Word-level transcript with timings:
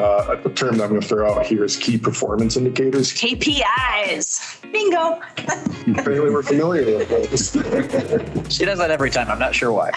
Uh, 0.00 0.34
the 0.36 0.48
term 0.48 0.78
that 0.78 0.84
I'm 0.84 0.88
going 0.88 1.00
to 1.02 1.06
throw 1.06 1.30
out 1.30 1.44
here 1.44 1.62
is 1.62 1.76
key 1.76 1.98
performance 1.98 2.56
indicators. 2.56 3.12
KPIs. 3.12 4.62
Bingo. 4.72 5.20
Apparently, 6.00 6.30
we're 6.30 6.42
familiar 6.42 6.96
with 6.96 7.08
those. 7.10 7.50
She 8.50 8.64
does 8.64 8.78
that 8.78 8.90
every 8.90 9.10
time. 9.10 9.28
I'm 9.28 9.38
not 9.38 9.54
sure 9.54 9.72
why. 9.72 9.90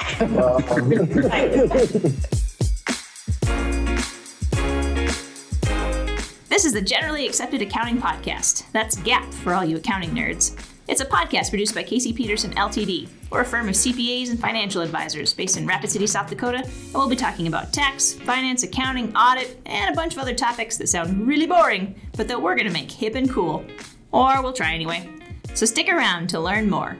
This 6.49 6.65
is 6.65 6.73
the 6.73 6.81
Generally 6.81 7.25
Accepted 7.25 7.61
Accounting 7.61 7.97
Podcast. 7.97 8.69
That's 8.73 8.97
GAP 8.97 9.33
for 9.33 9.53
all 9.53 9.63
you 9.63 9.77
accounting 9.77 10.11
nerds. 10.11 10.72
It's 10.93 11.01
a 11.01 11.05
podcast 11.07 11.49
produced 11.49 11.73
by 11.73 11.81
Casey 11.81 12.13
Peterson 12.13 12.53
LTD. 12.53 13.09
We're 13.31 13.41
a 13.41 13.45
firm 13.45 13.67
of 13.67 13.73
CPAs 13.73 14.29
and 14.29 14.39
financial 14.39 14.83
advisors 14.83 15.33
based 15.33 15.57
in 15.57 15.65
Rapid 15.65 15.89
City, 15.89 16.05
South 16.05 16.29
Dakota, 16.29 16.59
and 16.59 16.93
we'll 16.93 17.09
be 17.09 17.15
talking 17.15 17.47
about 17.47 17.73
tax, 17.73 18.13
finance, 18.13 18.61
accounting, 18.61 19.11
audit, 19.15 19.59
and 19.65 19.91
a 19.91 19.95
bunch 19.95 20.13
of 20.13 20.19
other 20.19 20.35
topics 20.35 20.77
that 20.77 20.87
sound 20.87 21.25
really 21.25 21.47
boring, 21.47 21.99
but 22.15 22.27
that 22.27 22.39
we're 22.39 22.53
going 22.53 22.67
to 22.67 22.71
make 22.71 22.91
hip 22.91 23.15
and 23.15 23.27
cool. 23.27 23.65
Or 24.11 24.39
we'll 24.43 24.53
try 24.53 24.71
anyway. 24.71 25.09
So 25.55 25.65
stick 25.65 25.89
around 25.89 26.29
to 26.29 26.39
learn 26.39 26.69
more. 26.69 26.95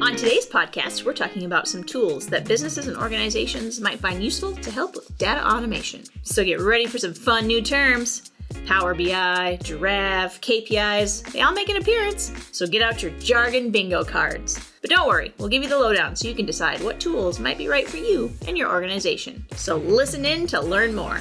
On 0.00 0.16
today's 0.16 0.46
podcast, 0.46 1.04
we're 1.04 1.12
talking 1.12 1.44
about 1.44 1.68
some 1.68 1.84
tools 1.84 2.26
that 2.28 2.48
businesses 2.48 2.86
and 2.86 2.96
organizations 2.96 3.82
might 3.82 4.00
find 4.00 4.24
useful 4.24 4.54
to 4.54 4.70
help 4.70 4.94
with 4.94 5.18
data 5.18 5.46
automation. 5.46 6.04
So 6.22 6.42
get 6.42 6.58
ready 6.58 6.86
for 6.86 6.96
some 6.96 7.12
fun 7.12 7.46
new 7.46 7.60
terms. 7.60 8.30
Power 8.66 8.94
BI, 8.94 9.58
Jirav, 9.62 10.40
KPIs, 10.40 11.32
they 11.32 11.40
all 11.40 11.52
make 11.52 11.68
an 11.68 11.76
appearance. 11.76 12.32
So 12.52 12.66
get 12.66 12.82
out 12.82 13.02
your 13.02 13.12
jargon 13.18 13.70
bingo 13.70 14.04
cards. 14.04 14.58
But 14.80 14.90
don't 14.90 15.08
worry, 15.08 15.32
we'll 15.38 15.48
give 15.48 15.62
you 15.62 15.68
the 15.68 15.78
lowdown 15.78 16.16
so 16.16 16.28
you 16.28 16.34
can 16.34 16.46
decide 16.46 16.82
what 16.82 17.00
tools 17.00 17.38
might 17.38 17.58
be 17.58 17.68
right 17.68 17.88
for 17.88 17.98
you 17.98 18.32
and 18.46 18.56
your 18.56 18.72
organization. 18.72 19.44
So 19.56 19.76
listen 19.76 20.24
in 20.24 20.46
to 20.48 20.60
learn 20.60 20.94
more. 20.94 21.20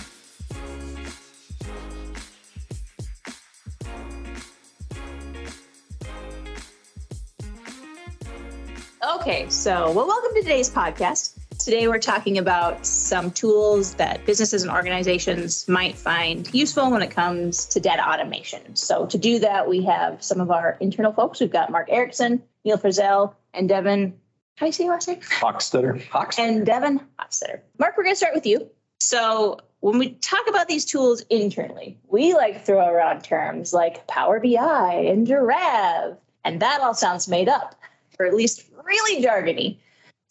Okay, 9.15 9.49
so 9.49 9.91
well, 9.91 10.07
welcome 10.07 10.33
to 10.35 10.41
today's 10.41 10.69
podcast. 10.69 11.26
Today 11.67 11.89
we're 11.89 11.99
talking 11.99 12.37
about 12.37 12.85
some 12.85 13.29
tools 13.29 13.95
that 13.95 14.25
businesses 14.25 14.63
and 14.63 14.71
organizations 14.71 15.67
might 15.67 15.97
find 15.97 16.49
useful 16.53 16.89
when 16.89 17.01
it 17.01 17.11
comes 17.11 17.65
to 17.65 17.81
data 17.81 18.09
automation. 18.09 18.73
So 18.77 19.05
to 19.07 19.17
do 19.17 19.37
that, 19.39 19.67
we 19.67 19.83
have 19.83 20.23
some 20.23 20.39
of 20.39 20.49
our 20.49 20.77
internal 20.79 21.11
folks. 21.11 21.41
We've 21.41 21.51
got 21.51 21.69
Mark 21.69 21.89
Erickson, 21.91 22.41
Neil 22.63 22.77
Frizzell, 22.77 23.33
and 23.53 23.67
Devon. 23.67 24.17
How 24.55 24.65
do 24.65 24.67
you 24.67 24.71
say 24.71 24.85
your 24.85 24.93
last 24.93 25.09
name? 25.09 25.19
Hochstetter. 25.19 26.07
Hawks. 26.07 26.39
And 26.39 26.65
Devon 26.65 27.01
Hochstetter. 27.19 27.59
Mark, 27.77 27.97
we're 27.97 28.03
going 28.03 28.15
to 28.15 28.17
start 28.17 28.33
with 28.33 28.45
you. 28.45 28.69
So 29.01 29.59
when 29.81 29.99
we 29.99 30.11
talk 30.11 30.47
about 30.47 30.69
these 30.69 30.85
tools 30.85 31.19
internally, 31.29 31.99
we 32.07 32.33
like 32.33 32.65
throw 32.65 32.87
around 32.87 33.25
terms 33.25 33.73
like 33.73 34.07
Power 34.07 34.39
BI 34.39 34.93
and 35.09 35.27
Jirav, 35.27 36.15
and 36.45 36.61
that 36.61 36.79
all 36.79 36.93
sounds 36.93 37.27
made 37.27 37.49
up, 37.49 37.75
or 38.19 38.25
at 38.25 38.35
least 38.35 38.63
really 38.85 39.21
jargony. 39.21 39.79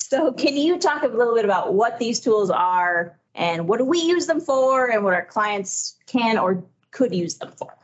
So 0.08 0.32
can 0.32 0.56
you 0.56 0.78
talk 0.78 1.02
a 1.02 1.08
little 1.08 1.34
bit 1.34 1.44
about 1.44 1.74
what 1.74 1.98
these 1.98 2.20
tools 2.20 2.48
are 2.48 3.18
and 3.34 3.66
what 3.66 3.78
do 3.78 3.84
we 3.84 3.98
use 3.98 4.26
them 4.26 4.40
for 4.40 4.88
and 4.88 5.02
what 5.02 5.14
our 5.14 5.24
clients 5.24 5.96
can 6.06 6.38
or 6.38 6.62
could 6.92 7.12
use 7.12 7.38
them 7.38 7.50
for? 7.56 7.74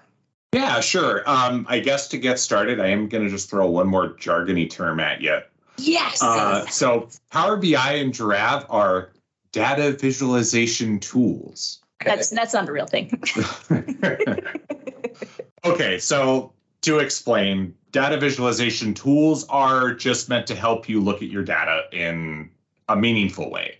Yeah, 0.52 0.78
sure. 0.80 1.28
Um, 1.28 1.66
I 1.68 1.80
guess 1.80 2.06
to 2.08 2.18
get 2.18 2.38
started, 2.38 2.78
I 2.78 2.88
am 2.88 3.08
going 3.08 3.24
to 3.24 3.30
just 3.30 3.50
throw 3.50 3.68
one 3.68 3.88
more 3.88 4.10
jargony 4.10 4.70
term 4.70 5.00
at 5.00 5.20
you. 5.20 5.40
Yes. 5.78 6.22
Uh, 6.22 6.64
so, 6.66 7.08
Power 7.32 7.56
BI 7.56 7.94
and 7.94 8.12
Jirav 8.12 8.66
are 8.68 9.10
data 9.50 9.92
visualization 9.92 11.00
tools. 11.00 11.80
that's 12.04 12.30
that's 12.30 12.54
not 12.54 12.68
a 12.68 12.72
real 12.72 12.86
thing. 12.86 13.20
okay, 15.64 15.98
so 15.98 16.52
to 16.82 16.98
explain, 16.98 17.74
data 17.92 18.16
visualization 18.16 18.94
tools 18.94 19.46
are 19.48 19.94
just 19.94 20.28
meant 20.28 20.46
to 20.48 20.54
help 20.54 20.88
you 20.88 21.00
look 21.00 21.22
at 21.22 21.28
your 21.28 21.44
data 21.44 21.82
in 21.92 22.50
a 22.88 22.96
meaningful 22.96 23.50
way. 23.50 23.76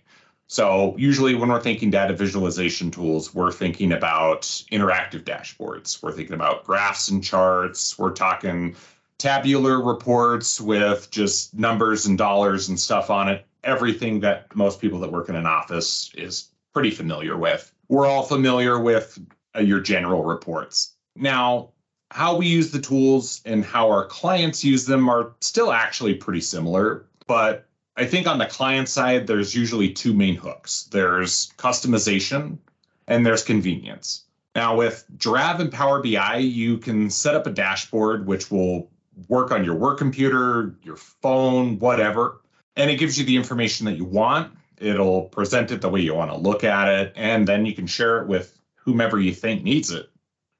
So, 0.47 0.95
usually, 0.97 1.33
when 1.33 1.49
we're 1.49 1.61
thinking 1.61 1.89
data 1.89 2.13
visualization 2.13 2.91
tools, 2.91 3.33
we're 3.33 3.51
thinking 3.51 3.91
about 3.91 4.41
interactive 4.71 5.23
dashboards. 5.23 6.01
We're 6.03 6.11
thinking 6.11 6.35
about 6.35 6.63
graphs 6.63 7.09
and 7.09 7.23
charts. 7.23 7.97
We're 7.97 8.11
talking 8.11 8.75
tabular 9.17 9.81
reports 9.81 10.61
with 10.61 11.09
just 11.09 11.55
numbers 11.55 12.05
and 12.05 12.17
dollars 12.17 12.69
and 12.69 12.79
stuff 12.79 13.09
on 13.09 13.29
it. 13.29 13.47
Everything 13.63 14.19
that 14.19 14.55
most 14.55 14.79
people 14.79 14.99
that 14.99 15.11
work 15.11 15.29
in 15.29 15.35
an 15.35 15.47
office 15.47 16.11
is 16.15 16.49
pretty 16.73 16.91
familiar 16.91 17.37
with. 17.37 17.73
We're 17.87 18.05
all 18.05 18.23
familiar 18.23 18.79
with 18.79 19.17
uh, 19.55 19.61
your 19.61 19.79
general 19.79 20.23
reports. 20.23 20.93
Now, 21.15 21.72
how 22.13 22.35
we 22.35 22.45
use 22.45 22.69
the 22.69 22.79
tools 22.79 23.41
and 23.43 23.65
how 23.65 23.89
our 23.89 24.05
clients 24.05 24.63
use 24.63 24.85
them 24.85 25.09
are 25.09 25.33
still 25.41 25.71
actually 25.71 26.13
pretty 26.13 26.41
similar, 26.41 27.07
but 27.25 27.65
I 27.97 28.05
think 28.05 28.27
on 28.27 28.37
the 28.37 28.45
client 28.45 28.87
side, 28.87 29.25
there's 29.25 29.55
usually 29.55 29.91
two 29.91 30.13
main 30.13 30.35
hooks 30.35 30.83
there's 30.91 31.51
customization 31.57 32.59
and 33.07 33.25
there's 33.25 33.43
convenience. 33.43 34.25
Now, 34.55 34.75
with 34.75 35.05
Jirav 35.17 35.59
and 35.59 35.71
Power 35.71 36.03
BI, 36.03 36.37
you 36.37 36.77
can 36.77 37.09
set 37.09 37.33
up 37.33 37.47
a 37.47 37.51
dashboard 37.51 38.27
which 38.27 38.51
will 38.51 38.91
work 39.27 39.51
on 39.51 39.65
your 39.65 39.75
work 39.75 39.97
computer, 39.97 40.75
your 40.83 40.97
phone, 40.97 41.79
whatever, 41.79 42.41
and 42.75 42.91
it 42.91 42.97
gives 42.97 43.17
you 43.17 43.25
the 43.25 43.35
information 43.35 43.87
that 43.87 43.97
you 43.97 44.05
want. 44.05 44.55
It'll 44.77 45.23
present 45.23 45.71
it 45.71 45.81
the 45.81 45.89
way 45.89 46.01
you 46.01 46.13
want 46.13 46.29
to 46.29 46.37
look 46.37 46.63
at 46.63 46.87
it, 46.89 47.13
and 47.15 47.47
then 47.47 47.65
you 47.65 47.73
can 47.73 47.87
share 47.87 48.21
it 48.21 48.27
with 48.27 48.55
whomever 48.75 49.19
you 49.19 49.33
think 49.33 49.63
needs 49.63 49.89
it. 49.89 50.11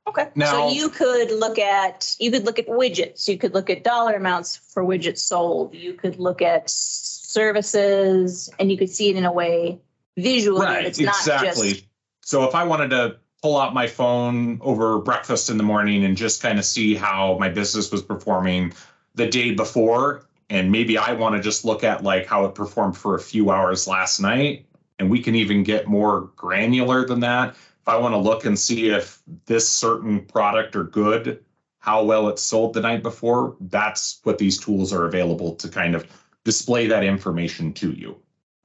Okay. 0.08 0.28
Now- 0.36 0.52
so 0.52 0.70
you 0.70 0.90
could 0.90 1.32
look 1.32 1.58
at 1.60 2.16
you 2.20 2.32
could 2.32 2.46
look 2.46 2.60
at 2.60 2.68
widgets. 2.68 3.28
You 3.28 3.38
could 3.38 3.54
look 3.54 3.70
at 3.70 3.84
dollar 3.84 4.14
amounts 4.14 4.58
for 4.58 4.84
widgets 4.84 5.20
sold. 5.20 5.74
You 5.74 5.94
could 5.94 6.20
look 6.20 6.42
at 6.42 6.70
services, 6.70 8.50
and 8.60 8.72
you 8.72 8.78
could 8.78 8.90
see 8.90 9.10
it 9.10 9.16
in 9.16 9.26
a 9.26 9.32
way 9.32 9.80
visually. 10.18 10.66
right 10.66 10.86
It's 10.86 11.00
not 11.00 11.16
exactly 11.16 11.72
just 11.74 11.86
so 12.22 12.44
if 12.44 12.56
i 12.56 12.64
wanted 12.64 12.90
to 12.92 13.18
pull 13.42 13.58
out 13.58 13.74
my 13.74 13.88
phone 13.88 14.60
over 14.62 15.00
breakfast 15.00 15.50
in 15.50 15.58
the 15.58 15.64
morning 15.64 16.06
and 16.06 16.16
just 16.16 16.42
kind 16.42 16.60
of 16.60 16.66
see 16.66 16.96
how 16.96 17.38
my 17.40 17.50
business 17.50 17.92
was 17.92 18.02
performing 18.02 18.74
the 19.16 19.28
day 19.28 19.52
before 19.52 20.26
and 20.50 20.72
maybe 20.72 20.98
i 20.98 21.14
want 21.14 21.36
to 21.36 21.42
just 21.42 21.66
look 21.66 21.84
at 21.84 22.04
like 22.04 22.26
how 22.26 22.46
it 22.46 22.56
performed 22.56 22.96
for 22.96 23.16
a 23.16 23.20
few 23.20 23.50
hours 23.50 23.88
last 23.88 24.20
night 24.20 24.66
and 25.00 25.10
we 25.10 25.20
can 25.22 25.36
even 25.36 25.64
get 25.64 25.88
more 25.88 26.30
granular 26.36 27.06
than 27.06 27.20
that 27.20 27.56
if 27.84 27.88
i 27.88 27.96
want 27.96 28.14
to 28.14 28.18
look 28.18 28.46
and 28.46 28.58
see 28.58 28.90
if 28.90 29.22
this 29.46 29.70
certain 29.70 30.22
product 30.26 30.76
or 30.76 30.84
good 30.84 31.44
how 31.80 32.04
well 32.04 32.30
it 32.30 32.40
sold 32.40 32.74
the 32.74 32.82
night 32.82 33.04
before 33.04 33.56
that's 33.62 34.20
what 34.24 34.38
these 34.38 34.58
tools 34.58 34.92
are 34.92 35.06
available 35.06 35.56
to 35.56 35.70
kind 35.70 35.96
of 35.96 36.08
display 36.44 36.88
that 36.88 37.04
information 37.04 37.74
to 37.74 37.92
you 37.92 38.18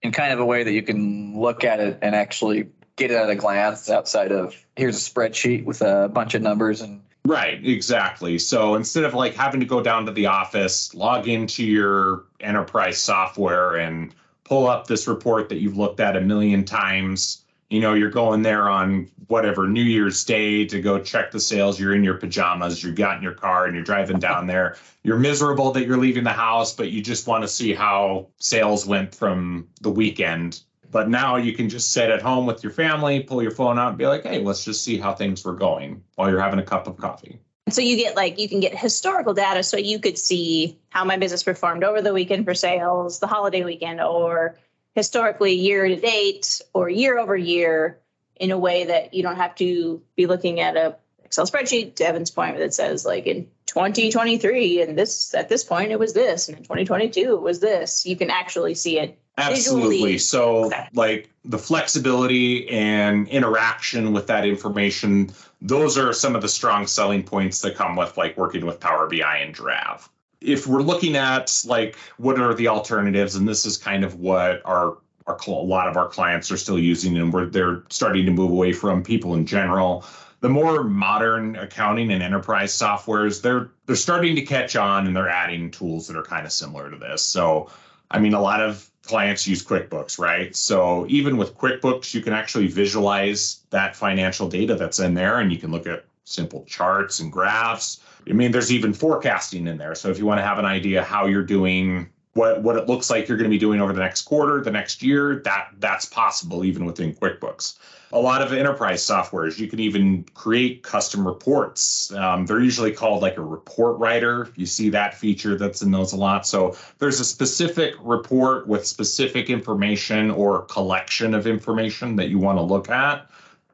in 0.03 0.13
kind 0.13 0.33
of 0.33 0.41
a 0.41 0.47
way 0.47 0.63
that 0.63 0.73
you 0.73 0.83
can 0.83 1.39
look 1.39 1.65
at 1.65 1.81
it 1.81 1.99
and 2.01 2.15
actually 2.15 2.69
get 2.97 3.11
it 3.11 3.15
at 3.15 3.29
a 3.29 3.35
glance 3.37 3.91
outside 3.91 4.33
of 4.33 4.55
here's 4.77 4.97
a 4.97 5.11
spreadsheet 5.11 5.65
with 5.65 5.83
a 5.83 6.09
bunch 6.09 6.35
of 6.35 6.43
numbers 6.43 6.81
and 6.81 7.03
Right, 7.29 7.63
exactly. 7.63 8.39
So 8.39 8.75
instead 8.75 9.05
of 9.05 9.13
like 9.13 9.35
having 9.35 9.61
to 9.61 9.67
go 9.67 9.83
down 9.83 10.07
to 10.07 10.13
the 10.13 10.25
office, 10.27 10.95
log 10.95 11.29
into 11.29 11.63
your 11.63 12.25
enterprise 12.41 13.03
software 13.03 13.77
and 13.77 14.15
pull 14.45 14.67
up 14.67 14.87
this 14.87 15.07
report 15.07 15.51
that 15.51 15.59
you've 15.59 15.77
looked 15.77 16.01
at 16.01 16.17
a 16.17 16.23
million 16.23 16.65
times, 16.65 17.45
you 17.71 17.81
know, 17.81 17.95
you're 17.95 18.11
going 18.11 18.43
there 18.43 18.69
on 18.69 19.11
whatever 19.27 19.69
New 19.69 19.83
Year's 19.83 20.25
Day 20.25 20.65
to 20.67 20.81
go 20.81 20.99
check 20.99 21.31
the 21.31 21.41
sales. 21.41 21.79
You're 21.79 21.95
in 21.95 22.03
your 22.03 22.15
pajamas, 22.15 22.83
you 22.83 22.93
got 22.93 23.19
in 23.19 23.23
your 23.23 23.35
car 23.35 23.67
and 23.67 23.75
you're 23.75 23.85
driving 23.85 24.19
down 24.19 24.47
there. 24.47 24.77
You're 25.03 25.19
miserable 25.19 25.71
that 25.73 25.87
you're 25.87 25.99
leaving 25.99 26.25
the 26.25 26.31
house, 26.31 26.75
but 26.75 26.91
you 26.91 27.03
just 27.03 27.27
want 27.27 27.43
to 27.45 27.49
see 27.49 27.75
how 27.75 28.29
sales 28.39 28.87
went 28.87 29.15
from 29.15 29.69
the 29.83 29.91
weekend. 29.91 30.63
But 30.91 31.11
now 31.11 31.37
you 31.37 31.53
can 31.53 31.69
just 31.69 31.93
sit 31.93 32.09
at 32.09 32.23
home 32.23 32.47
with 32.47 32.63
your 32.63 32.73
family, 32.73 33.21
pull 33.21 33.43
your 33.43 33.51
phone 33.51 33.79
out 33.79 33.91
and 33.91 33.99
be 33.99 34.07
like, 34.07 34.23
hey, 34.23 34.39
let's 34.39 34.65
just 34.65 34.83
see 34.83 34.97
how 34.97 35.15
things 35.15 35.45
were 35.45 35.55
going 35.55 36.03
while 36.15 36.31
you're 36.31 36.41
having 36.41 36.59
a 36.59 36.65
cup 36.65 36.87
of 36.87 36.97
coffee. 36.97 37.39
so 37.69 37.83
you 37.83 37.97
get 37.97 38.17
like 38.17 38.39
you 38.39 38.49
can 38.49 38.61
get 38.61 38.77
historical 38.77 39.35
data, 39.35 39.63
so 39.63 39.77
you 39.77 39.99
could 39.99 40.17
see 40.17 40.79
how 40.89 41.05
my 41.05 41.19
business 41.19 41.43
performed 41.43 41.85
over 41.85 42.01
the 42.01 42.15
weekend 42.15 42.47
for 42.47 42.55
sales, 42.55 43.19
the 43.19 43.27
holiday 43.27 43.63
weekend, 43.63 44.01
or 44.01 44.57
historically 44.99 45.55
year 45.55 45.87
to 45.87 45.95
date 45.95 46.61
or 46.75 46.89
year 46.89 47.21
over 47.21 47.37
year 47.37 48.01
in 48.35 48.51
a 48.51 48.59
way 48.59 48.87
that 48.87 49.15
you 49.15 49.23
don't 49.23 49.37
have 49.37 49.55
to 49.55 50.03
be 50.17 50.27
looking 50.27 50.59
at 50.59 50.77
a 50.77 50.97
Excel 51.25 51.47
spreadsheet 51.47 51.95
to 51.97 52.05
Evan's 52.05 52.33
point 52.33 52.59
that 52.59 52.75
says 52.75 53.05
like 53.05 53.27
in 53.27 53.47
2023 53.67 54.83
and 54.83 54.99
this 54.99 55.35
at 55.35 55.49
this 55.49 55.63
point 55.63 55.93
it 55.93 55.99
was 56.01 56.15
this 56.15 56.49
and 56.49 56.57
in 56.57 56.65
2022 56.65 57.35
it 57.35 57.41
was 57.41 57.61
this. 57.61 58.07
You 58.07 58.17
can 58.17 58.29
actually 58.29 58.75
see 58.75 58.99
it 58.99 59.17
Absolutely. 59.39 59.91
Visually. 59.91 60.19
So, 60.19 60.65
Okay. 60.65 60.89
like 60.95 61.31
the 61.45 61.59
flexibility 61.59 62.69
and 62.71 63.29
interaction 63.29 64.13
with 64.13 64.27
that 64.27 64.45
information, 64.45 65.31
those 65.63 65.97
are 65.97 66.13
some 66.13 66.35
of 66.35 66.43
the 66.43 66.49
strong 66.49 66.89
selling 66.89 67.23
points 67.23 67.61
that 67.61 67.77
come 67.77 67.95
with 67.95 68.17
like 68.17 68.37
working 68.37 68.67
with 68.67 68.81
Power 68.81 69.09
BI 69.09 69.37
and 69.37 69.55
Jirav. 69.55 70.09
If 70.41 70.67
we're 70.67 70.83
looking 70.83 71.17
at 71.17 71.63
like 71.67 71.97
what 72.17 72.39
are 72.39 72.55
the 72.55 72.69
alternatives, 72.69 73.35
and 73.35 73.49
this 73.49 73.67
is 73.67 73.77
kind 73.77 74.05
of 74.05 74.21
what 74.21 74.63
our 74.65 74.99
our, 75.27 75.39
a 75.47 75.51
lot 75.51 75.89
of 75.89 75.97
our 75.97 76.09
clients 76.09 76.51
are 76.51 76.57
still 76.57 76.79
using 76.79 77.17
and 77.19 77.33
where 77.33 77.47
they're 77.47 77.83
starting 77.91 78.25
to 78.27 78.33
move 78.33 78.51
away 78.51 78.73
from 78.73 79.03
people 79.03 79.35
in 79.35 79.47
general. 79.47 80.05
The 80.41 80.49
more 80.49 80.85
modern 80.85 81.57
accounting 81.57 82.11
and 82.13 82.23
enterprise 82.23 82.73
softwares, 82.73 83.43
they're 83.43 83.71
they're 83.87 83.97
starting 83.97 84.35
to 84.37 84.43
catch 84.43 84.77
on 84.77 85.07
and 85.07 85.17
they're 85.17 85.29
adding 85.29 85.71
tools 85.71 86.07
that 86.07 86.17
are 86.17 86.23
kind 86.23 86.47
of 86.47 86.53
similar 86.53 86.91
to 86.91 86.97
this. 86.97 87.23
So, 87.23 87.71
I 88.11 88.19
mean, 88.19 88.35
a 88.35 88.41
lot 88.41 88.61
of 88.61 88.89
clients 89.09 89.47
use 89.47 89.65
QuickBooks, 89.65 90.19
right? 90.19 90.55
So 90.55 91.07
even 91.09 91.39
with 91.39 91.57
QuickBooks, 91.57 92.15
you 92.15 92.21
can 92.21 92.35
actually 92.35 92.69
visualize 92.69 93.61
that 93.71 93.97
financial 93.97 94.49
data 94.49 94.75
that's 94.75 94.99
in 94.99 95.15
there 95.15 95.41
and 95.41 95.51
you 95.51 95.59
can 95.59 95.73
look 95.73 95.87
at 95.87 96.05
simple 96.29 96.65
charts 96.65 97.21
and 97.21 97.33
graphs. 97.33 98.01
I 98.29 98.33
mean, 98.33 98.53
there's 98.53 98.73
even 98.73 98.93
forecasting 98.93 99.67
in 99.67 99.79
there. 99.79 99.95
So 99.95 100.11
if 100.11 100.19
you 100.19 100.27
want 100.27 100.39
to 100.39 100.45
have 100.45 100.59
an 100.59 100.67
idea 100.67 101.03
how 101.03 101.27
you're 101.27 101.43
doing 101.43 102.09
what 102.35 102.63
what 102.63 102.77
it 102.77 102.87
looks 102.87 103.11
like 103.11 103.27
you're 103.27 103.37
going 103.37 103.51
to 103.51 103.55
be 103.55 103.59
doing 103.59 103.81
over 103.81 103.93
the 103.93 104.01
next 104.01 104.23
quarter, 104.23 104.63
the 104.63 104.71
next 104.71 105.03
year, 105.03 105.41
that 105.45 105.71
that's 105.79 106.05
possible 106.05 106.65
even 106.65 106.85
within 106.85 107.15
QuickBooks. 107.15 107.79
A 108.13 108.19
lot 108.19 108.41
of 108.41 108.55
enterprise 108.55 109.03
softwares, 109.05 109.59
you 109.59 109.67
can 109.67 109.81
even 109.81 110.25
create 110.33 110.83
custom 110.83 111.27
reports. 111.27 112.11
Um, 112.13 112.47
they're 112.47 112.61
usually 112.61 112.93
called 112.93 113.21
like 113.21 113.37
a 113.37 113.43
report 113.43 113.99
writer. 113.99 114.49
You 114.57 114.65
see 114.65 114.89
that 114.91 115.15
feature 115.15 115.59
that's 115.59 115.83
in 115.83 115.91
those 115.91 116.15
a 116.15 116.17
lot. 116.17 116.47
So 116.47 116.75
there's 116.99 117.21
a 117.21 117.25
specific 117.25 117.95
report 118.01 118.67
with 118.67 118.87
specific 118.87 119.51
information 119.51 120.31
or 120.31 120.63
collection 120.63 121.35
of 121.35 121.47
information 121.47 122.17
that 122.17 122.29
you 122.29 122.39
want 122.39 122.57
to 122.57 122.63
look 122.63 122.89
at. 122.89 123.29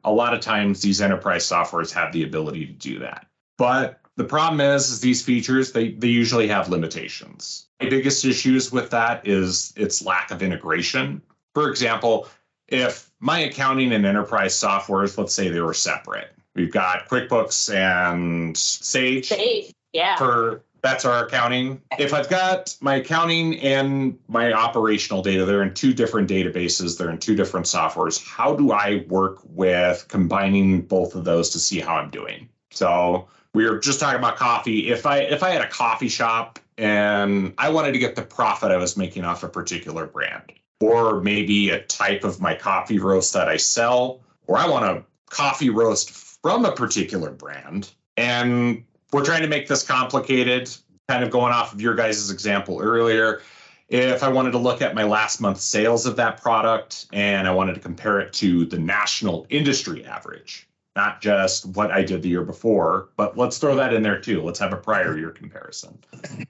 A 0.05 0.11
lot 0.11 0.33
of 0.33 0.39
times 0.39 0.81
these 0.81 1.01
enterprise 1.01 1.45
softwares 1.45 1.91
have 1.91 2.13
the 2.13 2.23
ability 2.23 2.65
to 2.67 2.71
do 2.73 2.99
that. 2.99 3.27
But 3.57 3.99
the 4.17 4.23
problem 4.23 4.61
is, 4.61 4.89
is 4.89 5.01
these 5.01 5.21
features, 5.21 5.71
they, 5.71 5.91
they 5.91 6.07
usually 6.07 6.47
have 6.47 6.69
limitations. 6.69 7.67
My 7.81 7.89
biggest 7.89 8.23
issues 8.23 8.71
with 8.71 8.89
that 8.91 9.27
is 9.27 9.73
its 9.75 10.05
lack 10.05 10.31
of 10.31 10.41
integration. 10.41 11.21
For 11.53 11.69
example, 11.69 12.27
if 12.67 13.09
my 13.19 13.39
accounting 13.39 13.93
and 13.93 14.05
enterprise 14.05 14.53
softwares, 14.53 15.17
let's 15.17 15.33
say 15.33 15.49
they 15.49 15.59
were 15.59 15.73
separate, 15.73 16.31
we've 16.55 16.71
got 16.71 17.09
QuickBooks 17.09 17.73
and 17.73 18.55
Sage. 18.55 19.27
Sage, 19.27 19.73
yeah. 19.91 20.17
For 20.17 20.64
that's 20.85 21.05
our 21.05 21.25
accounting. 21.25 21.81
If 21.97 22.13
I've 22.13 22.29
got 22.29 22.75
my 22.79 22.95
accounting 22.95 23.59
and 23.59 24.17
my 24.27 24.53
operational 24.53 25.21
data, 25.21 25.45
they're 25.45 25.63
in 25.63 25.73
two 25.73 25.93
different 25.93 26.29
databases, 26.29 26.97
they're 26.97 27.09
in 27.09 27.17
two 27.17 27.35
different 27.35 27.65
softwares. 27.65 28.23
How 28.23 28.55
do 28.55 28.71
I 28.71 29.05
work 29.07 29.39
with 29.45 30.05
combining 30.07 30.81
both 30.81 31.15
of 31.15 31.25
those 31.25 31.49
to 31.51 31.59
see 31.59 31.79
how 31.79 31.95
I'm 31.95 32.09
doing? 32.09 32.49
So 32.71 33.27
we 33.53 33.67
were 33.67 33.79
just 33.79 33.99
talking 33.99 34.19
about 34.19 34.37
coffee. 34.37 34.89
If 34.91 35.05
I 35.05 35.19
if 35.19 35.41
I 35.41 35.49
had 35.49 35.61
a 35.61 35.69
coffee 35.69 36.09
shop 36.09 36.59
and 36.77 37.53
I 37.57 37.69
wanted 37.69 37.93
to 37.93 37.99
get 37.99 38.15
the 38.15 38.21
profit 38.21 38.71
I 38.71 38.77
was 38.77 38.97
making 38.97 39.23
off 39.23 39.43
a 39.43 39.49
particular 39.49 40.05
brand, 40.05 40.51
or 40.81 41.21
maybe 41.21 41.69
a 41.69 41.81
type 41.83 42.23
of 42.23 42.41
my 42.41 42.53
coffee 42.53 42.99
roast 42.99 43.33
that 43.33 43.47
I 43.47 43.57
sell, 43.57 44.21
or 44.45 44.57
I 44.57 44.67
want 44.67 44.85
a 44.85 45.03
coffee 45.29 45.69
roast 45.69 46.11
from 46.11 46.65
a 46.65 46.71
particular 46.71 47.31
brand. 47.31 47.91
And 48.17 48.83
we're 49.15 49.23
trying 49.23 49.41
to 49.43 49.47
make 49.47 49.65
this 49.65 49.81
complicated, 49.81 50.69
kind 51.07 51.23
of 51.23 51.31
going 51.31 51.53
off 51.53 51.73
of 51.73 51.79
your 51.79 51.95
guys' 51.95 52.29
example 52.29 52.81
earlier. 52.81 53.41
If 53.87 54.23
I 54.23 54.27
wanted 54.27 54.51
to 54.51 54.57
look 54.57 54.81
at 54.81 54.93
my 54.93 55.03
last 55.05 55.39
month's 55.39 55.63
sales 55.63 56.05
of 56.05 56.17
that 56.17 56.41
product 56.41 57.05
and 57.13 57.47
I 57.47 57.51
wanted 57.51 57.75
to 57.75 57.79
compare 57.79 58.19
it 58.19 58.33
to 58.33 58.65
the 58.65 58.77
national 58.77 59.45
industry 59.49 60.03
average, 60.03 60.67
not 60.97 61.21
just 61.21 61.65
what 61.65 61.91
I 61.91 62.03
did 62.03 62.23
the 62.23 62.29
year 62.29 62.43
before, 62.43 63.07
but 63.15 63.37
let's 63.37 63.57
throw 63.57 63.73
that 63.77 63.93
in 63.93 64.03
there 64.03 64.19
too. 64.19 64.41
Let's 64.41 64.59
have 64.59 64.73
a 64.73 64.77
prior 64.77 65.17
year 65.17 65.29
comparison. 65.29 65.97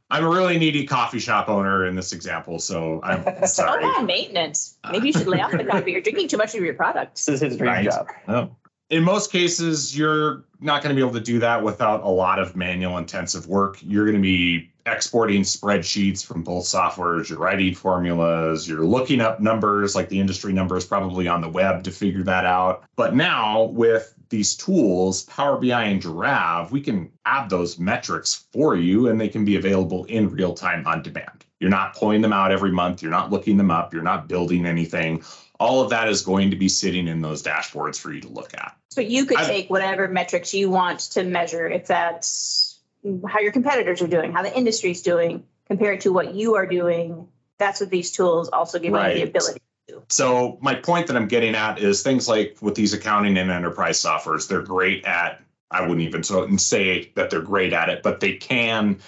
I'm 0.09 0.23
a 0.25 0.29
really 0.29 0.57
needy 0.57 0.87
coffee 0.87 1.19
shop 1.19 1.49
owner 1.49 1.85
in 1.85 1.95
this 1.95 2.13
example, 2.13 2.57
so 2.57 2.99
I'm 3.03 3.23
So 3.41 3.45
sorry. 3.63 3.83
Oh, 3.83 3.99
on 3.99 4.07
maintenance. 4.07 4.79
Maybe 4.91 5.07
you 5.07 5.13
should 5.13 5.27
lay 5.27 5.41
off 5.41 5.51
the 5.51 5.65
coffee. 5.65 5.91
You're 5.91 6.01
drinking 6.01 6.29
too 6.29 6.37
much 6.37 6.55
of 6.55 6.63
your 6.63 6.73
product. 6.73 7.15
This 7.17 7.27
is 7.27 7.41
his 7.41 7.57
dream 7.57 7.69
Right. 7.73 7.85
job. 7.85 8.07
Oh. 8.27 8.55
In 8.91 9.03
most 9.03 9.31
cases, 9.31 9.97
you're 9.97 10.43
not 10.59 10.83
going 10.83 10.95
to 10.95 10.99
be 10.99 11.05
able 11.05 11.17
to 11.17 11.23
do 11.23 11.39
that 11.39 11.63
without 11.63 12.03
a 12.03 12.07
lot 12.07 12.37
of 12.37 12.55
manual 12.55 12.97
intensive 12.99 13.47
work. 13.47 13.79
You're 13.81 14.05
going 14.05 14.17
to 14.17 14.21
be 14.21 14.69
exporting 14.85 15.41
spreadsheets 15.41 16.23
from 16.23 16.43
both 16.43 16.65
softwares, 16.65 17.27
you're 17.27 17.39
writing 17.39 17.73
formulas, 17.73 18.69
you're 18.69 18.85
looking 18.85 19.19
up 19.19 19.39
numbers 19.39 19.95
like 19.95 20.09
the 20.09 20.19
industry 20.19 20.53
numbers 20.53 20.85
probably 20.85 21.27
on 21.27 21.41
the 21.41 21.49
web 21.49 21.83
to 21.83 21.91
figure 21.91 22.21
that 22.23 22.45
out. 22.45 22.83
But 22.95 23.15
now 23.15 23.63
with 23.63 24.13
these 24.29 24.55
tools, 24.55 25.23
Power 25.23 25.57
BI 25.57 25.83
and 25.83 26.01
Jirav, 26.01 26.69
we 26.69 26.81
can 26.81 27.11
add 27.25 27.49
those 27.49 27.79
metrics 27.79 28.45
for 28.53 28.75
you 28.75 29.07
and 29.07 29.19
they 29.19 29.29
can 29.29 29.43
be 29.43 29.55
available 29.55 30.05
in 30.05 30.29
real 30.29 30.53
time 30.53 30.85
on 30.85 31.01
demand. 31.01 31.45
You're 31.59 31.71
not 31.71 31.95
pulling 31.95 32.21
them 32.21 32.33
out 32.33 32.51
every 32.51 32.71
month, 32.71 33.01
you're 33.01 33.11
not 33.11 33.31
looking 33.31 33.57
them 33.57 33.71
up, 33.71 33.93
you're 33.93 34.03
not 34.03 34.27
building 34.27 34.67
anything. 34.67 35.23
All 35.59 35.81
of 35.81 35.89
that 35.89 36.09
is 36.09 36.21
going 36.21 36.51
to 36.51 36.55
be 36.55 36.69
sitting 36.69 37.07
in 37.07 37.21
those 37.21 37.41
dashboards 37.41 37.99
for 37.99 38.11
you 38.13 38.21
to 38.21 38.27
look 38.27 38.53
at. 38.53 38.75
So 38.89 39.01
you 39.01 39.25
could 39.25 39.37
I- 39.37 39.45
take 39.45 39.69
whatever 39.69 40.07
metrics 40.07 40.53
you 40.53 40.69
want 40.69 40.99
to 41.11 41.23
measure, 41.23 41.67
if 41.67 41.87
that's 41.87 42.79
how 43.27 43.39
your 43.39 43.51
competitors 43.51 44.01
are 44.01 44.07
doing, 44.07 44.31
how 44.31 44.41
the 44.41 44.55
industry's 44.55 45.01
doing, 45.01 45.43
compared 45.67 46.01
to 46.01 46.11
what 46.11 46.33
you 46.33 46.55
are 46.55 46.65
doing. 46.65 47.27
That's 47.57 47.79
what 47.79 47.89
these 47.89 48.11
tools 48.11 48.49
also 48.49 48.79
give 48.79 48.91
you 48.91 48.97
the 48.97 49.23
ability 49.23 49.27
to. 49.27 49.33
Right. 49.33 49.61
ability. 49.87 50.05
So 50.09 50.57
my 50.61 50.75
point 50.75 51.07
that 51.07 51.15
I'm 51.15 51.27
getting 51.27 51.55
at 51.55 51.79
is 51.79 52.01
things 52.01 52.27
like 52.27 52.57
with 52.61 52.75
these 52.75 52.93
accounting 52.93 53.37
and 53.37 53.51
enterprise 53.51 54.01
softwares, 54.01 54.47
they're 54.47 54.61
great 54.61 55.05
at. 55.05 55.41
I 55.71 55.81
wouldn't 55.81 56.01
even 56.01 56.23
so 56.23 56.55
say 56.57 57.11
that 57.15 57.29
they're 57.29 57.41
great 57.41 57.73
at 57.73 57.89
it, 57.89 58.03
but 58.03 58.19
they 58.19 58.33
can 58.33 58.99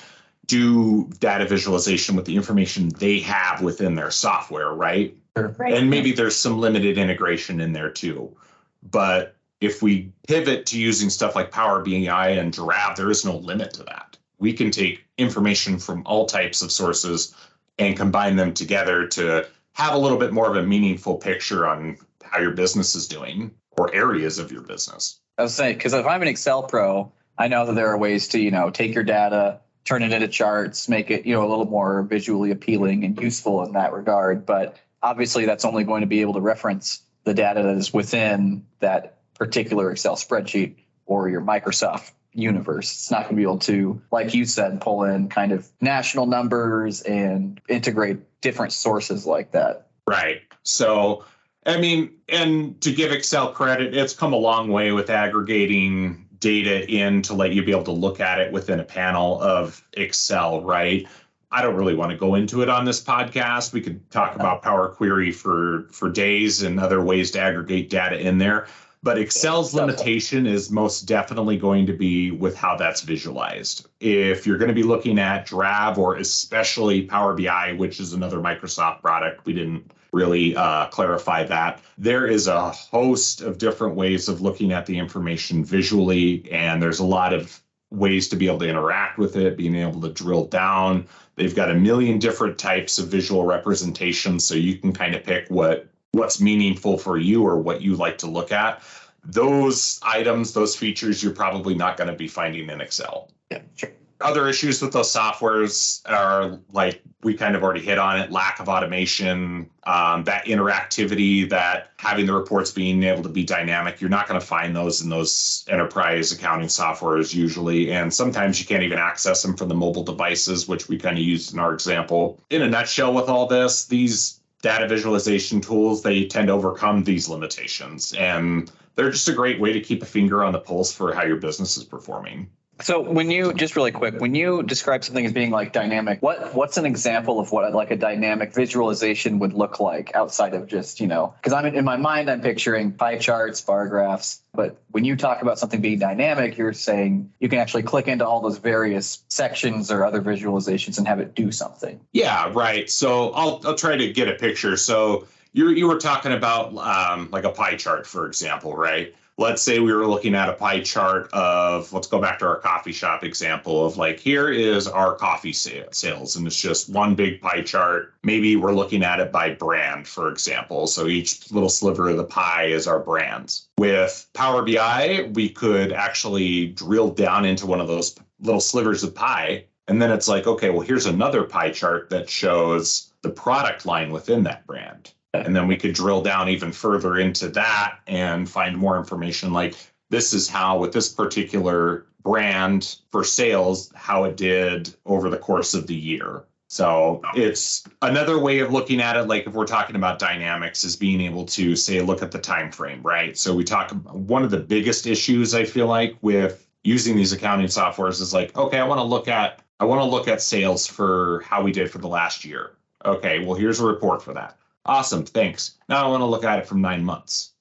do 0.48 1.10
data 1.20 1.46
visualization 1.46 2.16
with 2.16 2.26
the 2.26 2.36
information 2.36 2.90
they 2.98 3.20
have 3.20 3.62
within 3.62 3.96
their 3.96 4.12
software, 4.12 4.74
right? 4.74 5.16
Right. 5.58 5.74
And 5.74 5.90
maybe 5.90 6.12
there's 6.12 6.36
some 6.36 6.60
limited 6.60 6.98
integration 6.98 7.60
in 7.62 7.74
there 7.74 7.90
too. 7.90 8.36
But 8.84 9.36
if 9.62 9.82
we 9.82 10.12
pivot 10.28 10.66
to 10.68 10.80
using 10.80 11.10
stuff 11.10 11.36
like 11.36 11.52
Power 11.52 11.84
BI 11.84 12.30
and 12.30 12.54
Jirav, 12.54 12.96
there 12.96 13.10
is 13.10 13.26
no 13.26 13.38
limit 13.38 13.74
to 13.74 13.84
that. 13.84 14.18
We 14.40 14.54
can 14.54 14.70
take 14.70 15.04
information 15.18 15.80
from 15.80 16.04
all 16.06 16.26
types 16.26 16.62
of 16.62 16.72
sources 16.72 17.36
and 17.80 17.98
combine 17.98 18.36
them 18.36 18.54
together 18.54 19.08
to 19.08 19.48
have 19.74 19.94
a 19.94 19.98
little 19.98 20.18
bit 20.18 20.34
more 20.34 20.50
of 20.50 20.56
a 20.56 20.64
meaningful 20.68 21.16
picture 21.16 21.68
on 21.68 21.98
how 22.24 22.40
your 22.40 22.52
business 22.52 22.96
is 22.96 23.08
doing 23.08 23.52
or 23.78 23.94
areas 23.94 24.40
of 24.40 24.52
your 24.52 24.62
business. 24.62 25.20
I 25.38 25.44
was 25.44 25.54
saying, 25.54 25.78
because 25.78 25.94
if 25.94 26.06
I'm 26.06 26.22
an 26.22 26.28
Excel 26.28 26.64
pro, 26.64 27.12
I 27.38 27.48
know 27.48 27.66
that 27.66 27.74
there 27.74 27.88
are 27.88 27.98
ways 27.98 28.28
to, 28.30 28.40
you 28.40 28.52
know, 28.52 28.70
take 28.70 28.94
your 28.94 29.04
data, 29.04 29.60
turn 29.86 30.02
it 30.04 30.12
into 30.12 30.28
charts, 30.28 30.90
make 30.90 31.12
it, 31.12 31.26
you 31.26 31.34
know, 31.34 31.46
a 31.46 31.50
little 31.50 31.66
more 31.66 32.02
visually 32.04 32.52
appealing 32.52 33.04
and 33.04 33.20
useful 33.22 33.64
in 33.64 33.74
that 33.74 33.94
regard. 33.94 34.46
But 34.46 34.78
obviously, 35.08 35.46
that's 35.46 35.66
only 35.66 35.84
going 35.84 36.02
to 36.02 36.08
be 36.08 36.22
able 36.22 36.34
to 36.34 36.42
reference 36.42 37.02
the 37.24 37.34
data 37.34 37.64
that 37.64 37.78
is 37.78 37.94
within 37.94 38.66
that 38.80 39.18
particular 39.36 39.92
Excel 39.92 40.16
spreadsheet 40.16 40.76
or 41.06 41.30
your 41.30 41.42
Microsoft 41.42 42.12
universe. 42.34 42.92
It's 42.92 43.12
not 43.12 43.24
going 43.24 43.32
to 43.32 43.36
be 43.36 43.44
able 43.44 43.60
to, 43.60 44.02
like 44.12 44.34
you 44.34 44.46
said, 44.46 44.82
pull 44.82 45.04
in 45.04 45.30
kind 45.30 45.52
of 45.52 45.68
national 45.82 46.26
numbers 46.26 47.02
and 47.02 47.60
integrate 47.68 48.20
different 48.42 48.74
sources 48.74 49.26
like 49.26 49.52
that. 49.52 49.88
Right. 50.06 50.42
So, 50.64 51.26
I 51.66 51.80
mean, 51.80 52.12
and 52.30 52.80
to 52.82 52.92
give 52.92 53.12
Excel 53.12 53.52
credit, 53.52 53.96
it's 53.96 54.14
come 54.14 54.34
a 54.34 54.38
long 54.38 54.70
way 54.70 54.92
with 54.92 55.10
aggregating 55.10 56.28
data 56.40 56.88
in 56.90 57.22
to 57.24 57.34
let 57.34 57.52
you 57.52 57.64
be 57.64 57.72
able 57.72 57.84
to 57.84 57.92
look 57.92 58.20
at 58.20 58.40
it 58.40 58.52
within 58.52 58.80
a 58.80 58.84
panel 58.84 59.42
of 59.42 59.84
Excel, 59.94 60.62
right? 60.62 61.08
I 61.52 61.62
don't 61.62 61.76
really 61.76 61.96
want 61.96 62.12
to 62.12 62.18
go 62.18 62.36
into 62.36 62.62
it 62.62 62.70
on 62.70 62.86
this 62.86 63.02
podcast. 63.02 63.72
We 63.72 63.82
could 63.82 64.10
talk 64.12 64.36
about 64.36 64.62
Power 64.62 64.90
Query 64.90 65.32
for 65.32 65.88
for 65.92 66.10
days 66.10 66.62
and 66.62 66.80
other 66.80 67.02
ways 67.02 67.32
to 67.32 67.40
aggregate 67.40 67.90
data 67.90 68.20
in 68.20 68.38
there. 68.38 68.68
But 69.04 69.18
Excel's 69.18 69.74
limitation 69.74 70.46
is 70.46 70.72
most 70.72 71.04
definitely 71.04 71.58
going 71.58 71.86
to 71.86 71.94
be 71.94 72.32
with 72.32 72.58
how 72.58 72.76
that's 72.76 73.02
visualized. 73.02 73.88
If 74.00 74.46
you're 74.46 74.58
going 74.58 74.70
to 74.70 74.74
be 74.74 74.84
looking 74.84 75.20
at 75.20 75.48
Jirav 75.48 75.98
or 75.98 76.16
especially 76.16 77.04
Power 77.04 77.34
BI, 77.34 77.74
which 77.74 78.00
is 78.00 78.14
another 78.14 78.40
Microsoft 78.40 79.02
product, 79.02 79.46
we 79.46 79.54
didn't 79.54 79.92
really 80.12 80.56
uh, 80.56 80.88
clarify 80.88 81.44
that. 81.44 81.80
There 81.98 82.28
is 82.28 82.48
a 82.48 82.72
host 82.72 83.42
of 83.42 83.58
different 83.58 83.96
ways 83.96 84.28
of 84.28 84.42
looking 84.42 84.74
at 84.74 84.86
the 84.86 84.98
information 84.98 85.64
visually, 85.64 86.50
and 86.52 86.82
there's 86.82 87.00
a 87.00 87.06
lot 87.06 87.34
of 87.34 87.62
ways 87.90 88.28
to 88.30 88.36
be 88.36 88.48
able 88.48 88.60
to 88.60 88.70
interact 88.70 89.18
with 89.18 89.36
it, 89.36 89.58
being 89.58 89.76
able 89.76 90.02
to 90.02 90.10
drill 90.10 90.46
down. 90.46 91.08
They've 91.36 91.56
got 91.56 91.72
a 91.72 91.76
million 91.76 92.20
different 92.20 92.58
types 92.58 93.00
of 93.00 93.08
visual 93.08 93.46
representations, 93.46 94.46
so 94.46 94.56
you 94.56 94.78
can 94.78 94.92
kind 94.92 95.16
of 95.16 95.24
pick 95.24 95.48
what 95.50 95.88
what's 96.12 96.42
meaningful 96.42 96.98
for 96.98 97.18
you 97.18 97.44
or 97.44 97.60
what 97.60 97.82
you 97.82 97.96
like 97.96 98.18
to 98.20 98.28
look 98.28 98.52
at. 98.52 98.82
Those 99.24 100.00
items, 100.04 100.54
those 100.54 100.76
features, 100.76 101.22
you're 101.22 101.34
probably 101.34 101.76
not 101.76 101.98
going 101.98 102.10
to 102.10 102.16
be 102.16 102.28
finding 102.28 102.70
in 102.70 102.82
Excel. 102.82 103.30
Yeah, 103.52 103.60
sure. 103.76 103.92
Other 104.20 104.48
issues 104.48 104.82
with 104.82 104.94
those 104.94 105.14
softwares 105.14 106.02
are 106.10 106.60
like 106.72 107.02
we 107.24 107.36
kind 107.36 107.56
of 107.56 107.64
already 107.64 107.82
hit 107.82 108.00
on 108.00 108.20
it 108.20 108.32
lack 108.32 108.60
of 108.60 108.68
automation, 108.68 109.70
um, 109.86 110.24
that 110.24 110.46
interactivity, 110.46 111.48
that 111.50 111.92
having 111.98 112.26
the 112.26 112.34
reports 112.34 112.72
being 112.72 113.04
able 113.04 113.24
to 113.24 113.30
be 113.30 113.44
dynamic. 113.44 114.02
You're 114.02 114.10
not 114.10 114.28
going 114.28 114.40
to 114.40 114.46
find 114.46 114.76
those 114.76 115.02
in 115.02 115.10
those 115.10 115.66
enterprise 115.70 116.32
accounting 116.32 116.68
softwares 116.68 117.34
usually. 117.34 117.92
And 117.92 118.14
sometimes 118.14 118.60
you 118.60 118.66
can't 118.66 118.84
even 118.84 118.98
access 118.98 119.44
them 119.44 119.56
from 119.56 119.70
the 119.70 119.76
mobile 119.76 120.04
devices, 120.04 120.68
which 120.68 120.88
we 120.88 120.98
kind 120.98 121.18
of 121.18 121.24
used 121.24 121.54
in 121.54 121.60
our 121.60 121.74
example. 121.74 122.40
In 122.50 122.62
a 122.62 122.68
nutshell, 122.68 123.14
with 123.14 123.30
all 123.30 123.48
this, 123.48 123.86
these 123.86 124.40
data 124.62 124.88
visualization 124.88 125.62
tools, 125.62 126.02
they 126.02 126.26
tend 126.26 126.48
to 126.48 126.54
overcome 126.54 127.04
these 127.04 127.30
limitations. 127.30 128.14
And 128.14 128.72
they're 128.96 129.12
just 129.12 129.30
a 129.30 129.34
great 129.34 129.60
way 129.60 129.74
to 129.74 129.80
keep 129.80 130.02
a 130.02 130.08
finger 130.08 130.44
on 130.44 130.54
the 130.54 130.60
pulse 130.60 130.92
for 130.92 131.14
how 131.14 131.24
your 131.24 131.38
business 131.38 131.78
is 131.78 131.84
performing. 131.84 132.50
So 132.82 133.02
when 133.02 133.32
you 133.32 133.54
just 133.54 133.76
really 133.76 133.92
quick, 133.92 134.20
when 134.20 134.36
you 134.36 134.62
describe 134.62 135.04
something 135.04 135.26
as 135.26 135.34
being 135.34 135.50
like 135.50 135.74
dynamic, 135.74 136.22
what 136.22 136.54
what's 136.54 136.78
an 136.78 136.86
example 136.86 137.40
of 137.40 137.52
what 137.52 137.74
like 137.74 137.92
a 137.92 137.96
dynamic 137.96 138.54
visualization 138.54 139.40
would 139.40 139.54
look 139.54 139.80
like 139.80 140.16
outside 140.16 140.54
of 140.54 140.68
just, 140.68 141.00
you 141.00 141.08
know, 141.08 141.34
because 141.38 141.54
I'm 141.54 141.66
in 141.66 141.86
my 141.86 141.98
mind 141.98 142.30
I'm 142.30 142.42
picturing 142.42 142.92
pie 142.92 143.18
charts, 143.18 143.62
bar 143.62 143.88
graphs, 143.88 144.42
but 144.54 144.78
when 144.92 145.06
you 145.06 145.16
talk 145.16 145.42
about 145.42 145.58
something 145.58 145.82
being 145.82 146.00
dynamic, 146.00 146.58
you're 146.58 146.74
saying 146.74 147.32
you 147.40 147.50
can 147.50 147.60
actually 147.60 147.84
click 147.84 148.08
into 148.08 148.28
all 148.28 148.42
those 148.42 148.60
various 148.60 149.24
sections 149.28 149.92
or 149.92 150.06
other 150.06 150.22
visualizations 150.22 150.98
and 150.98 151.08
have 151.08 151.20
it 151.20 151.34
do 151.34 151.52
something. 151.52 152.00
Yeah, 152.12 152.52
right. 152.54 152.90
So 152.90 153.32
I'll 153.32 153.60
I'll 153.66 153.76
try 153.76 153.96
to 153.96 154.14
get 154.14 154.28
a 154.28 154.36
picture. 154.36 154.78
So 154.78 155.28
you 155.54 155.70
you 155.70 155.88
were 155.88 155.98
talking 155.98 156.32
about 156.32 156.76
um, 156.78 157.30
like 157.32 157.44
a 157.44 157.52
pie 157.52 157.76
chart, 157.76 158.06
for 158.06 158.28
example, 158.28 158.76
right? 158.76 159.16
Let's 159.38 159.62
say 159.62 159.80
we 159.80 159.94
were 159.94 160.08
looking 160.08 160.34
at 160.34 160.50
a 160.50 160.54
pie 160.54 160.82
chart 160.82 161.30
of 161.32 161.92
let's 161.94 162.08
go 162.08 162.20
back 162.20 162.40
to 162.40 162.46
our 162.46 162.60
coffee 162.60 162.92
shop 162.92 163.24
example 163.24 163.86
of 163.86 163.98
like 163.98 164.20
here 164.20 164.50
is 164.50 164.88
our 164.88 165.16
coffee 165.16 165.54
sales 165.54 166.36
and 166.36 166.48
it's 166.48 166.60
just 166.60 166.90
one 166.90 167.16
big 167.16 167.40
pie 167.40 167.62
chart. 167.62 168.14
Maybe 168.24 168.56
we're 168.56 168.74
looking 168.74 169.04
at 169.04 169.20
it 169.20 169.32
by 169.32 169.52
brand 169.52 170.08
for 170.08 170.30
example. 170.30 170.88
So 170.88 171.08
each 171.08 171.52
little 171.52 171.70
sliver 171.70 172.10
of 172.10 172.18
the 172.18 172.24
pie 172.24 172.66
is 172.66 172.88
our 172.88 173.00
brands 173.00 173.68
with 173.78 174.28
power 174.34 174.64
bi 174.64 175.30
we 175.34 175.50
could 175.50 175.92
actually 175.92 176.68
drill 176.68 177.10
down 177.10 177.46
into 177.46 177.68
one 177.68 177.80
of 177.80 177.88
those 177.88 178.16
little 178.40 178.60
slivers 178.60 179.04
of 179.04 179.14
pie 179.14 179.66
and 179.88 180.02
then 180.02 180.12
it's 180.12 180.28
like 180.28 180.48
okay 180.48 180.70
well 180.70 180.82
here's 180.82 181.06
another 181.06 181.44
pie 181.44 181.72
chart 181.72 182.10
that 182.10 182.30
shows 182.30 183.14
the 183.22 183.30
product 183.30 183.86
line 183.86 184.12
within 184.12 184.44
that 184.44 184.66
brand 184.66 185.14
and 185.46 185.56
then 185.56 185.68
we 185.68 185.78
could 185.78 185.94
drill 185.94 186.22
down 186.22 186.50
even 186.50 186.72
further 186.72 187.18
into 187.18 187.50
that 187.50 188.00
and 188.08 188.50
find 188.50 188.78
more 188.78 188.98
information 188.98 189.54
like 189.54 189.76
this 190.10 190.34
is 190.34 190.48
how 190.48 190.78
with 190.80 190.94
this 190.94 191.10
particular 191.10 192.06
brand 192.24 192.98
for 193.10 193.24
sales 193.24 193.92
how 193.96 194.24
it 194.26 194.36
did 194.36 194.94
over 195.06 195.30
the 195.30 195.38
course 195.38 195.74
of 195.74 195.88
the 195.88 195.96
year. 195.96 196.44
So 196.70 197.22
it's 197.34 197.88
another 198.02 198.38
way 198.38 198.60
of 198.60 198.74
looking 198.74 199.00
at 199.00 199.16
it 199.16 199.24
like 199.24 199.48
if 199.48 199.54
we're 199.54 199.66
talking 199.66 199.96
about 199.96 200.20
dynamics 200.20 200.84
is 200.84 200.98
being 200.98 201.22
able 201.22 201.46
to 201.46 201.78
say 201.78 202.02
look 202.02 202.22
at 202.22 202.32
the 202.32 202.40
time 202.40 202.72
frame 202.72 203.02
right? 203.04 203.38
So 203.38 203.56
we 203.56 203.64
talk 203.64 203.92
one 204.12 204.44
of 204.44 204.52
the 204.52 204.60
biggest 204.60 205.08
issues 205.08 205.56
i 205.56 205.64
feel 205.64 205.88
like 205.88 206.18
with 206.22 206.68
using 206.84 207.16
these 207.16 207.32
accounting 207.32 207.68
softwares 207.68 208.22
is 208.22 208.34
like 208.34 208.56
okay 208.58 208.80
i 208.80 208.84
want 208.84 209.00
to 209.00 209.04
look 209.04 209.30
at 209.30 209.62
i 209.80 209.86
want 209.86 210.02
to 210.02 210.06
look 210.06 210.28
at 210.28 210.42
sales 210.42 210.86
for 210.86 211.42
how 211.46 211.62
we 211.62 211.72
did 211.72 211.90
for 211.90 212.00
the 212.00 212.08
last 212.08 212.44
year. 212.44 212.72
Okay 213.06 213.40
well 213.40 213.56
here's 213.56 213.80
a 213.80 213.86
report 213.86 214.22
for 214.22 214.34
that 214.34 214.58
Awesome, 214.88 215.26
thanks. 215.26 215.76
Now 215.90 216.06
I 216.06 216.10
want 216.10 216.22
to 216.22 216.26
look 216.26 216.44
at 216.44 216.60
it 216.60 216.68
from 216.68 216.82
nine 216.82 217.04
months. 217.04 217.52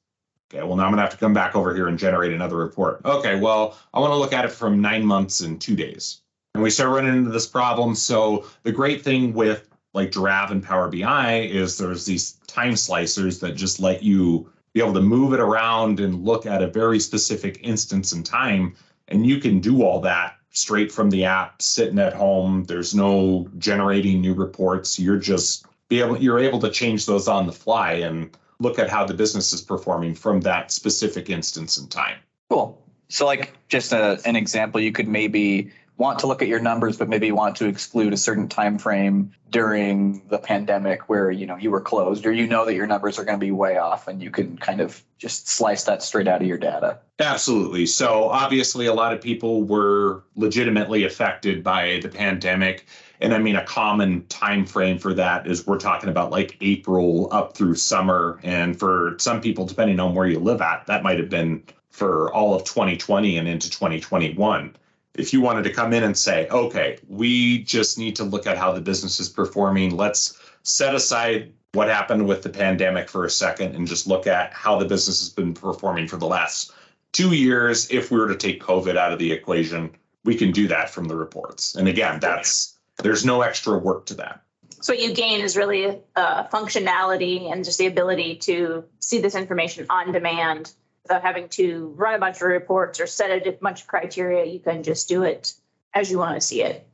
Okay, 0.53 0.63
well, 0.63 0.77
now 0.77 0.85
I'm 0.85 0.91
going 0.91 0.99
to 0.99 1.03
have 1.03 1.11
to 1.11 1.17
come 1.17 1.35
back 1.35 1.57
over 1.57 1.75
here 1.75 1.89
and 1.89 1.99
generate 1.99 2.33
another 2.33 2.57
report. 2.57 3.01
Okay, 3.05 3.39
well, 3.39 3.77
I 3.93 3.99
want 3.99 4.13
to 4.13 4.17
look 4.17 4.33
at 4.33 4.45
it 4.45 4.53
from 4.53 4.81
nine 4.81 5.05
months 5.05 5.41
and 5.41 5.61
two 5.61 5.75
days. 5.75 6.21
And 6.55 6.63
we 6.63 6.71
start 6.71 6.91
running 6.91 7.17
into 7.17 7.31
this 7.31 7.47
problem. 7.47 7.95
So 7.95 8.47
the 8.63 8.73
great 8.73 9.03
thing 9.03 9.35
with 9.35 9.69
like 9.93 10.13
Jirav 10.13 10.53
and 10.53 10.63
Power 10.63 10.89
BI 10.89 11.41
is 11.41 11.79
there's 11.79 12.05
these 12.05 12.33
time 12.47 12.75
slicers 12.75 13.41
that 13.41 13.57
just 13.57 13.81
let 13.81 14.03
you 14.03 14.49
be 14.73 14.81
able 14.81 14.95
to 14.95 15.01
move 15.01 15.33
it 15.33 15.41
around 15.41 16.01
and 16.01 16.25
look 16.25 16.47
at 16.47 16.63
a 16.63 16.67
very 16.69 17.01
specific 17.01 17.59
instance 17.63 18.13
in 18.13 18.23
time. 18.23 18.77
And 19.09 19.27
you 19.27 19.41
can 19.41 19.59
do 19.59 19.83
all 19.83 20.01
that 20.03 20.37
straight 20.51 20.93
from 20.93 21.11
the 21.11 21.25
app, 21.25 21.61
sitting 21.61 21.99
at 21.99 22.13
home. 22.13 22.65
There's 22.65 22.95
no 22.95 23.49
generating 23.59 24.21
new 24.21 24.35
reports. 24.35 24.99
You're 24.99 25.19
just 25.19 25.67
be 25.89 26.01
able 26.01 26.19
you're 26.19 26.39
able 26.39 26.59
to 26.61 26.71
change 26.71 27.07
those 27.07 27.29
on 27.29 27.47
the 27.47 27.53
fly 27.53 27.93
and 27.93 28.37
look 28.59 28.79
at 28.79 28.89
how 28.89 29.05
the 29.05 29.15
business 29.15 29.53
is 29.53 29.61
performing 29.61 30.15
from 30.15 30.41
that 30.41 30.73
specific 30.73 31.31
instance 31.31 31.77
in 31.79 31.87
time. 31.89 32.19
Cool. 32.51 32.83
So 33.09 33.27
like 33.27 33.53
just 33.69 33.93
a, 33.93 34.19
an 34.25 34.37
example, 34.37 34.81
you 34.81 34.93
could 34.93 35.09
maybe 35.09 35.71
want 35.97 36.19
to 36.19 36.27
look 36.27 36.43
at 36.43 36.49
your 36.49 36.61
numbers, 36.61 36.97
but 36.97 37.09
maybe 37.09 37.33
want 37.33 37.57
to 37.57 37.67
exclude 37.67 38.13
a 38.13 38.17
certain 38.17 38.49
time 38.49 38.79
frame 38.79 39.33
during 39.51 40.27
the 40.29 40.39
pandemic 40.39 41.09
where 41.09 41.31
you 41.31 41.47
know 41.47 41.57
you 41.57 41.71
were 41.71 41.81
closed, 41.81 42.27
or 42.27 42.33
you 42.33 42.47
know 42.47 42.65
that 42.65 42.75
your 42.75 42.87
numbers 42.87 43.19
are 43.19 43.25
going 43.25 43.39
to 43.39 43.45
be 43.45 43.51
way 43.51 43.79
off, 43.79 44.09
and 44.09 44.23
you 44.23 44.31
can 44.31 44.59
kind 44.59 44.81
of 44.81 45.03
just 45.19 45.49
slice 45.49 45.85
that 45.85 46.03
straight 46.03 46.29
out 46.29 46.43
of 46.43 46.47
your 46.47 46.59
data. 46.59 46.99
Absolutely. 47.19 47.87
So 47.87 48.25
obviously, 48.25 48.87
a 48.87 48.95
lot 48.95 49.15
of 49.15 49.21
people 49.21 49.63
were 49.63 50.25
legitimately 50.35 51.05
affected 51.05 51.63
by 51.63 52.01
the 52.03 52.09
pandemic 52.09 52.87
and 53.21 53.33
I 53.35 53.39
mean, 53.39 53.57
a 53.57 53.65
common 53.65 54.27
time 54.27 54.67
frame 54.67 54.99
for 54.99 55.15
that 55.15 55.47
is 55.47 55.67
we're 55.67 55.79
talking 55.79 56.09
about 56.09 56.31
like 56.31 56.57
April 56.61 57.29
up 57.33 57.57
through 57.57 57.77
summer. 57.77 58.39
And 58.43 58.79
for 58.79 59.17
some 59.19 59.41
people, 59.41 59.65
depending 59.67 60.01
on 60.01 60.15
where 60.15 60.27
you 60.27 60.39
live 60.39 60.61
at, 60.61 60.87
that 60.87 61.03
might 61.03 61.19
have 61.19 61.31
been 61.31 61.63
for 61.91 62.33
all 62.35 62.55
of 62.55 62.65
2020 62.65 63.39
and 63.39 63.49
into 63.49 63.71
2021. 63.71 64.77
If 65.15 65.33
you 65.33 65.41
wanted 65.41 65.65
to 65.65 65.73
come 65.73 65.95
in 65.95 66.03
and 66.03 66.17
say, 66.17 66.47
okay, 66.49 66.99
we 67.09 67.63
just 67.63 67.97
need 67.97 68.17
to 68.17 68.25
look 68.25 68.47
at 68.47 68.59
how 68.59 68.73
the 68.73 68.83
business 68.83 69.19
is 69.19 69.31
performing, 69.31 69.97
let's 69.97 70.39
set 70.63 70.95
aside 70.95 71.53
what 71.73 71.89
happened 71.89 72.27
with 72.27 72.43
the 72.43 72.51
pandemic 72.51 73.09
for 73.09 73.25
a 73.25 73.31
second 73.31 73.75
and 73.75 73.87
just 73.87 74.07
look 74.07 74.27
at 74.27 74.53
how 74.53 74.79
the 74.79 74.85
business 74.85 75.21
has 75.21 75.31
been 75.31 75.55
performing 75.55 76.07
for 76.07 76.19
the 76.19 76.27
last 76.27 76.73
two 77.13 77.33
years. 77.33 77.91
If 77.91 78.11
we 78.11 78.19
were 78.19 78.29
to 78.29 78.37
take 78.37 78.63
COVID 78.63 78.97
out 78.97 79.13
of 79.13 79.19
the 79.19 79.33
equation, 79.33 79.91
we 80.25 80.35
can 80.35 80.53
do 80.53 80.69
that 80.69 80.91
from 80.91 81.07
the 81.07 81.17
reports. 81.17 81.77
And 81.77 81.89
again, 81.89 82.21
that's 82.21 82.76
there's 82.99 83.25
no 83.25 83.43
extra 83.43 83.79
work 83.79 84.07
to 84.07 84.15
that. 84.15 84.43
So 84.81 84.93
what 84.93 85.03
you 85.03 85.15
gain 85.15 85.41
is 85.41 85.57
really 85.57 85.99
uh, 86.15 86.45
functionality 86.49 87.51
and 87.51 87.65
just 87.65 87.79
the 87.79 87.87
ability 87.87 88.37
to 88.37 88.85
see 89.01 89.21
this 89.21 89.35
information 89.35 89.87
on 89.91 90.13
demand 90.13 90.73
without 91.03 91.23
having 91.23 91.49
to 91.51 91.95
run 91.97 92.15
a 92.15 92.19
bunch 92.19 92.37
of 92.37 92.43
reports 92.43 93.01
or 93.01 93.07
set 93.07 93.47
a 93.47 93.53
bunch 93.53 93.83
of 93.83 93.87
criteria. 93.87 94.45
You 94.45 94.61
can 94.61 94.83
just 94.83 95.09
do 95.09 95.23
it 95.23 95.55
as 95.95 96.11
you 96.11 96.19
want 96.19 96.35
to 96.35 96.41
see 96.41 96.63
it. 96.63 96.87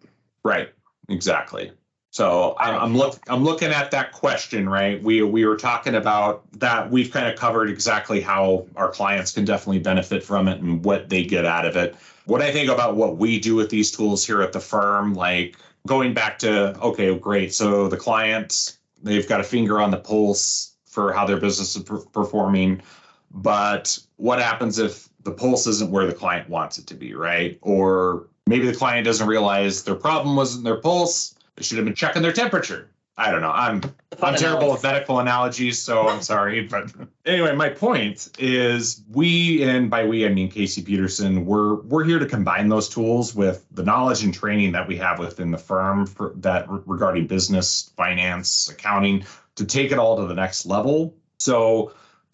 Right. 0.45 0.71
Exactly. 1.09 1.73
So 2.13 2.55
I'm, 2.59 2.75
I'm 2.75 2.97
look 2.97 3.19
I'm 3.27 3.43
looking 3.43 3.71
at 3.71 3.91
that 3.93 4.13
question, 4.13 4.69
right? 4.69 5.03
We 5.03 5.23
we 5.23 5.47
were 5.47 5.57
talking 5.57 5.95
about 5.95 6.45
that. 6.61 6.91
We've 6.91 7.11
kind 7.11 7.27
of 7.27 7.39
covered 7.39 7.71
exactly 7.71 8.21
how 8.21 8.67
our 8.77 8.91
clients 8.91 9.33
can 9.33 9.47
definitely 9.47 9.79
benefit 9.79 10.23
from 10.23 10.47
it 10.47 10.61
and 10.61 10.85
what 10.85 11.09
they 11.09 11.25
get 11.25 11.47
out 11.47 11.65
of 11.65 11.75
it. 11.75 11.97
What 12.27 12.43
I 12.43 12.53
think 12.53 12.71
about 12.71 12.97
what 12.97 13.17
we 13.17 13.41
do 13.41 13.55
with 13.55 13.71
these 13.71 13.91
tools 13.91 14.27
here 14.27 14.43
at 14.43 14.53
the 14.53 14.61
firm, 14.61 15.15
like 15.15 15.57
going 15.87 16.15
back 16.15 16.39
to 16.41 16.79
okay, 16.81 17.17
great. 17.19 17.55
So 17.55 17.89
the 17.89 17.97
clients 17.97 18.79
they've 19.03 19.29
got 19.29 19.41
a 19.41 19.45
finger 19.45 19.81
on 19.81 19.91
the 19.91 19.99
pulse 19.99 20.75
for 20.87 21.13
how 21.13 21.27
their 21.27 21.39
business 21.39 21.75
is 21.75 21.83
per- 21.83 21.99
performing, 21.99 22.83
but 23.31 23.99
what 24.17 24.39
happens 24.39 24.79
if 24.79 25.09
the 25.25 25.33
pulse 25.33 25.67
isn't 25.67 25.91
where 25.91 26.07
the 26.07 26.13
client 26.13 26.49
wants 26.49 26.79
it 26.79 26.87
to 26.89 26.95
be, 26.95 27.15
right? 27.15 27.59
Or 27.63 28.29
maybe 28.47 28.67
the 28.67 28.75
client 28.75 29.05
doesn't 29.05 29.27
realize 29.27 29.83
their 29.85 29.95
problem 29.95 30.37
wasn't 30.37 30.65
their 30.65 30.81
pulse; 30.81 31.35
they 31.57 31.63
should 31.63 31.79
have 31.79 31.85
been 31.85 31.95
checking 31.95 32.23
their 32.23 32.33
temperature. 32.33 32.92
I 33.17 33.31
don't 33.31 33.43
know. 33.43 33.51
I'm 33.51 33.83
I'm 34.23 34.37
terrible 34.37 34.73
with 34.73 34.83
medical 34.83 35.21
analogies, 35.21 35.79
so 35.79 36.09
I'm 36.09 36.23
sorry. 36.33 36.67
But 36.67 36.93
anyway, 37.27 37.55
my 37.55 37.69
point 37.69 38.31
is 38.39 39.03
we 39.11 39.63
and 39.63 39.91
by 39.91 40.07
we 40.07 40.25
I 40.25 40.31
mean 40.31 40.51
Casey 40.51 40.83
Peterson, 40.83 41.45
we're 41.45 41.77
we're 41.83 42.05
here 42.05 42.19
to 42.19 42.27
combine 42.27 42.69
those 42.69 42.89
tools 42.89 43.35
with 43.35 43.67
the 43.71 43.83
knowledge 43.83 44.25
and 44.25 44.33
training 44.33 44.73
that 44.73 44.89
we 44.89 44.97
have 44.97 45.19
within 45.19 45.51
the 45.51 45.59
firm 45.59 46.07
for 46.07 46.33
that 46.37 46.67
regarding 46.69 47.27
business, 47.27 47.93
finance, 47.97 48.69
accounting 48.71 49.25
to 49.57 49.67
take 49.67 49.93
it 49.93 49.99
all 49.99 50.17
to 50.17 50.27
the 50.27 50.35
next 50.35 50.65
level. 50.65 51.15
So 51.39 51.93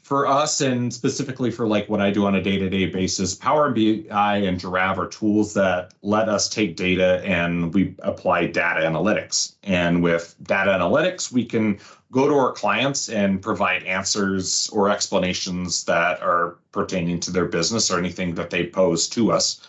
for 0.08 0.26
us 0.26 0.62
and 0.62 0.92
specifically 0.92 1.50
for 1.50 1.66
like 1.66 1.86
what 1.90 2.00
I 2.00 2.10
do 2.10 2.24
on 2.24 2.34
a 2.34 2.42
day-to-day 2.42 2.86
basis, 2.86 3.34
Power 3.34 3.70
BI 3.70 4.36
and 4.38 4.58
Jirav 4.58 4.96
are 4.96 5.06
tools 5.06 5.52
that 5.52 5.92
let 6.00 6.30
us 6.30 6.48
take 6.48 6.76
data 6.76 7.20
and 7.26 7.74
we 7.74 7.94
apply 7.98 8.46
data 8.46 8.80
analytics. 8.80 9.56
And 9.64 10.02
with 10.02 10.34
data 10.42 10.70
analytics, 10.70 11.30
we 11.30 11.44
can 11.44 11.78
go 12.10 12.26
to 12.26 12.32
our 12.32 12.52
clients 12.52 13.10
and 13.10 13.42
provide 13.42 13.82
answers 13.82 14.70
or 14.72 14.88
explanations 14.88 15.84
that 15.84 16.22
are 16.22 16.56
pertaining 16.72 17.20
to 17.20 17.30
their 17.30 17.44
business 17.44 17.90
or 17.90 17.98
anything 17.98 18.34
that 18.36 18.48
they 18.48 18.64
pose 18.64 19.10
to 19.10 19.30
us. 19.30 19.60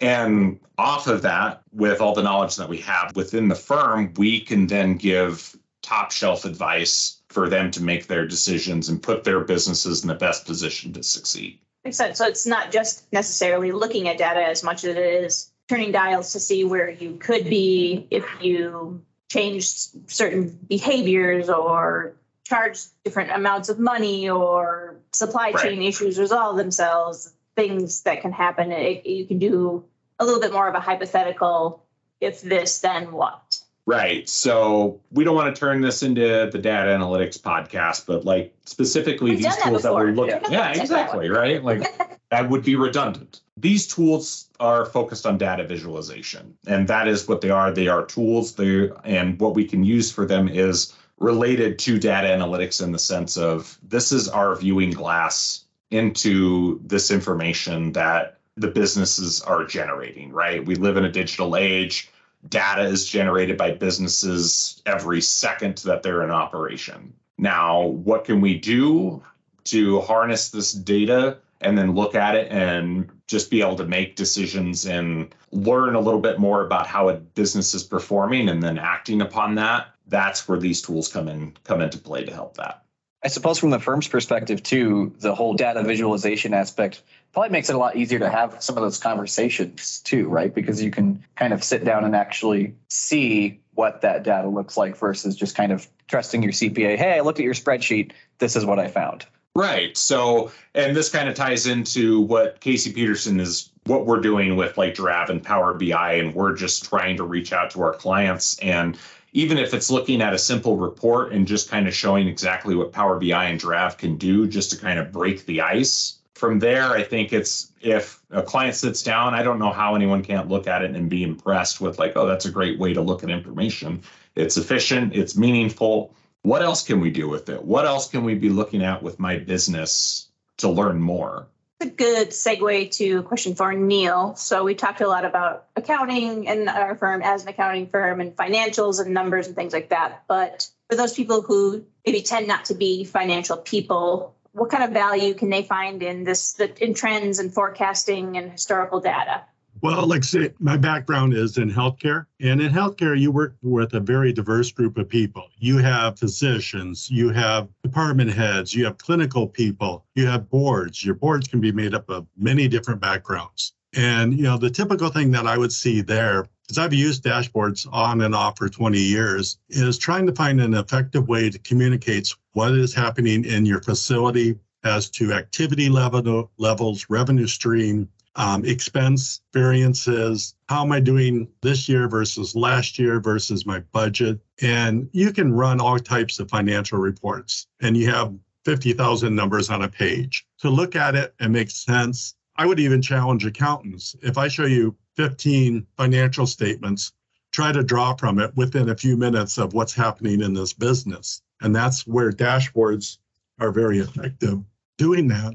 And 0.00 0.58
off 0.76 1.06
of 1.06 1.22
that, 1.22 1.62
with 1.72 2.00
all 2.00 2.16
the 2.16 2.22
knowledge 2.24 2.56
that 2.56 2.68
we 2.68 2.78
have 2.78 3.14
within 3.14 3.46
the 3.46 3.54
firm, 3.54 4.12
we 4.16 4.40
can 4.40 4.66
then 4.66 4.96
give 4.96 5.56
top 5.82 6.10
shelf 6.10 6.44
advice 6.44 7.20
for 7.34 7.48
them 7.48 7.70
to 7.72 7.82
make 7.82 8.06
their 8.06 8.26
decisions 8.26 8.88
and 8.88 9.02
put 9.02 9.24
their 9.24 9.40
businesses 9.40 10.02
in 10.02 10.08
the 10.08 10.14
best 10.14 10.46
position 10.46 10.92
to 10.92 11.02
succeed. 11.02 11.58
Makes 11.84 11.96
sense. 11.96 12.18
So 12.18 12.26
it's 12.26 12.46
not 12.46 12.72
just 12.72 13.12
necessarily 13.12 13.72
looking 13.72 14.08
at 14.08 14.16
data 14.16 14.42
as 14.42 14.62
much 14.62 14.84
as 14.84 14.96
it 14.96 14.98
is 14.98 15.50
turning 15.68 15.92
dials 15.92 16.32
to 16.32 16.40
see 16.40 16.64
where 16.64 16.88
you 16.88 17.16
could 17.16 17.44
be 17.44 18.06
if 18.10 18.24
you 18.40 19.04
change 19.30 19.68
certain 20.06 20.58
behaviors 20.68 21.50
or 21.50 22.14
charge 22.44 22.78
different 23.04 23.32
amounts 23.32 23.68
of 23.68 23.78
money 23.78 24.30
or 24.30 24.96
supply 25.12 25.52
chain 25.52 25.82
issues 25.82 26.18
resolve 26.18 26.56
themselves, 26.56 27.34
things 27.56 28.02
that 28.02 28.22
can 28.22 28.32
happen. 28.32 28.70
It, 28.70 29.06
you 29.06 29.26
can 29.26 29.38
do 29.38 29.84
a 30.18 30.24
little 30.24 30.40
bit 30.40 30.52
more 30.52 30.68
of 30.68 30.74
a 30.74 30.80
hypothetical 30.80 31.84
if 32.20 32.40
this, 32.40 32.80
then 32.80 33.12
what? 33.12 33.42
Right. 33.86 34.26
So 34.28 35.00
we 35.10 35.24
don't 35.24 35.34
want 35.34 35.54
to 35.54 35.58
turn 35.58 35.82
this 35.82 36.02
into 36.02 36.48
the 36.50 36.58
data 36.58 36.90
analytics 36.90 37.38
podcast, 37.38 38.06
but 38.06 38.24
like 38.24 38.54
specifically 38.64 39.30
We've 39.30 39.38
these 39.38 39.46
done 39.46 39.56
that 39.56 39.68
tools 39.68 39.82
that 39.82 39.94
we're 39.94 40.12
looking. 40.12 40.40
Yeah. 40.50 40.72
Yeah, 40.72 40.80
exactly. 40.80 41.28
Right. 41.28 41.62
Like 41.62 41.82
that 42.30 42.48
would 42.48 42.64
be 42.64 42.76
redundant. 42.76 43.40
These 43.58 43.86
tools 43.86 44.48
are 44.58 44.86
focused 44.86 45.26
on 45.26 45.38
data 45.38 45.64
visualization, 45.64 46.56
and 46.66 46.88
that 46.88 47.08
is 47.08 47.28
what 47.28 47.40
they 47.40 47.50
are. 47.50 47.70
They 47.70 47.88
are 47.88 48.04
tools. 48.04 48.54
They 48.54 48.90
and 49.04 49.38
what 49.38 49.54
we 49.54 49.64
can 49.64 49.84
use 49.84 50.10
for 50.10 50.24
them 50.24 50.48
is 50.48 50.94
related 51.18 51.78
to 51.80 51.98
data 51.98 52.28
analytics 52.28 52.82
in 52.82 52.90
the 52.90 52.98
sense 52.98 53.36
of 53.36 53.78
this 53.82 54.12
is 54.12 54.28
our 54.28 54.56
viewing 54.56 54.90
glass 54.90 55.64
into 55.90 56.80
this 56.84 57.10
information 57.10 57.92
that 57.92 58.38
the 58.56 58.68
businesses 58.68 59.40
are 59.42 59.64
generating. 59.64 60.32
Right. 60.32 60.64
We 60.64 60.74
live 60.74 60.96
in 60.96 61.04
a 61.04 61.12
digital 61.12 61.54
age 61.54 62.10
data 62.48 62.82
is 62.82 63.06
generated 63.06 63.56
by 63.56 63.70
businesses 63.72 64.82
every 64.86 65.20
second 65.20 65.78
that 65.78 66.02
they're 66.02 66.22
in 66.22 66.30
operation. 66.30 67.14
Now, 67.38 67.82
what 67.86 68.24
can 68.24 68.40
we 68.40 68.58
do 68.58 69.22
to 69.64 70.00
harness 70.00 70.50
this 70.50 70.72
data 70.72 71.38
and 71.60 71.76
then 71.76 71.94
look 71.94 72.14
at 72.14 72.34
it 72.34 72.50
and 72.52 73.10
just 73.26 73.50
be 73.50 73.62
able 73.62 73.76
to 73.76 73.86
make 73.86 74.16
decisions 74.16 74.84
and 74.86 75.34
learn 75.50 75.94
a 75.94 76.00
little 76.00 76.20
bit 76.20 76.38
more 76.38 76.64
about 76.64 76.86
how 76.86 77.08
a 77.08 77.14
business 77.14 77.74
is 77.74 77.82
performing 77.82 78.48
and 78.48 78.62
then 78.62 78.78
acting 78.78 79.22
upon 79.22 79.54
that? 79.56 79.94
That's 80.06 80.46
where 80.46 80.58
these 80.58 80.82
tools 80.82 81.08
come 81.08 81.28
in 81.28 81.56
come 81.64 81.80
into 81.80 81.98
play 81.98 82.24
to 82.24 82.32
help 82.32 82.56
that. 82.58 82.83
I 83.24 83.28
suppose 83.28 83.58
from 83.58 83.70
the 83.70 83.80
firm's 83.80 84.06
perspective 84.06 84.62
too, 84.62 85.14
the 85.20 85.34
whole 85.34 85.54
data 85.54 85.82
visualization 85.82 86.52
aspect 86.52 87.02
probably 87.32 87.50
makes 87.50 87.70
it 87.70 87.74
a 87.74 87.78
lot 87.78 87.96
easier 87.96 88.18
to 88.18 88.28
have 88.28 88.62
some 88.62 88.76
of 88.76 88.82
those 88.82 88.98
conversations 88.98 90.00
too, 90.00 90.28
right? 90.28 90.54
Because 90.54 90.82
you 90.82 90.90
can 90.90 91.24
kind 91.34 91.54
of 91.54 91.64
sit 91.64 91.84
down 91.84 92.04
and 92.04 92.14
actually 92.14 92.74
see 92.88 93.60
what 93.74 94.02
that 94.02 94.24
data 94.24 94.46
looks 94.46 94.76
like 94.76 94.96
versus 94.96 95.34
just 95.34 95.56
kind 95.56 95.72
of 95.72 95.88
trusting 96.06 96.42
your 96.42 96.52
CPA. 96.52 96.98
Hey, 96.98 97.14
I 97.16 97.20
looked 97.20 97.38
at 97.38 97.44
your 97.44 97.54
spreadsheet. 97.54 98.12
This 98.38 98.56
is 98.56 98.66
what 98.66 98.78
I 98.78 98.88
found. 98.88 99.24
Right. 99.56 99.96
So, 99.96 100.50
and 100.74 100.94
this 100.94 101.08
kind 101.08 101.28
of 101.28 101.34
ties 101.34 101.66
into 101.66 102.20
what 102.20 102.60
Casey 102.60 102.92
Peterson 102.92 103.40
is, 103.40 103.70
what 103.84 104.04
we're 104.04 104.20
doing 104.20 104.56
with 104.56 104.76
like 104.76 104.94
Jirav 104.94 105.30
and 105.30 105.42
Power 105.42 105.74
BI, 105.74 106.14
and 106.14 106.34
we're 106.34 106.54
just 106.54 106.84
trying 106.84 107.16
to 107.16 107.24
reach 107.24 107.52
out 107.52 107.70
to 107.70 107.82
our 107.82 107.94
clients. 107.94 108.58
And 108.58 108.98
even 109.34 109.58
if 109.58 109.74
it's 109.74 109.90
looking 109.90 110.22
at 110.22 110.32
a 110.32 110.38
simple 110.38 110.78
report 110.78 111.32
and 111.32 111.46
just 111.46 111.68
kind 111.68 111.86
of 111.86 111.94
showing 111.94 112.26
exactly 112.26 112.74
what 112.74 112.92
Power 112.92 113.20
BI 113.20 113.44
and 113.44 113.60
Jirav 113.60 113.98
can 113.98 114.16
do, 114.16 114.46
just 114.46 114.70
to 114.70 114.78
kind 114.78 114.98
of 114.98 115.12
break 115.12 115.44
the 115.44 115.60
ice. 115.60 116.18
From 116.34 116.58
there, 116.58 116.90
I 116.90 117.02
think 117.02 117.32
it's 117.32 117.72
if 117.80 118.20
a 118.30 118.42
client 118.42 118.74
sits 118.74 119.02
down, 119.02 119.34
I 119.34 119.42
don't 119.42 119.58
know 119.58 119.72
how 119.72 119.94
anyone 119.94 120.22
can't 120.22 120.48
look 120.48 120.66
at 120.66 120.82
it 120.82 120.96
and 120.96 121.10
be 121.10 121.22
impressed 121.22 121.80
with 121.80 121.98
like, 121.98 122.16
oh, 122.16 122.26
that's 122.26 122.46
a 122.46 122.50
great 122.50 122.78
way 122.78 122.94
to 122.94 123.02
look 123.02 123.22
at 123.22 123.30
information. 123.30 124.02
It's 124.34 124.56
efficient, 124.56 125.14
it's 125.14 125.36
meaningful 125.36 126.14
what 126.44 126.62
else 126.62 126.82
can 126.82 127.00
we 127.00 127.10
do 127.10 127.26
with 127.26 127.48
it? 127.48 127.64
What 127.64 127.86
else 127.86 128.06
can 128.06 128.22
we 128.22 128.34
be 128.34 128.50
looking 128.50 128.84
at 128.84 129.02
with 129.02 129.18
my 129.18 129.38
business 129.38 130.28
to 130.58 130.68
learn 130.68 131.00
more? 131.00 131.48
A 131.84 131.90
good 131.90 132.30
segue 132.30 132.90
to 132.92 133.18
a 133.18 133.22
question 133.22 133.54
for 133.54 133.72
Neil. 133.72 134.34
So 134.34 134.64
we 134.64 134.74
talked 134.74 135.00
a 135.00 135.08
lot 135.08 135.24
about 135.24 135.66
accounting 135.76 136.48
and 136.48 136.68
our 136.68 136.96
firm 136.96 137.22
as 137.22 137.42
an 137.42 137.48
accounting 137.48 137.86
firm 137.88 138.20
and 138.20 138.34
financials 138.34 139.00
and 139.00 139.14
numbers 139.14 139.46
and 139.46 139.54
things 139.54 139.72
like 139.72 139.90
that. 139.90 140.24
But 140.26 140.68
for 140.88 140.96
those 140.96 141.12
people 141.14 141.42
who 141.42 141.84
maybe 142.04 142.22
tend 142.22 142.48
not 142.48 142.66
to 142.66 142.74
be 142.74 143.04
financial 143.04 143.56
people, 143.56 144.34
what 144.52 144.70
kind 144.70 144.84
of 144.84 144.90
value 144.90 145.34
can 145.34 145.50
they 145.50 145.62
find 145.62 146.02
in 146.02 146.24
this 146.24 146.58
in 146.80 146.94
trends 146.94 147.38
and 147.38 147.52
forecasting 147.52 148.36
and 148.36 148.52
historical 148.52 149.00
data? 149.00 149.42
Well, 149.84 150.06
like 150.06 150.20
I 150.20 150.22
say, 150.22 150.50
my 150.60 150.78
background 150.78 151.34
is 151.34 151.58
in 151.58 151.70
healthcare. 151.70 152.24
And 152.40 152.62
in 152.62 152.72
healthcare, 152.72 153.20
you 153.20 153.30
work 153.30 153.54
with 153.60 153.92
a 153.92 154.00
very 154.00 154.32
diverse 154.32 154.72
group 154.72 154.96
of 154.96 155.10
people. 155.10 155.50
You 155.58 155.76
have 155.76 156.18
physicians, 156.18 157.10
you 157.10 157.28
have 157.28 157.68
department 157.82 158.30
heads, 158.32 158.74
you 158.74 158.86
have 158.86 158.96
clinical 158.96 159.46
people, 159.46 160.06
you 160.14 160.26
have 160.26 160.48
boards. 160.48 161.04
Your 161.04 161.16
boards 161.16 161.48
can 161.48 161.60
be 161.60 161.70
made 161.70 161.92
up 161.92 162.08
of 162.08 162.26
many 162.34 162.66
different 162.66 162.98
backgrounds. 162.98 163.74
And, 163.94 164.32
you 164.32 164.44
know, 164.44 164.56
the 164.56 164.70
typical 164.70 165.10
thing 165.10 165.30
that 165.32 165.46
I 165.46 165.58
would 165.58 165.70
see 165.70 166.00
there, 166.00 166.46
because 166.62 166.78
I've 166.78 166.94
used 166.94 167.22
dashboards 167.22 167.86
on 167.92 168.22
and 168.22 168.34
off 168.34 168.56
for 168.56 168.70
20 168.70 168.98
years, 168.98 169.58
is 169.68 169.98
trying 169.98 170.26
to 170.26 170.32
find 170.32 170.62
an 170.62 170.72
effective 170.72 171.28
way 171.28 171.50
to 171.50 171.58
communicate 171.58 172.34
what 172.54 172.72
is 172.72 172.94
happening 172.94 173.44
in 173.44 173.66
your 173.66 173.82
facility 173.82 174.58
as 174.82 175.10
to 175.10 175.34
activity 175.34 175.90
level, 175.90 176.50
levels, 176.56 177.06
revenue 177.10 177.46
stream, 177.46 178.08
um, 178.36 178.64
expense 178.64 179.40
variances. 179.52 180.54
How 180.68 180.84
am 180.84 180.92
I 180.92 181.00
doing 181.00 181.48
this 181.62 181.88
year 181.88 182.08
versus 182.08 182.54
last 182.54 182.98
year 182.98 183.20
versus 183.20 183.66
my 183.66 183.80
budget? 183.92 184.40
And 184.60 185.08
you 185.12 185.32
can 185.32 185.52
run 185.52 185.80
all 185.80 185.98
types 185.98 186.40
of 186.40 186.50
financial 186.50 186.98
reports, 186.98 187.66
and 187.80 187.96
you 187.96 188.08
have 188.10 188.34
50,000 188.64 189.34
numbers 189.34 189.70
on 189.70 189.82
a 189.82 189.88
page. 189.88 190.46
To 190.60 190.70
look 190.70 190.96
at 190.96 191.14
it 191.14 191.34
and 191.40 191.52
make 191.52 191.70
sense, 191.70 192.34
I 192.56 192.66
would 192.66 192.80
even 192.80 193.02
challenge 193.02 193.44
accountants. 193.44 194.16
If 194.22 194.38
I 194.38 194.48
show 194.48 194.66
you 194.66 194.96
15 195.16 195.86
financial 195.96 196.46
statements, 196.46 197.12
try 197.52 197.72
to 197.72 197.82
draw 197.82 198.14
from 198.14 198.38
it 198.38 198.56
within 198.56 198.88
a 198.88 198.96
few 198.96 199.16
minutes 199.16 199.58
of 199.58 199.74
what's 199.74 199.94
happening 199.94 200.40
in 200.40 200.54
this 200.54 200.72
business. 200.72 201.42
And 201.60 201.74
that's 201.74 202.06
where 202.06 202.32
dashboards 202.32 203.18
are 203.60 203.70
very 203.70 203.98
effective 203.98 204.60
doing 204.98 205.28
that. 205.28 205.54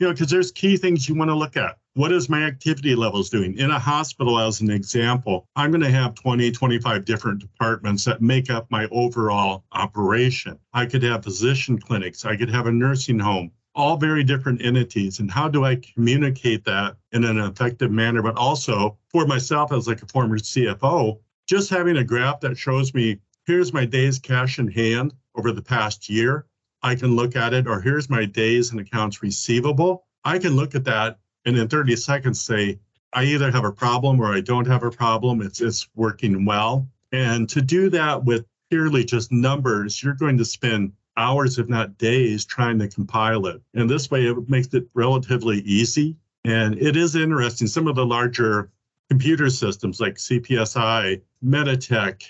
You 0.00 0.08
know, 0.08 0.12
because 0.12 0.30
there's 0.30 0.50
key 0.50 0.76
things 0.76 1.08
you 1.08 1.14
want 1.14 1.30
to 1.30 1.36
look 1.36 1.56
at. 1.56 1.78
What 1.94 2.10
is 2.10 2.28
my 2.28 2.42
activity 2.42 2.96
levels 2.96 3.30
doing? 3.30 3.56
In 3.56 3.70
a 3.70 3.78
hospital 3.78 4.40
as 4.40 4.60
an 4.60 4.70
example 4.70 5.46
i'm 5.54 5.70
going 5.70 5.80
to 5.82 5.90
have 5.90 6.16
20 6.16 6.50
25 6.50 7.04
different 7.04 7.38
departments 7.38 8.04
that 8.04 8.20
make 8.20 8.50
up 8.50 8.68
my 8.70 8.88
overall 8.90 9.64
operation. 9.70 10.58
I 10.72 10.86
could 10.86 11.04
have 11.04 11.22
physician 11.22 11.78
clinics 11.78 12.24
i 12.24 12.36
could 12.36 12.50
have 12.50 12.66
a 12.66 12.72
nursing 12.72 13.20
home 13.20 13.52
all 13.76 13.96
very 13.96 14.24
different 14.24 14.64
entities 14.64 15.20
and 15.20 15.30
how 15.30 15.48
do 15.48 15.64
i 15.64 15.76
communicate 15.76 16.64
that 16.64 16.96
in 17.12 17.24
an 17.24 17.38
effective 17.38 17.92
manner? 17.92 18.22
But 18.22 18.36
also 18.36 18.98
for 19.08 19.26
myself 19.26 19.72
as 19.72 19.86
like 19.86 20.02
a 20.02 20.06
former 20.06 20.38
cfo 20.38 21.20
just 21.46 21.70
having 21.70 21.98
a 21.98 22.04
graph 22.04 22.40
that 22.40 22.58
shows 22.58 22.92
me 22.94 23.20
here's 23.46 23.72
my 23.72 23.84
days 23.84 24.18
cash 24.18 24.58
in 24.58 24.66
hand 24.66 25.14
over 25.36 25.52
the 25.52 25.62
past 25.62 26.08
year 26.08 26.46
i 26.84 26.94
can 26.94 27.16
look 27.16 27.34
at 27.34 27.52
it 27.52 27.66
or 27.66 27.80
here's 27.80 28.08
my 28.08 28.24
days 28.24 28.70
and 28.70 28.78
accounts 28.78 29.22
receivable 29.22 30.04
i 30.24 30.38
can 30.38 30.54
look 30.54 30.76
at 30.76 30.84
that 30.84 31.18
and 31.44 31.56
in 31.56 31.68
30 31.68 31.96
seconds 31.96 32.40
say, 32.40 32.78
I 33.12 33.24
either 33.24 33.50
have 33.50 33.64
a 33.64 33.72
problem 33.72 34.20
or 34.20 34.32
I 34.32 34.40
don't 34.40 34.66
have 34.66 34.82
a 34.82 34.90
problem. 34.90 35.42
It's 35.42 35.60
it's 35.60 35.88
working 35.94 36.44
well. 36.44 36.88
And 37.12 37.48
to 37.50 37.62
do 37.62 37.90
that 37.90 38.24
with 38.24 38.44
purely 38.70 39.04
just 39.04 39.30
numbers, 39.30 40.02
you're 40.02 40.14
going 40.14 40.38
to 40.38 40.44
spend 40.44 40.92
hours, 41.16 41.58
if 41.58 41.68
not 41.68 41.96
days, 41.96 42.44
trying 42.44 42.78
to 42.80 42.88
compile 42.88 43.46
it. 43.46 43.62
And 43.74 43.88
this 43.88 44.10
way 44.10 44.26
it 44.26 44.48
makes 44.48 44.68
it 44.74 44.88
relatively 44.94 45.60
easy. 45.60 46.16
And 46.44 46.76
it 46.80 46.96
is 46.96 47.14
interesting. 47.14 47.68
Some 47.68 47.86
of 47.86 47.94
the 47.94 48.04
larger 48.04 48.70
computer 49.08 49.48
systems 49.48 50.00
like 50.00 50.14
CPSI, 50.14 51.20
Meditech, 51.44 52.24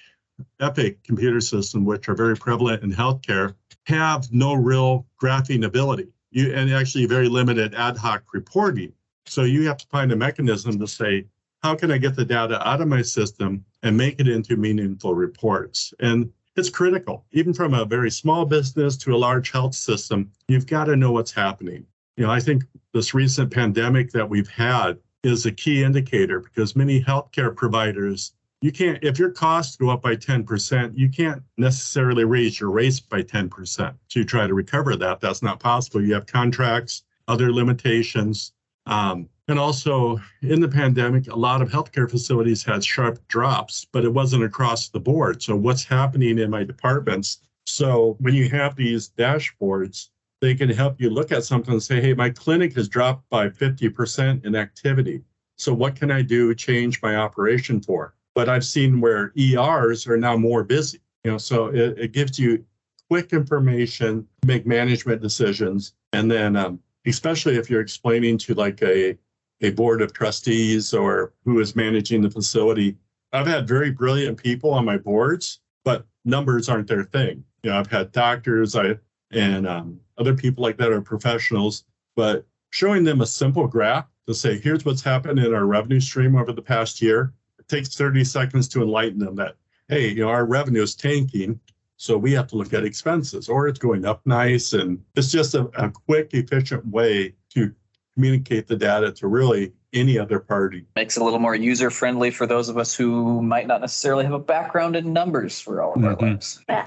Epic 0.60 1.02
computer 1.04 1.40
system, 1.40 1.84
which 1.84 2.08
are 2.08 2.14
very 2.14 2.36
prevalent 2.36 2.82
in 2.82 2.92
healthcare, 2.92 3.54
have 3.84 4.32
no 4.32 4.54
real 4.54 5.06
graphing 5.20 5.64
ability. 5.64 6.08
You, 6.30 6.52
and 6.52 6.72
actually 6.72 7.06
very 7.06 7.28
limited 7.28 7.74
ad 7.74 7.96
hoc 7.96 8.24
reporting. 8.32 8.92
So 9.26 9.42
you 9.44 9.66
have 9.68 9.76
to 9.78 9.86
find 9.86 10.10
a 10.10 10.16
mechanism 10.16 10.78
to 10.80 10.86
say, 10.86 11.26
how 11.62 11.74
can 11.74 11.90
I 11.90 11.98
get 11.98 12.16
the 12.16 12.24
data 12.24 12.66
out 12.68 12.80
of 12.80 12.88
my 12.88 13.02
system 13.02 13.64
and 13.82 13.96
make 13.96 14.20
it 14.20 14.28
into 14.28 14.56
meaningful 14.56 15.14
reports? 15.14 15.94
And 16.00 16.30
it's 16.56 16.70
critical, 16.70 17.24
even 17.32 17.54
from 17.54 17.72
a 17.74 17.84
very 17.84 18.10
small 18.10 18.44
business 18.44 18.96
to 18.98 19.14
a 19.14 19.16
large 19.16 19.50
health 19.50 19.74
system, 19.74 20.30
you've 20.46 20.66
got 20.66 20.84
to 20.84 20.96
know 20.96 21.12
what's 21.12 21.32
happening. 21.32 21.86
You 22.16 22.26
know, 22.26 22.30
I 22.30 22.40
think 22.40 22.64
this 22.92 23.14
recent 23.14 23.52
pandemic 23.52 24.10
that 24.12 24.28
we've 24.28 24.48
had 24.48 24.98
is 25.22 25.46
a 25.46 25.52
key 25.52 25.82
indicator 25.82 26.38
because 26.40 26.76
many 26.76 27.02
healthcare 27.02 27.54
providers, 27.54 28.34
you 28.64 28.72
can't, 28.72 28.98
if 29.04 29.18
your 29.18 29.28
costs 29.28 29.76
go 29.76 29.90
up 29.90 30.00
by 30.00 30.16
10%, 30.16 30.96
you 30.96 31.10
can't 31.10 31.42
necessarily 31.58 32.24
raise 32.24 32.58
your 32.58 32.70
rates 32.70 32.98
by 32.98 33.20
10% 33.20 33.94
to 34.08 34.24
try 34.24 34.46
to 34.46 34.54
recover 34.54 34.96
that. 34.96 35.20
That's 35.20 35.42
not 35.42 35.60
possible. 35.60 36.02
You 36.02 36.14
have 36.14 36.24
contracts, 36.24 37.02
other 37.28 37.52
limitations. 37.52 38.54
Um, 38.86 39.28
and 39.48 39.58
also 39.58 40.18
in 40.40 40.62
the 40.62 40.68
pandemic, 40.68 41.28
a 41.28 41.36
lot 41.36 41.60
of 41.60 41.68
healthcare 41.68 42.10
facilities 42.10 42.64
had 42.64 42.82
sharp 42.82 43.18
drops, 43.28 43.84
but 43.92 44.02
it 44.02 44.14
wasn't 44.14 44.44
across 44.44 44.88
the 44.88 44.98
board. 44.98 45.42
So, 45.42 45.54
what's 45.54 45.84
happening 45.84 46.38
in 46.38 46.48
my 46.48 46.64
departments? 46.64 47.40
So, 47.66 48.16
when 48.20 48.32
you 48.32 48.48
have 48.48 48.76
these 48.76 49.10
dashboards, 49.10 50.08
they 50.40 50.54
can 50.54 50.70
help 50.70 51.02
you 51.02 51.10
look 51.10 51.32
at 51.32 51.44
something 51.44 51.74
and 51.74 51.82
say, 51.82 52.00
hey, 52.00 52.14
my 52.14 52.30
clinic 52.30 52.74
has 52.76 52.88
dropped 52.88 53.28
by 53.28 53.50
50% 53.50 54.46
in 54.46 54.56
activity. 54.56 55.22
So, 55.58 55.74
what 55.74 55.96
can 55.96 56.10
I 56.10 56.22
do 56.22 56.54
change 56.54 57.02
my 57.02 57.16
operation 57.16 57.82
for? 57.82 58.14
But 58.34 58.48
I've 58.48 58.64
seen 58.64 59.00
where 59.00 59.32
ERs 59.38 60.06
are 60.06 60.16
now 60.16 60.36
more 60.36 60.64
busy. 60.64 61.00
You 61.24 61.32
know, 61.32 61.38
so 61.38 61.66
it, 61.66 61.98
it 61.98 62.12
gives 62.12 62.38
you 62.38 62.64
quick 63.08 63.32
information, 63.32 64.26
make 64.44 64.66
management 64.66 65.22
decisions, 65.22 65.94
and 66.12 66.30
then 66.30 66.56
um, 66.56 66.80
especially 67.06 67.56
if 67.56 67.70
you're 67.70 67.80
explaining 67.80 68.38
to 68.38 68.54
like 68.54 68.82
a, 68.82 69.16
a 69.60 69.70
board 69.70 70.02
of 70.02 70.12
trustees 70.12 70.92
or 70.92 71.32
who 71.44 71.60
is 71.60 71.76
managing 71.76 72.22
the 72.22 72.30
facility 72.30 72.96
I've 73.34 73.48
had 73.48 73.66
very 73.66 73.90
brilliant 73.90 74.40
people 74.40 74.72
on 74.72 74.84
my 74.84 74.96
boards, 74.96 75.58
but 75.84 76.06
numbers 76.24 76.68
aren't 76.68 76.86
their 76.86 77.02
thing. 77.02 77.44
You 77.64 77.70
know, 77.70 77.78
I've 77.78 77.90
had 77.90 78.12
doctors, 78.12 78.76
I 78.76 78.96
and 79.32 79.66
um, 79.66 79.98
other 80.18 80.34
people 80.34 80.62
like 80.62 80.76
that 80.76 80.92
are 80.92 81.00
professionals, 81.00 81.84
but 82.14 82.46
showing 82.70 83.02
them 83.02 83.20
a 83.20 83.26
simple 83.26 83.66
graph 83.66 84.06
to 84.28 84.34
say, 84.34 84.56
here's 84.60 84.84
what's 84.84 85.02
happened 85.02 85.40
in 85.40 85.52
our 85.52 85.66
revenue 85.66 85.98
stream 85.98 86.36
over 86.36 86.52
the 86.52 86.62
past 86.62 87.02
year. 87.02 87.32
It 87.64 87.74
takes 87.76 87.96
30 87.96 88.24
seconds 88.24 88.68
to 88.68 88.82
enlighten 88.82 89.18
them 89.18 89.36
that, 89.36 89.54
hey, 89.88 90.08
you 90.08 90.22
know, 90.22 90.28
our 90.28 90.44
revenue 90.44 90.82
is 90.82 90.94
tanking. 90.94 91.58
So 91.96 92.18
we 92.18 92.32
have 92.32 92.46
to 92.48 92.56
look 92.56 92.74
at 92.74 92.84
expenses 92.84 93.48
or 93.48 93.68
it's 93.68 93.78
going 93.78 94.04
up 94.04 94.20
nice. 94.26 94.74
And 94.74 95.02
it's 95.14 95.30
just 95.30 95.54
a, 95.54 95.70
a 95.82 95.90
quick, 95.90 96.34
efficient 96.34 96.86
way 96.86 97.34
to 97.54 97.72
communicate 98.14 98.66
the 98.66 98.76
data 98.76 99.12
to 99.12 99.28
really 99.28 99.72
any 99.94 100.18
other 100.18 100.40
party. 100.40 100.84
Makes 100.96 101.16
it 101.16 101.20
a 101.20 101.24
little 101.24 101.38
more 101.38 101.54
user 101.54 101.88
friendly 101.88 102.30
for 102.30 102.46
those 102.46 102.68
of 102.68 102.76
us 102.76 102.94
who 102.94 103.40
might 103.40 103.66
not 103.66 103.80
necessarily 103.80 104.24
have 104.24 104.32
a 104.34 104.38
background 104.38 104.94
in 104.96 105.12
numbers 105.12 105.58
for 105.60 105.80
all 105.82 105.94
of 105.94 106.04
our 106.04 106.16
Mhm. 106.16 106.22
lives. 106.22 106.62
Yeah. 106.68 106.86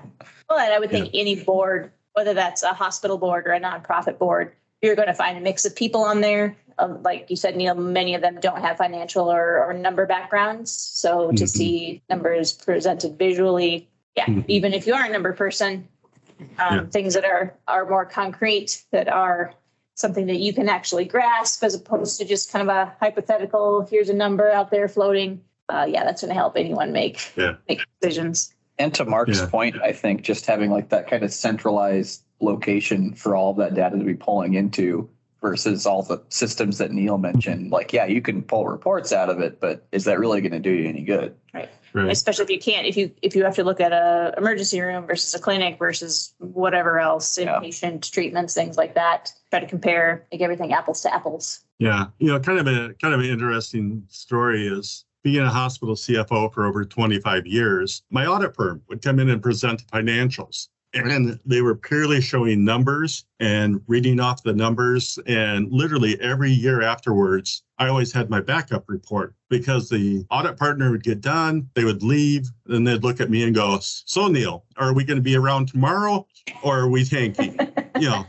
Well, 0.49 0.59
and 0.59 0.73
I 0.73 0.79
would 0.79 0.91
think 0.91 1.09
any 1.13 1.41
board, 1.43 1.91
whether 2.13 2.33
that's 2.33 2.63
a 2.63 2.69
hospital 2.73 3.17
board 3.17 3.47
or 3.47 3.53
a 3.53 3.59
nonprofit 3.59 4.19
board, 4.19 4.53
you're 4.81 4.95
going 4.95 5.07
to 5.07 5.13
find 5.13 5.37
a 5.37 5.41
mix 5.41 5.65
of 5.65 5.75
people 5.75 6.03
on 6.03 6.21
there. 6.21 6.55
Um, 6.79 7.01
like 7.03 7.29
you 7.29 7.35
said, 7.35 7.55
Neil, 7.55 7.75
many 7.75 8.13
of 8.15 8.21
them 8.21 8.39
don't 8.39 8.61
have 8.61 8.77
financial 8.77 9.31
or, 9.31 9.63
or 9.65 9.73
number 9.73 10.05
backgrounds. 10.05 10.71
So 10.71 11.31
to 11.31 11.43
Mhm. 11.43 11.49
see 11.49 12.01
numbers 12.09 12.53
presented 12.53 13.17
visually, 13.17 13.89
yeah, 14.15 14.25
Mhm. 14.25 14.45
even 14.47 14.73
if 14.73 14.85
you 14.85 14.93
are 14.93 15.05
a 15.05 15.09
number 15.09 15.33
person, 15.33 15.87
um, 16.59 16.75
Yeah. 16.77 16.85
things 16.91 17.13
that 17.15 17.25
are 17.25 17.53
are 17.67 17.85
more 17.89 18.05
concrete, 18.05 18.83
that 18.91 19.07
are 19.07 19.53
something 19.95 20.27
that 20.27 20.37
you 20.37 20.53
can 20.53 20.69
actually 20.69 21.05
grasp, 21.05 21.63
as 21.63 21.73
opposed 21.73 22.19
to 22.19 22.25
just 22.25 22.51
kind 22.51 22.69
of 22.69 22.75
a 22.75 22.93
hypothetical. 22.99 23.81
Here's 23.89 24.09
a 24.09 24.13
number 24.13 24.51
out 24.51 24.69
there 24.69 24.87
floating. 24.87 25.41
Uh, 25.69 25.85
yeah, 25.89 26.03
that's 26.03 26.21
going 26.21 26.29
to 26.29 26.35
help 26.35 26.55
anyone 26.55 26.91
make 26.91 27.19
Yeah. 27.35 27.55
make 27.67 27.81
decisions. 27.99 28.53
And 28.77 28.93
to 28.93 29.03
Mark's 29.05 29.39
Yeah. 29.39 29.47
point, 29.47 29.81
I 29.81 29.91
think 29.91 30.21
just 30.21 30.45
having 30.45 30.69
like 30.69 30.89
that 30.89 31.07
kind 31.09 31.23
of 31.23 31.33
centralized 31.33 32.21
location 32.39 33.13
for 33.15 33.35
all 33.35 33.49
of 33.49 33.57
that 33.57 33.73
data 33.73 33.97
to 33.97 34.03
be 34.03 34.13
pulling 34.13 34.53
into 34.53 35.09
versus 35.49 35.85
all 35.85 36.03
the 36.03 36.21
systems 36.29 36.77
that 36.77 36.91
Neil 36.91 37.17
mentioned. 37.17 37.65
Mm-hmm. 37.65 37.73
Like, 37.73 37.93
yeah, 37.93 38.05
you 38.05 38.21
can 38.21 38.41
pull 38.41 38.67
reports 38.67 39.13
out 39.13 39.29
of 39.29 39.39
it, 39.39 39.59
but 39.61 39.87
is 39.91 40.03
that 40.05 40.19
really 40.19 40.41
going 40.41 40.51
to 40.51 40.59
do 40.59 40.71
you 40.71 40.89
any 40.89 41.03
good? 41.03 41.35
Right. 41.93 42.11
especially 42.11 42.43
if 42.43 42.49
you 42.51 42.59
can't 42.59 42.85
if 42.85 42.95
you 42.95 43.11
if 43.23 43.33
you 43.35 43.43
have 43.43 43.55
to 43.55 43.63
look 43.63 43.79
at 43.79 43.91
a 43.91 44.33
emergency 44.37 44.79
room 44.81 45.07
versus 45.07 45.33
a 45.33 45.39
clinic 45.39 45.79
versus 45.79 46.35
whatever 46.37 46.99
else 46.99 47.37
Yeah. 47.39 47.57
inpatient 47.59 48.11
treatments 48.11 48.53
things 48.53 48.77
like 48.77 48.93
that 48.93 49.31
try 49.49 49.61
to 49.61 49.65
compare 49.65 50.27
like 50.31 50.41
everything 50.41 50.73
apples 50.73 51.01
to 51.03 51.13
apples 51.13 51.61
Yeah, 51.79 52.07
you 52.19 52.27
know, 52.27 52.39
kind 52.39 52.59
of 52.59 52.67
a 52.67 52.93
kind 53.01 53.15
of 53.15 53.21
an 53.21 53.25
interesting 53.27 54.03
story 54.09 54.67
is 54.67 55.05
being 55.23 55.41
a 55.43 55.49
hospital 55.49 55.95
CFO 55.95 56.53
for 56.53 56.65
over 56.65 56.85
25 56.85 57.47
years. 57.47 58.03
My 58.11 58.27
audit 58.27 58.53
firm 58.55 58.81
would 58.89 59.01
come 59.01 59.17
in 59.19 59.29
and 59.29 59.41
present 59.41 59.79
the 59.79 59.85
financials, 59.97 60.67
and 61.05 61.39
they 61.45 61.61
were 61.61 61.75
purely 61.75 62.21
showing 62.21 62.63
numbers 62.63 63.25
and 63.39 63.81
reading 63.87 64.19
off 64.19 64.43
the 64.43 64.53
numbers. 64.53 65.19
And 65.27 65.71
literally 65.71 66.19
every 66.21 66.51
year 66.51 66.81
afterwards, 66.81 67.63
I 67.77 67.87
always 67.87 68.11
had 68.11 68.29
my 68.29 68.41
backup 68.41 68.85
report 68.87 69.35
because 69.49 69.89
the 69.89 70.25
audit 70.31 70.57
partner 70.57 70.91
would 70.91 71.03
get 71.03 71.21
done, 71.21 71.69
they 71.73 71.83
would 71.83 72.03
leave, 72.03 72.49
and 72.67 72.87
they'd 72.87 73.03
look 73.03 73.21
at 73.21 73.29
me 73.29 73.43
and 73.43 73.53
go, 73.53 73.77
"So 73.81 74.27
Neil, 74.27 74.65
are 74.77 74.93
we 74.93 75.03
going 75.03 75.17
to 75.17 75.23
be 75.23 75.35
around 75.35 75.67
tomorrow, 75.67 76.27
or 76.63 76.79
are 76.79 76.89
we 76.89 77.05
tanking?" 77.05 77.57
you 77.99 78.09
know. 78.09 78.25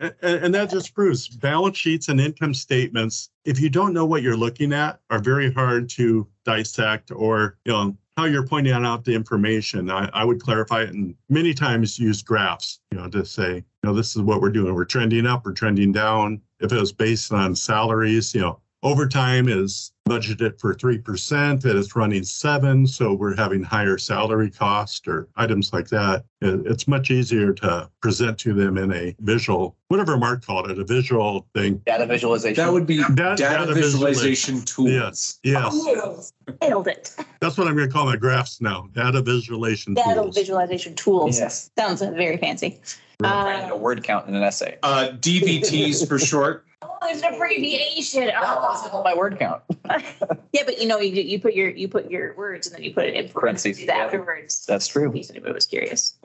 And, 0.00 0.14
and 0.22 0.54
that 0.54 0.70
just 0.70 0.94
proves 0.94 1.28
balance 1.28 1.76
sheets 1.76 2.08
and 2.08 2.20
income 2.20 2.54
statements, 2.54 3.30
if 3.44 3.60
you 3.60 3.68
don't 3.68 3.92
know 3.92 4.06
what 4.06 4.22
you're 4.22 4.36
looking 4.36 4.72
at, 4.72 5.00
are 5.10 5.18
very 5.18 5.52
hard 5.52 5.88
to 5.90 6.26
dissect 6.44 7.10
or, 7.10 7.58
you 7.64 7.72
know, 7.72 7.96
how 8.18 8.24
you're 8.24 8.44
pointing 8.44 8.72
out 8.72 9.04
the 9.04 9.14
information. 9.14 9.88
I, 9.88 10.10
I 10.12 10.24
would 10.24 10.42
clarify 10.42 10.82
it 10.82 10.88
and 10.88 11.14
many 11.28 11.54
times 11.54 12.00
use 12.00 12.20
graphs, 12.20 12.80
you 12.90 12.98
know, 12.98 13.08
to 13.10 13.24
say, 13.24 13.54
you 13.54 13.62
know, 13.84 13.94
this 13.94 14.16
is 14.16 14.22
what 14.22 14.40
we're 14.40 14.50
doing. 14.50 14.74
We're 14.74 14.86
trending 14.86 15.24
up, 15.24 15.44
we're 15.44 15.52
trending 15.52 15.92
down. 15.92 16.40
If 16.58 16.72
it 16.72 16.80
was 16.80 16.92
based 16.92 17.32
on 17.32 17.54
salaries, 17.54 18.34
you 18.34 18.40
know, 18.40 18.58
overtime 18.82 19.48
is 19.48 19.92
budgeted 20.08 20.58
for 20.60 20.74
3% 20.74 21.64
and 21.64 21.78
it's 21.78 21.94
running 21.94 22.24
seven. 22.24 22.86
So 22.86 23.12
we're 23.14 23.36
having 23.36 23.62
higher 23.62 23.98
salary 23.98 24.50
cost 24.50 25.06
or 25.06 25.28
items 25.36 25.72
like 25.72 25.88
that. 25.88 26.24
It's 26.40 26.86
much 26.88 27.10
easier 27.10 27.52
to 27.54 27.90
present 28.00 28.38
to 28.40 28.54
them 28.54 28.78
in 28.78 28.92
a 28.92 29.14
visual, 29.20 29.76
whatever 29.88 30.16
Mark 30.16 30.44
called 30.44 30.70
it, 30.70 30.78
a 30.78 30.84
visual 30.84 31.46
thing. 31.54 31.82
Data 31.86 32.06
visualization. 32.06 32.64
That 32.64 32.72
would 32.72 32.86
be 32.86 32.98
That- 32.98 33.36
data 33.36 33.66
data 33.66 33.74
visualization 33.74 34.62
tools. 34.62 34.90
Yes, 34.90 35.38
yes. 35.42 36.32
nailed 36.62 36.88
it 36.88 37.14
That's 37.40 37.58
what 37.58 37.66
I'm 37.66 37.76
going 37.76 37.88
to 37.88 37.92
call 37.92 38.06
my 38.06 38.16
graphs 38.16 38.60
now. 38.60 38.88
Data 38.92 39.20
visualization 39.20 39.94
data 39.94 40.14
tools. 40.22 40.36
visualization 40.36 40.94
tools 40.94 41.38
Yes. 41.38 41.70
sounds 41.78 42.00
very 42.00 42.36
fancy 42.36 42.80
Trying 43.20 43.68
to 43.68 43.74
uh, 43.74 43.78
word 43.78 44.04
count 44.04 44.28
in 44.28 44.36
an 44.36 44.44
essay. 44.44 44.78
Uh, 44.84 45.08
DVTs 45.18 46.06
for 46.06 46.20
short. 46.20 46.64
There's 47.08 47.22
an 47.22 47.34
abbreviation 47.34 48.30
oh. 48.36 49.02
My 49.04 49.14
word 49.14 49.38
count. 49.38 49.62
yeah 50.52 50.62
but 50.64 50.80
you 50.80 50.86
know 50.86 50.98
you, 50.98 51.22
you 51.22 51.40
put 51.40 51.54
your 51.54 51.70
you 51.70 51.88
put 51.88 52.10
your 52.10 52.34
words 52.36 52.66
and 52.66 52.76
then 52.76 52.82
you 52.82 52.92
put 52.92 53.06
it 53.06 53.14
in 53.14 53.28
Parentheses, 53.28 53.80
yeah. 53.80 53.96
afterwards 53.96 54.66
That's 54.66 54.86
true. 54.86 55.10
anybody 55.10 55.52
was 55.52 55.66
curious 55.66 56.14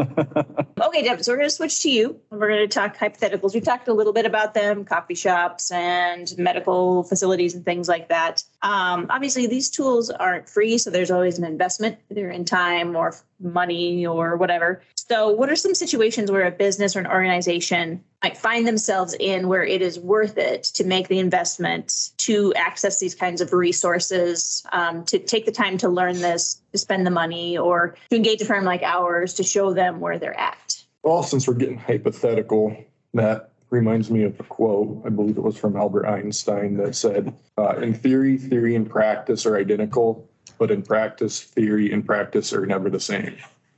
Okay, 0.84 1.02
Deb, 1.02 1.24
so 1.24 1.32
we're 1.32 1.38
going 1.38 1.50
to 1.50 1.56
switch 1.56 1.82
to 1.84 1.90
you. 1.90 2.20
We're 2.30 2.50
going 2.50 2.60
to 2.60 2.68
talk 2.68 2.98
hypotheticals. 2.98 3.54
We 3.54 3.62
talked 3.62 3.88
a 3.88 3.94
little 3.94 4.12
bit 4.12 4.26
about 4.26 4.54
them, 4.54 4.84
coffee 4.84 5.16
shops 5.16 5.72
and 5.72 6.34
medical 6.38 7.04
facilities 7.04 7.56
and 7.56 7.64
things 7.64 7.88
like 7.88 8.10
that. 8.10 8.44
Um, 8.64 9.08
obviously, 9.10 9.48
these 9.48 9.70
tools 9.70 10.10
aren't 10.10 10.50
free, 10.50 10.78
so 10.78 10.90
there's 10.90 11.10
always 11.10 11.38
an 11.38 11.46
investment, 11.46 12.00
either 12.12 12.30
in 12.30 12.44
time 12.44 12.98
or 12.98 13.16
money 13.40 14.06
or 14.06 14.36
whatever. 14.36 14.82
So, 15.10 15.30
what 15.30 15.50
are 15.50 15.56
some 15.58 15.76
situations 15.76 16.32
where 16.32 16.48
a 16.48 16.52
business 16.52 16.96
or 16.96 17.00
an 17.00 17.08
organization 17.08 18.02
might 18.24 18.38
find 18.38 18.66
themselves 18.66 19.14
in 19.20 19.50
where 19.50 19.66
it 19.66 19.82
is 19.82 20.00
worth 20.00 20.38
it 20.38 20.64
to 20.76 20.86
make 20.86 21.10
the 21.10 21.20
investment 21.20 22.12
to 22.20 22.54
access 22.54 23.02
these 23.02 23.14
kinds 23.14 23.42
of 23.42 23.52
resources, 23.52 24.66
um, 24.72 25.04
to 25.06 25.20
take 25.20 25.46
the 25.46 25.52
time 25.52 25.78
to 25.80 25.90
learn 25.90 26.22
this, 26.22 26.62
to 26.72 26.78
spend 26.78 27.06
the 27.06 27.12
money, 27.12 27.58
or 27.58 27.98
to 28.10 28.16
engage 28.16 28.42
a 28.42 28.46
firm 28.46 28.64
like 28.64 28.82
ours 28.82 29.34
to 29.34 29.44
show 29.44 29.74
them 29.74 30.00
where 30.00 30.18
they're 30.18 30.40
at? 30.40 30.82
Well, 31.04 31.22
since 31.22 31.50
we're 31.50 31.56
getting 31.56 31.78
hypothetical, 31.78 32.74
that 33.14 33.50
reminds 33.72 34.10
me 34.10 34.24
of 34.24 34.40
a 34.40 34.44
quote. 34.44 35.02
I 35.06 35.10
believe 35.10 35.36
it 35.36 35.44
was 35.44 35.58
from 35.58 35.76
Albert 35.76 36.06
Einstein 36.06 36.78
that 36.78 36.96
said, 36.96 37.34
uh, 37.58 37.76
"In 37.76 37.94
theory, 37.94 38.38
theory 38.38 38.74
and 38.74 38.90
practice 38.90 39.46
are 39.46 39.58
identical, 39.58 40.30
but 40.58 40.72
in 40.72 40.82
practice, 40.82 41.42
theory 41.42 41.92
and 41.92 42.06
practice 42.06 42.54
are 42.54 42.66
never 42.66 42.90
the 42.90 43.02
same." 43.02 43.36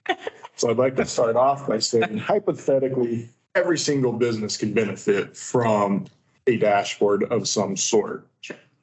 so 0.56 0.70
I'd 0.70 0.78
like 0.78 0.96
to 0.98 1.06
start 1.06 1.36
off 1.36 1.68
by 1.68 1.80
saying, 1.80 2.18
hypothetically, 2.18 3.30
every 3.56 3.78
single 3.78 4.14
business 4.14 4.58
can 4.58 4.74
benefit 4.74 5.36
from 5.36 6.06
a 6.48 6.58
dashboard 6.58 7.24
of 7.26 7.48
some 7.48 7.76
sort. 7.76 8.28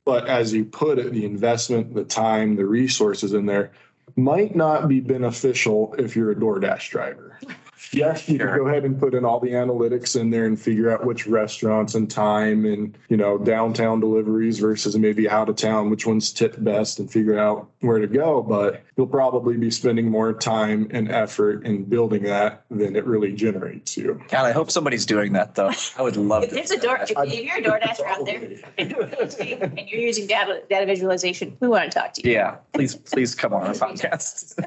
But 0.05 0.27
as 0.27 0.53
you 0.53 0.65
put 0.65 0.99
it, 0.99 1.13
the 1.13 1.25
investment, 1.25 1.95
the 1.95 2.05
time, 2.05 2.57
the 2.57 2.67
resources 2.67 3.35
in 3.35 3.47
there 3.47 3.73
might 4.17 4.57
not 4.57 4.89
be 4.89 5.01
beneficial 5.01 5.95
if 5.99 6.17
you're 6.17 6.33
a 6.33 6.35
DoorDash 6.35 6.91
driver. 6.91 7.39
Yes, 7.93 8.29
you 8.29 8.39
can 8.39 8.49
go 8.57 8.67
ahead 8.67 8.85
and 8.85 8.99
put 8.99 9.15
in 9.15 9.25
all 9.25 9.41
the 9.41 9.51
analytics 9.51 10.19
in 10.19 10.31
there 10.31 10.47
and 10.47 10.59
figure 10.61 10.91
out 10.91 11.05
which 11.05 11.27
restaurants 11.27 11.95
and 11.95 12.11
time 12.11 12.65
and, 12.65 12.97
you 13.09 13.17
know, 13.17 13.39
downtown 13.39 14.01
deliveries 14.01 14.59
versus 14.59 14.97
maybe 14.97 15.29
out 15.29 15.49
of 15.49 15.57
town, 15.57 15.91
which 15.91 16.07
ones 16.07 16.33
tip 16.33 16.57
best 16.63 16.99
and 16.99 17.11
figure 17.11 17.39
out 17.39 17.69
where 17.81 17.99
to 17.99 18.07
go. 18.07 18.43
But 18.43 18.83
you'll 18.97 19.07
probably 19.07 19.57
be 19.57 19.71
spending 19.71 20.11
more 20.11 20.33
time 20.33 20.89
and 20.91 21.11
effort 21.11 21.65
in 21.67 21.85
building 21.85 22.23
that 22.25 22.65
than 22.71 22.97
it 22.97 23.05
really 23.05 23.33
generates 23.33 23.97
you. 23.97 24.21
God, 24.29 24.47
I 24.47 24.53
hope 24.53 24.71
somebody's 24.71 25.07
doing 25.07 25.33
that 25.35 25.55
though. 25.55 25.73
I 25.99 26.03
would 26.03 26.17
love 26.17 26.45
If 26.45 26.49
to. 26.51 26.55
there's 26.57 26.71
a 26.71 26.79
door, 26.81 26.99
if 27.03 27.11
if 27.11 27.45
you're 27.45 27.59
a 27.59 27.63
DoorDasher 27.63 28.07
out 28.07 28.25
there 28.25 28.61
and 28.79 29.89
you're 29.91 30.01
using 30.01 30.27
data, 30.27 30.63
data 30.69 30.87
visualization, 30.87 31.57
we 31.61 31.69
want 31.69 31.91
to 31.91 31.99
talk 31.99 32.15
to 32.15 32.27
you. 32.27 32.33
Yeah, 32.35 32.57
please, 32.73 32.95
please 32.95 33.35
come 33.35 33.53
on 33.53 33.67
our 33.67 33.75
podcast. 33.75 34.59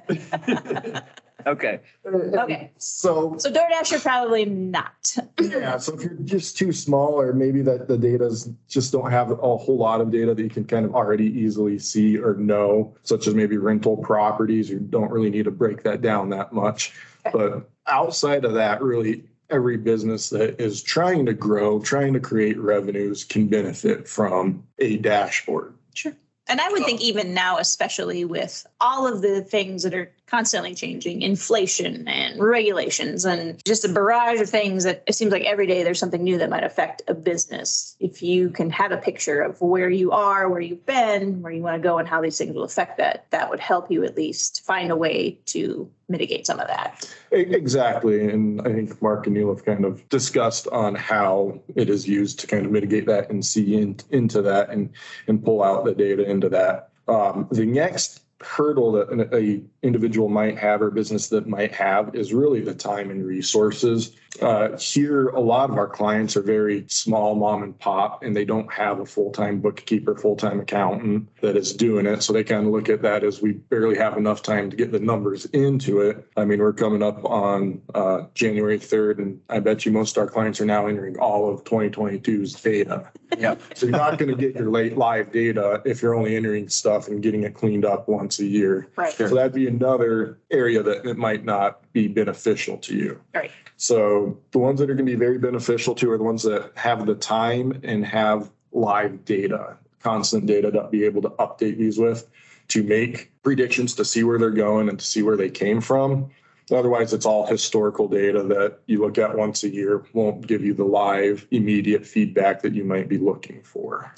Okay, 1.46 1.80
Okay, 2.06 2.72
So 2.78 3.36
so 3.38 3.52
DoorDash 3.52 3.94
are 3.94 4.00
probably 4.00 4.46
not. 4.46 5.16
Yeah, 5.40 5.78
so 5.78 5.94
if 5.94 6.02
you're 6.02 6.14
just 6.24 6.58
too 6.58 6.72
small, 6.72 7.20
or 7.20 7.34
maybe 7.34 7.62
that 7.62 7.88
the 7.88 7.98
data's 7.98 8.50
just 8.68 8.92
don't 8.92 9.12
have 9.12 9.30
a 9.32 9.36
whole 9.36 9.78
lot 9.78 10.02
of 10.02 10.12
data 10.12 10.34
that 10.34 10.42
you 10.42 10.50
can 10.50 10.66
kind 10.66 10.86
of 10.86 10.96
already 10.96 11.26
easily 11.26 11.78
see 11.78 12.18
or 12.18 12.34
know, 12.36 12.96
such 13.04 13.28
as 13.28 13.36
maybe 13.36 13.58
rental 13.58 13.98
properties, 13.98 14.70
you 14.70 14.80
don't 14.80 15.12
really 15.12 15.30
need 15.30 15.46
to 15.46 15.52
break 15.52 15.84
that 15.84 16.02
down 16.02 16.30
that 16.30 16.52
much. 16.52 16.94
But 17.32 17.70
outside 17.88 18.46
of 18.46 18.54
that, 18.54 18.82
really, 18.82 19.24
every 19.50 19.78
business 19.78 20.30
that 20.30 20.60
is 20.60 20.82
trying 20.82 21.26
to 21.28 21.34
grow, 21.34 21.80
trying 21.80 22.14
to 22.14 22.20
create 22.20 22.58
revenues 22.58 23.24
can 23.24 23.48
benefit 23.48 24.08
from 24.08 24.64
a 24.80 24.98
dashboard. 24.98 25.76
Sure. 25.94 26.16
And 26.48 26.62
I 26.62 26.70
would 26.70 26.86
think 26.86 27.02
even 27.02 27.34
now, 27.34 27.58
especially 27.58 28.24
with 28.26 28.66
all 28.80 29.08
of 29.08 29.22
the 29.22 29.42
things 29.42 29.84
that 29.84 29.94
are 29.96 30.12
constantly 30.28 30.74
changing, 30.74 31.22
inflation 31.22 32.08
and 32.08 32.40
regulations 32.40 33.26
and 33.26 33.64
just 33.64 33.86
a 33.86 33.90
barrage 33.90 34.40
of 34.40 34.50
things 34.50 34.84
that 34.84 35.04
it 35.08 35.14
seems 35.14 35.32
like 35.32 35.44
every 35.44 35.68
day 35.68 35.84
there's 35.84 36.00
something 36.00 36.24
new 36.24 36.38
that 36.38 36.50
might 36.50 36.64
affect 36.64 37.02
a 37.08 37.14
business. 37.14 37.96
If 38.00 38.24
you 38.24 38.50
can 38.50 38.70
have 38.72 38.92
a 38.92 38.98
picture 38.98 39.42
of 39.42 39.62
where 39.62 39.90
you 39.90 40.12
are, 40.12 40.50
where 40.50 40.62
you've 40.62 40.86
been, 40.86 41.42
where 41.42 41.52
you 41.54 41.62
want 41.62 41.76
to 41.76 41.88
go 41.88 42.00
and 42.00 42.08
how 42.08 42.22
these 42.22 42.38
things 42.38 42.56
will 42.56 42.64
affect 42.64 42.98
that, 42.98 43.28
that 43.30 43.50
would 43.50 43.60
help 43.60 43.92
you 43.92 44.04
at 44.04 44.18
least 44.18 44.66
find 44.66 44.92
a 44.92 44.96
way 44.96 45.38
to 45.46 45.90
mitigate 46.10 46.46
some 46.46 46.60
of 46.60 46.68
that. 46.68 47.12
Exactly, 47.32 48.30
and 48.30 48.62
I 48.62 48.72
think 48.72 49.02
Mark 49.02 49.26
and 49.26 49.36
Neil 49.36 49.50
have 49.50 49.66
kind 49.66 49.86
of 49.86 50.08
discussed 50.10 50.68
on 50.68 50.96
how 50.96 51.60
it 51.76 51.90
is 51.90 52.08
used 52.08 52.40
to 52.42 52.48
kind 52.48 52.66
of 52.66 52.72
mitigate 52.72 53.06
that 53.08 53.30
and 53.30 53.44
see 53.44 53.76
in, 53.76 53.98
into 54.12 54.42
that 54.44 54.70
and, 54.70 54.92
and 55.28 55.44
pull 55.44 55.64
out 55.64 55.86
the 55.86 55.94
data 55.94 56.24
into 56.30 56.50
that. 56.50 56.90
Um, 57.08 57.48
the 57.52 57.66
next 57.66 58.22
hurdle 58.42 58.92
that 58.94 59.30
a 59.34 59.62
individual 59.86 60.28
might 60.28 60.58
have 60.58 60.82
or 60.82 60.92
business 60.92 61.30
that 61.30 61.48
might 61.48 61.74
have 61.74 62.16
is 62.16 62.34
really 62.34 62.62
the 62.62 62.74
time 62.74 63.12
and 63.12 63.26
resources. 63.26 64.16
Uh, 64.42 64.78
here, 64.78 65.30
a 65.30 65.40
lot 65.40 65.70
of 65.70 65.78
our 65.78 65.88
clients 65.88 66.36
are 66.36 66.42
very 66.42 66.86
small 66.90 67.36
mom 67.36 67.64
and 67.64 67.78
pop, 67.80 68.22
and 68.24 68.36
they 68.36 68.44
don't 68.44 68.72
have 68.72 69.00
a 69.00 69.06
full-time 69.06 69.62
bookkeeper, 69.62 70.16
full-time 70.16 70.60
accountant 70.60 71.30
that 71.42 71.56
is 71.56 71.74
doing 71.74 72.06
it. 72.06 72.22
So 72.22 72.34
they 72.34 72.44
kind 72.44 72.66
of 72.66 72.74
look 72.74 72.90
at 72.90 73.02
that 73.04 73.24
as 73.24 73.42
we 73.42 73.54
barely 73.54 73.98
have 73.98 74.18
enough 74.18 74.42
time 74.42 74.70
to 74.70 74.76
get 74.76 74.92
the 74.92 75.00
numbers 75.00 75.46
into 75.46 76.02
it. 76.02 76.28
I 76.36 76.44
mean, 76.44 76.60
we're 76.60 76.74
coming 76.74 77.02
up 77.02 77.24
on 77.24 77.82
uh, 77.94 78.24
January 78.34 78.80
3rd, 78.80 79.20
and 79.20 79.40
I 79.50 79.60
bet 79.60 79.86
you 79.86 79.92
most 79.92 80.18
of 80.18 80.22
our 80.22 80.30
clients 80.30 80.60
are 80.60 80.66
now 80.66 80.88
entering 80.88 81.18
all 81.18 81.50
of 81.50 81.64
2022's 81.64 82.54
data. 82.62 83.10
Yeah. 83.38 83.56
So 83.74 83.86
you're 83.86 83.98
not 83.98 84.18
going 84.18 84.36
to 84.36 84.38
get 84.38 84.56
your 84.56 84.70
late 84.70 84.98
live 84.98 85.32
data 85.32 85.82
if 85.86 86.02
you're 86.02 86.16
only 86.16 86.36
entering 86.36 86.70
stuff 86.70 87.08
and 87.08 87.22
getting 87.22 87.44
it 87.44 87.54
cleaned 87.54 87.86
up 87.86 88.08
once 88.08 88.40
a 88.40 88.46
year. 88.46 88.88
Right. 88.96 89.14
So 89.14 89.30
that'd 89.30 89.54
be 89.54 89.68
another 89.76 90.40
area 90.52 90.82
that 90.82 91.06
it 91.06 91.18
might 91.18 91.44
not 91.44 91.92
be 91.94 92.08
beneficial 92.08 92.78
to 92.78 92.96
you. 92.96 93.22
Right. 93.34 93.52
So 93.78 94.38
the 94.52 94.60
ones 94.60 94.80
that 94.80 94.90
are 94.90 94.96
going 94.96 95.06
to 95.06 95.12
be 95.12 95.18
very 95.18 95.38
beneficial 95.38 95.96
to 95.96 96.12
are 96.12 96.18
the 96.18 96.24
ones 96.24 96.44
that 96.44 96.72
have 96.76 97.06
the 97.06 97.16
time 97.16 97.80
and 97.84 98.06
have 98.06 98.52
live 98.72 99.26
data, 99.26 99.78
constant 100.00 100.46
data 100.46 100.72
to 100.72 100.88
be 100.90 101.04
able 101.04 101.22
to 101.24 101.30
update 101.30 101.78
these 101.78 101.98
with 101.98 102.30
to 102.70 102.84
make 102.84 103.32
predictions 103.44 103.94
to 103.96 104.06
see 104.06 104.24
where 104.24 104.40
they're 104.40 104.50
going 104.50 104.90
and 104.90 104.98
to 105.00 105.06
see 105.06 105.22
where 105.22 105.38
they 105.38 105.50
came 105.50 105.82
from. 105.82 106.30
Otherwise, 106.72 107.14
it's 107.14 107.28
all 107.28 107.46
historical 107.46 108.08
data 108.08 108.42
that 108.42 108.80
you 108.88 109.00
look 109.00 109.20
at 109.20 109.38
once 109.38 109.64
a 109.64 109.70
year, 109.70 110.04
won't 110.14 110.48
give 110.48 110.64
you 110.64 110.74
the 110.74 110.84
live, 110.84 111.46
immediate 111.52 112.06
feedback 112.06 112.62
that 112.64 112.74
you 112.74 112.84
might 112.84 113.08
be 113.08 113.20
looking 113.20 113.62
for. 113.62 114.12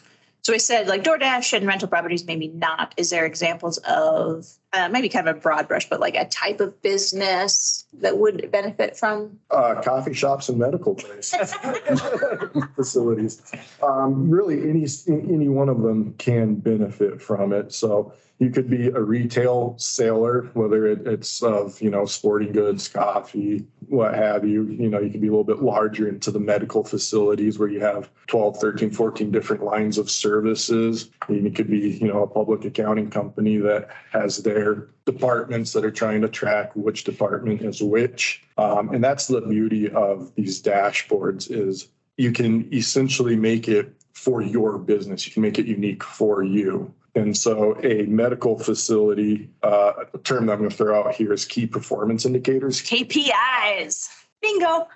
So 0.43 0.53
I 0.53 0.57
said 0.57 0.87
like 0.87 1.03
DoorDash 1.03 1.51
and 1.57 1.67
rental 1.67 1.89
properties, 1.89 2.25
maybe 2.25 2.47
not. 2.47 2.93
Is 2.95 3.09
there 3.09 3.25
examples 3.25 3.79
of 3.79 4.47
uh, 4.73 4.89
maybe 4.89 5.09
kind 5.09 5.27
of 5.27 5.37
a 5.37 5.39
broad 5.39 5.67
brush, 5.67 5.89
but 5.89 5.99
like 5.99 6.15
a 6.15 6.25
type 6.25 6.59
of 6.59 6.81
business 6.81 7.85
that 7.93 8.17
would 8.17 8.51
benefit 8.51 8.97
from? 8.97 9.39
Uh, 9.49 9.81
coffee 9.81 10.13
shops 10.13 10.49
and 10.49 10.59
medical 10.59 10.95
facilities. 12.75 13.41
Um, 13.81 14.29
really, 14.29 14.69
any 14.69 14.85
any 15.07 15.47
one 15.47 15.69
of 15.69 15.81
them 15.81 16.13
can 16.17 16.55
benefit 16.55 17.21
from 17.21 17.53
it. 17.53 17.73
So 17.73 18.13
you 18.39 18.51
could 18.51 18.69
be 18.69 18.87
a 18.87 18.99
retail 18.99 19.73
seller, 19.77 20.49
whether 20.53 20.85
it, 20.85 21.07
it's 21.07 21.41
of 21.41 21.81
you 21.81 21.89
know 21.89 22.05
sporting 22.05 22.51
goods, 22.51 22.87
coffee, 22.87 23.65
what 23.87 24.13
have 24.13 24.47
you. 24.47 24.67
You 24.67 24.89
know, 24.89 24.99
you 24.99 25.09
could 25.09 25.21
be 25.21 25.27
a 25.27 25.31
little 25.31 25.43
bit 25.43 25.63
larger 25.63 26.07
into 26.07 26.29
the 26.29 26.39
medical 26.39 26.83
facilities 26.83 27.57
where 27.57 27.67
you 27.67 27.79
have 27.79 28.11
12, 28.27 28.57
13, 28.59 28.91
14 28.91 29.31
different 29.31 29.63
lines 29.63 29.97
of 29.97 30.11
services. 30.11 31.09
You 31.27 31.49
could 31.49 31.69
be 31.69 31.97
you 31.97 32.07
know 32.07 32.23
a 32.23 32.27
public 32.27 32.63
accounting 32.63 33.09
company 33.09 33.57
that 33.57 33.89
has 34.11 34.37
their 34.37 34.56
departments 35.05 35.73
that 35.73 35.85
are 35.85 35.91
trying 35.91 36.21
to 36.21 36.27
track 36.27 36.71
which 36.75 37.03
department 37.03 37.61
is 37.61 37.81
which. 37.81 38.43
Um, 38.57 38.93
and 38.93 39.03
that's 39.03 39.27
the 39.27 39.41
beauty 39.41 39.89
of 39.89 40.33
these 40.35 40.61
dashboards 40.61 41.49
is 41.49 41.87
you 42.17 42.31
can 42.31 42.73
essentially 42.73 43.35
make 43.35 43.67
it 43.67 43.93
for 44.13 44.41
your 44.41 44.77
business. 44.77 45.25
You 45.27 45.33
can 45.33 45.43
make 45.43 45.59
it 45.59 45.65
unique 45.65 46.03
for 46.03 46.43
you. 46.43 46.93
And 47.15 47.35
so 47.35 47.79
a 47.83 48.03
medical 48.03 48.59
facility, 48.59 49.49
uh, 49.63 49.93
term 50.23 50.45
that 50.47 50.53
I'm 50.53 50.59
going 50.59 50.69
to 50.69 50.75
throw 50.75 50.99
out 50.99 51.15
here 51.15 51.33
is 51.33 51.45
key 51.45 51.65
performance 51.65 52.25
indicators. 52.25 52.81
KPIs. 52.81 54.09
Bingo. 54.41 54.87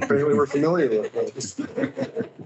Apparently 0.00 0.34
we're 0.34 0.46
familiar 0.46 0.88
with 0.88 1.12
those. 1.12 1.60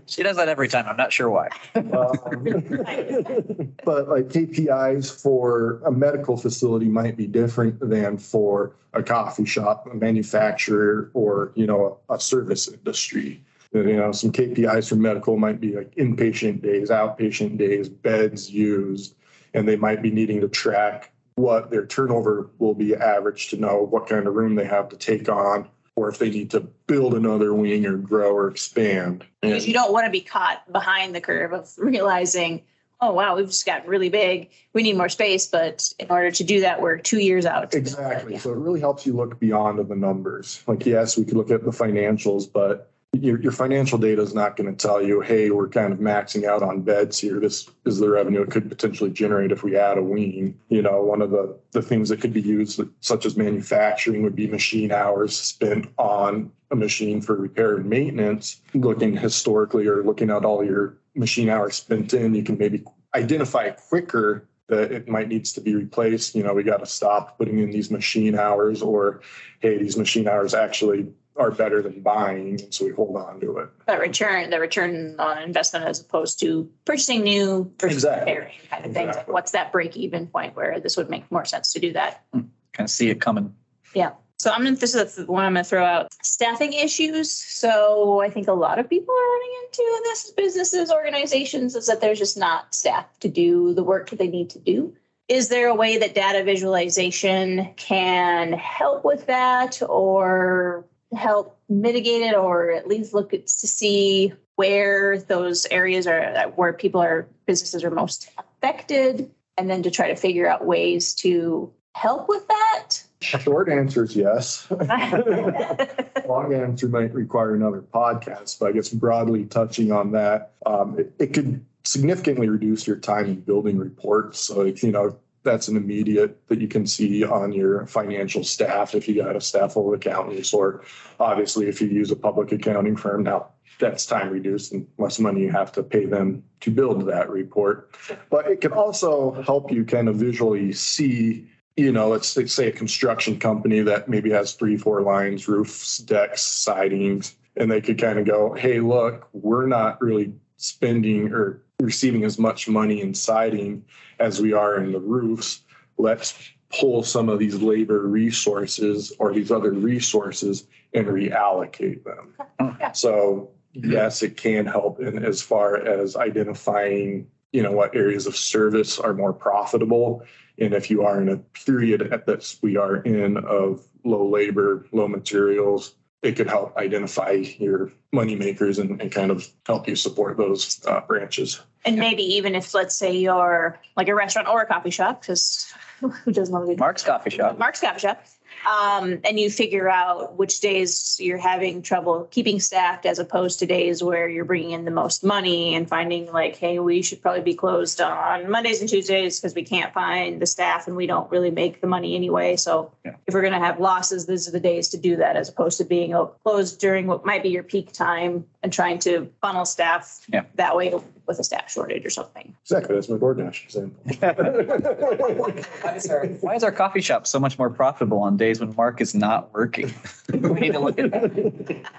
She 0.06 0.22
does 0.22 0.36
that 0.36 0.48
every 0.48 0.68
time. 0.68 0.86
I'm 0.88 0.96
not 0.96 1.12
sure 1.12 1.30
why. 1.30 1.48
Um, 1.74 3.72
But 3.84 4.08
like 4.08 4.28
KPIs 4.28 5.22
for 5.22 5.80
a 5.86 5.92
medical 5.92 6.36
facility 6.36 6.86
might 6.86 7.16
be 7.16 7.26
different 7.26 7.78
than 7.78 8.18
for 8.18 8.72
a 8.94 9.02
coffee 9.02 9.44
shop, 9.44 9.86
a 9.90 9.94
manufacturer, 9.94 11.10
or, 11.14 11.52
you 11.54 11.66
know, 11.66 11.98
a 12.10 12.18
service 12.18 12.66
industry. 12.66 13.44
You 13.72 13.96
know, 13.96 14.10
some 14.12 14.32
KPIs 14.32 14.88
for 14.88 14.96
medical 14.96 15.36
might 15.36 15.60
be 15.60 15.76
like 15.76 15.94
inpatient 15.96 16.62
days, 16.62 16.90
outpatient 16.90 17.58
days, 17.58 17.88
beds 17.88 18.50
used, 18.50 19.14
and 19.54 19.68
they 19.68 19.76
might 19.76 20.02
be 20.02 20.10
needing 20.10 20.40
to 20.40 20.48
track 20.48 21.12
what 21.36 21.70
their 21.70 21.86
turnover 21.86 22.50
will 22.58 22.74
be 22.74 22.96
average 22.96 23.48
to 23.48 23.56
know 23.56 23.82
what 23.82 24.08
kind 24.08 24.26
of 24.26 24.34
room 24.34 24.54
they 24.54 24.64
have 24.64 24.88
to 24.88 24.96
take 24.96 25.28
on, 25.28 25.68
or 25.96 26.10
if 26.10 26.18
they 26.18 26.30
need 26.30 26.50
to 26.50 26.60
build 26.60 27.14
another 27.14 27.54
wing 27.54 27.86
or 27.86 27.96
grow 27.96 28.30
or 28.32 28.48
expand. 28.48 29.24
And- 29.42 29.52
Because 29.52 29.66
you 29.66 29.72
don't 29.72 29.92
want 29.92 30.04
to 30.04 30.10
be 30.10 30.20
caught 30.20 30.70
behind 30.70 31.14
the 31.14 31.20
curve 31.20 31.52
of 31.52 31.72
realizing, 31.78 32.62
oh, 33.00 33.12
wow, 33.12 33.34
we've 33.36 33.46
just 33.46 33.66
got 33.66 33.86
really 33.86 34.10
big. 34.10 34.50
We 34.74 34.82
need 34.82 34.96
more 34.96 35.08
space. 35.08 35.46
But 35.46 35.92
in 35.98 36.08
order 36.10 36.30
to 36.30 36.44
do 36.44 36.60
that, 36.60 36.80
we're 36.80 36.98
two 36.98 37.18
years 37.18 37.46
out. 37.46 37.74
Exactly. 37.74 38.38
So 38.38 38.52
it 38.52 38.58
really 38.58 38.80
helps 38.80 39.06
you 39.06 39.14
look 39.14 39.40
beyond 39.40 39.78
the 39.88 39.96
numbers. 39.96 40.62
Like, 40.66 40.84
yes, 40.86 41.16
we 41.18 41.24
could 41.24 41.36
look 41.36 41.50
at 41.50 41.64
the 41.64 41.70
financials, 41.70 42.50
but 42.50 42.90
your, 43.22 43.40
your 43.40 43.52
financial 43.52 43.98
data 43.98 44.22
is 44.22 44.34
not 44.34 44.56
going 44.56 44.74
to 44.74 44.86
tell 44.86 45.02
you, 45.02 45.20
hey, 45.20 45.50
we're 45.50 45.68
kind 45.68 45.92
of 45.92 45.98
maxing 45.98 46.44
out 46.44 46.62
on 46.62 46.82
beds 46.82 47.18
here. 47.18 47.40
This 47.40 47.68
is 47.84 47.98
the 47.98 48.08
revenue 48.08 48.42
it 48.42 48.50
could 48.50 48.68
potentially 48.68 49.10
generate 49.10 49.52
if 49.52 49.62
we 49.62 49.76
add 49.76 49.98
a 49.98 50.02
wing. 50.02 50.58
You 50.68 50.82
know, 50.82 51.02
one 51.02 51.22
of 51.22 51.30
the, 51.30 51.58
the 51.72 51.82
things 51.82 52.08
that 52.08 52.20
could 52.20 52.32
be 52.32 52.40
used, 52.40 52.80
such 53.00 53.26
as 53.26 53.36
manufacturing, 53.36 54.22
would 54.22 54.36
be 54.36 54.46
machine 54.46 54.92
hours 54.92 55.36
spent 55.36 55.86
on 55.98 56.50
a 56.70 56.76
machine 56.76 57.20
for 57.20 57.36
repair 57.36 57.76
and 57.76 57.88
maintenance. 57.88 58.60
Looking 58.74 59.16
historically 59.16 59.86
or 59.86 60.02
looking 60.02 60.30
at 60.30 60.44
all 60.44 60.64
your 60.64 60.98
machine 61.14 61.48
hours 61.48 61.76
spent 61.76 62.14
in, 62.14 62.34
you 62.34 62.42
can 62.42 62.58
maybe 62.58 62.84
identify 63.14 63.70
quicker 63.70 64.48
that 64.68 64.90
it 64.90 65.08
might 65.08 65.28
needs 65.28 65.52
to 65.52 65.60
be 65.60 65.74
replaced. 65.74 66.34
You 66.34 66.42
know, 66.42 66.52
we 66.52 66.62
got 66.64 66.78
to 66.78 66.86
stop 66.86 67.38
putting 67.38 67.60
in 67.60 67.70
these 67.70 67.90
machine 67.90 68.36
hours, 68.36 68.82
or 68.82 69.20
hey, 69.60 69.78
these 69.78 69.96
machine 69.96 70.26
hours 70.26 70.54
actually 70.54 71.06
are 71.38 71.50
better 71.50 71.82
than 71.82 72.00
buying, 72.00 72.60
and 72.60 72.74
so 72.74 72.84
we 72.84 72.92
hold 72.92 73.16
on 73.16 73.40
to 73.40 73.58
it. 73.58 73.68
But 73.86 74.00
return, 74.00 74.50
the 74.50 74.60
return 74.60 75.16
on 75.18 75.42
investment 75.42 75.84
as 75.84 76.00
opposed 76.00 76.40
to 76.40 76.70
purchasing 76.84 77.22
new 77.22 77.70
versus 77.78 78.04
Exactly. 78.04 78.32
repairing 78.32 78.54
kind 78.70 78.86
of 78.86 78.92
things. 78.92 79.08
Exactly. 79.08 79.32
What's 79.32 79.50
that 79.52 79.72
break 79.72 79.96
even 79.96 80.26
point 80.26 80.56
where 80.56 80.80
this 80.80 80.96
would 80.96 81.10
make 81.10 81.30
more 81.30 81.44
sense 81.44 81.72
to 81.72 81.80
do 81.80 81.92
that? 81.92 82.24
Hmm. 82.32 82.40
Kind 82.72 82.86
of 82.86 82.90
see 82.90 83.10
it 83.10 83.20
coming. 83.20 83.54
Yeah. 83.94 84.12
So 84.38 84.50
I'm 84.50 84.62
gonna, 84.64 84.76
this 84.76 84.94
is 84.94 85.14
the 85.14 85.24
one 85.26 85.44
I'm 85.44 85.54
gonna 85.54 85.64
throw 85.64 85.84
out. 85.84 86.12
Staffing 86.22 86.74
issues. 86.74 87.30
So 87.32 88.20
I 88.20 88.28
think 88.28 88.48
a 88.48 88.52
lot 88.52 88.78
of 88.78 88.88
people 88.88 89.14
are 89.14 89.32
running 89.32 89.50
into 89.64 90.00
this, 90.04 90.30
businesses, 90.30 90.92
organizations, 90.92 91.74
is 91.74 91.86
that 91.86 92.00
there's 92.02 92.18
just 92.18 92.36
not 92.36 92.74
staff 92.74 93.06
to 93.20 93.28
do 93.28 93.72
the 93.72 93.82
work 93.82 94.10
that 94.10 94.18
they 94.18 94.28
need 94.28 94.50
to 94.50 94.58
do. 94.58 94.94
Is 95.28 95.48
there 95.48 95.68
a 95.68 95.74
way 95.74 95.96
that 95.98 96.14
data 96.14 96.44
visualization 96.44 97.72
can 97.76 98.52
help 98.52 99.04
with 99.04 99.26
that 99.26 99.82
or 99.88 100.84
help 101.14 101.58
mitigate 101.68 102.22
it 102.22 102.34
or 102.34 102.72
at 102.72 102.88
least 102.88 103.14
look 103.14 103.32
at 103.32 103.46
to 103.46 103.66
see 103.66 104.32
where 104.56 105.18
those 105.18 105.66
areas 105.70 106.06
are 106.06 106.48
where 106.56 106.72
people 106.72 107.00
are 107.00 107.28
businesses 107.46 107.84
are 107.84 107.90
most 107.90 108.30
affected 108.38 109.30
and 109.56 109.70
then 109.70 109.82
to 109.82 109.90
try 109.90 110.08
to 110.08 110.16
figure 110.16 110.48
out 110.48 110.64
ways 110.64 111.14
to 111.14 111.72
help 111.94 112.28
with 112.28 112.46
that? 112.48 113.02
Short 113.20 113.70
answer 113.70 114.04
is 114.04 114.14
yes. 114.14 114.66
Long 116.28 116.52
answer 116.52 116.88
might 116.88 117.14
require 117.14 117.54
another 117.54 117.80
podcast, 117.80 118.58
but 118.58 118.68
I 118.68 118.72
guess 118.72 118.90
broadly 118.90 119.46
touching 119.46 119.92
on 119.92 120.12
that, 120.12 120.52
um, 120.66 120.98
it, 120.98 121.14
it 121.18 121.26
could 121.32 121.64
significantly 121.84 122.48
reduce 122.48 122.86
your 122.86 122.96
time 122.96 123.26
in 123.26 123.40
building 123.40 123.78
reports. 123.78 124.40
So, 124.40 124.64
you 124.64 124.92
know, 124.92 125.18
that's 125.46 125.68
an 125.68 125.76
immediate 125.78 126.46
that 126.48 126.60
you 126.60 126.68
can 126.68 126.86
see 126.86 127.24
on 127.24 127.52
your 127.52 127.86
financial 127.86 128.44
staff 128.44 128.94
if 128.94 129.08
you 129.08 129.22
got 129.22 129.34
a 129.34 129.40
staff 129.40 129.76
of 129.76 129.92
accountants, 129.94 130.52
or 130.52 130.82
obviously 131.18 131.68
if 131.68 131.80
you 131.80 131.88
use 131.88 132.10
a 132.10 132.16
public 132.16 132.52
accounting 132.52 132.96
firm. 132.96 133.22
Now, 133.22 133.52
that's 133.78 134.04
time 134.04 134.30
reduced 134.30 134.72
and 134.72 134.86
less 134.98 135.18
money 135.18 135.42
you 135.42 135.50
have 135.50 135.72
to 135.72 135.82
pay 135.82 136.06
them 136.06 136.42
to 136.60 136.70
build 136.70 137.06
that 137.06 137.30
report. 137.30 137.94
But 138.30 138.46
it 138.46 138.60
can 138.60 138.72
also 138.72 139.42
help 139.42 139.70
you 139.70 139.84
kind 139.84 140.08
of 140.08 140.16
visually 140.16 140.72
see 140.72 141.48
you 141.76 141.92
know, 141.92 142.08
let's 142.08 142.28
say 142.52 142.68
a 142.68 142.72
construction 142.72 143.38
company 143.38 143.80
that 143.80 144.08
maybe 144.08 144.30
has 144.30 144.54
three, 144.54 144.78
four 144.78 145.02
lines, 145.02 145.46
roofs, 145.46 145.98
decks, 145.98 146.42
sidings, 146.42 147.36
and 147.56 147.70
they 147.70 147.82
could 147.82 147.98
kind 147.98 148.18
of 148.18 148.26
go, 148.26 148.54
hey, 148.54 148.80
look, 148.80 149.28
we're 149.32 149.66
not 149.66 150.00
really 150.00 150.32
spending 150.56 151.32
or 151.32 151.62
receiving 151.80 152.24
as 152.24 152.38
much 152.38 152.68
money 152.68 153.00
in 153.00 153.14
siding 153.14 153.84
as 154.18 154.40
we 154.40 154.52
are 154.52 154.78
in 154.78 154.92
the 154.92 155.00
roofs. 155.00 155.62
Let's 155.98 156.34
pull 156.70 157.02
some 157.02 157.28
of 157.28 157.38
these 157.38 157.56
labor 157.56 158.06
resources 158.06 159.12
or 159.18 159.32
these 159.32 159.50
other 159.50 159.72
resources 159.72 160.66
and 160.94 161.06
reallocate 161.06 162.04
them. 162.04 162.34
Yeah. 162.80 162.92
So 162.92 163.50
yes, 163.72 164.22
it 164.22 164.36
can 164.36 164.66
help 164.66 165.00
in 165.00 165.22
as 165.22 165.42
far 165.42 165.76
as 165.76 166.16
identifying, 166.16 167.28
you 167.52 167.62
know, 167.62 167.72
what 167.72 167.94
areas 167.94 168.26
of 168.26 168.36
service 168.36 168.98
are 168.98 169.14
more 169.14 169.32
profitable. 169.32 170.22
And 170.58 170.72
if 170.72 170.90
you 170.90 171.02
are 171.02 171.20
in 171.20 171.28
a 171.28 171.36
period 171.36 172.12
at 172.12 172.26
this 172.26 172.58
we 172.62 172.76
are 172.76 172.96
in 172.96 173.36
of 173.36 173.86
low 174.04 174.28
labor, 174.28 174.86
low 174.92 175.08
materials, 175.08 175.94
it 176.22 176.36
could 176.36 176.48
help 176.48 176.76
identify 176.76 177.30
your 177.30 177.92
money 178.12 178.34
makers 178.34 178.78
and, 178.78 179.00
and 179.00 179.12
kind 179.12 179.30
of 179.30 179.48
help 179.66 179.86
you 179.86 179.96
support 179.96 180.36
those 180.36 180.84
uh, 180.86 181.00
branches. 181.02 181.60
And 181.84 181.96
maybe 181.96 182.22
even 182.22 182.54
if, 182.54 182.74
let's 182.74 182.96
say 182.96 183.16
you're 183.16 183.78
like 183.96 184.08
a 184.08 184.14
restaurant 184.14 184.48
or 184.48 184.62
a 184.62 184.66
coffee 184.66 184.90
shop, 184.90 185.20
because 185.20 185.72
who 186.00 186.32
doesn't 186.32 186.52
want 186.52 186.66
to 186.66 186.74
do 186.74 186.78
Mark's 186.78 187.02
Coffee 187.02 187.30
Shop. 187.30 187.58
Mark's 187.58 187.80
Coffee 187.80 188.00
Shop. 188.00 188.24
Um, 188.66 189.20
and 189.24 189.38
you 189.38 189.48
figure 189.48 189.88
out 189.88 190.36
which 190.36 190.58
days 190.60 191.16
you're 191.20 191.38
having 191.38 191.82
trouble 191.82 192.26
keeping 192.32 192.58
staffed 192.58 193.06
as 193.06 193.20
opposed 193.20 193.60
to 193.60 193.66
days 193.66 194.02
where 194.02 194.28
you're 194.28 194.44
bringing 194.44 194.72
in 194.72 194.84
the 194.84 194.90
most 194.90 195.22
money 195.22 195.74
and 195.74 195.88
finding 195.88 196.32
like, 196.32 196.56
hey, 196.56 196.80
we 196.80 197.00
should 197.02 197.22
probably 197.22 197.42
be 197.42 197.54
closed 197.54 198.00
on 198.00 198.50
Mondays 198.50 198.80
and 198.80 198.88
Tuesdays 198.88 199.38
because 199.38 199.54
we 199.54 199.62
can't 199.62 199.94
find 199.94 200.42
the 200.42 200.46
staff 200.46 200.88
and 200.88 200.96
we 200.96 201.06
don't 201.06 201.30
really 201.30 201.50
make 201.50 201.80
the 201.80 201.86
money 201.86 202.16
anyway. 202.16 202.56
So 202.56 202.92
Yeah. 203.04 203.12
if 203.26 203.34
we're 203.34 203.42
going 203.42 203.52
to 203.52 203.60
have 203.60 203.78
losses, 203.78 204.26
these 204.26 204.48
are 204.48 204.52
the 204.52 204.60
days 204.60 204.88
to 204.88 204.96
do 204.98 205.16
that 205.16 205.36
as 205.36 205.48
opposed 205.48 205.78
to 205.78 205.84
being 205.84 206.12
closed 206.42 206.80
during 206.80 207.06
what 207.06 207.24
might 207.24 207.42
be 207.44 207.50
your 207.50 207.62
peak 207.62 207.92
time 207.92 208.46
and 208.66 208.72
trying 208.72 208.98
to 208.98 209.30
funnel 209.40 209.64
staff 209.64 210.22
Yeah. 210.32 210.42
that 210.56 210.74
way 210.76 210.92
with 211.28 211.38
a 211.38 211.44
staff 211.44 211.70
shortage 211.70 212.04
or 212.04 212.10
something. 212.10 212.52
Exactly. 212.64 212.96
That's 212.96 213.08
my 213.08 213.16
board 213.16 213.38
DoorDash 213.38 213.62
example. 213.62 213.96
Why 215.82 215.94
is 215.94 216.10
our, 216.10 216.26
why 216.40 216.54
is 216.56 216.64
our 216.64 216.72
coffee 216.72 217.00
shop 217.00 217.28
so 217.28 217.38
much 217.38 217.60
more 217.60 217.70
profitable 217.70 218.18
on 218.18 218.36
days 218.36 218.58
when 218.58 218.74
Mark 218.74 219.00
is 219.00 219.14
not 219.14 219.54
working? 219.54 219.94
We 220.32 220.38
need 220.60 220.72
to 220.72 220.80
look 220.80 220.98
at 220.98 221.12
that. 221.12 221.92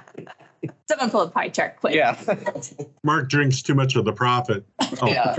Someone 0.89 1.09
pull 1.09 1.21
a 1.21 1.29
pie 1.29 1.47
chart 1.47 1.77
quick. 1.79 1.95
Yeah. 1.95 2.17
Mark 3.03 3.29
drinks 3.29 3.61
too 3.61 3.73
much 3.75 3.95
of 3.95 4.03
the 4.03 4.11
profit. 4.11 4.65
Oh, 5.01 5.07
Yeah. 5.07 5.35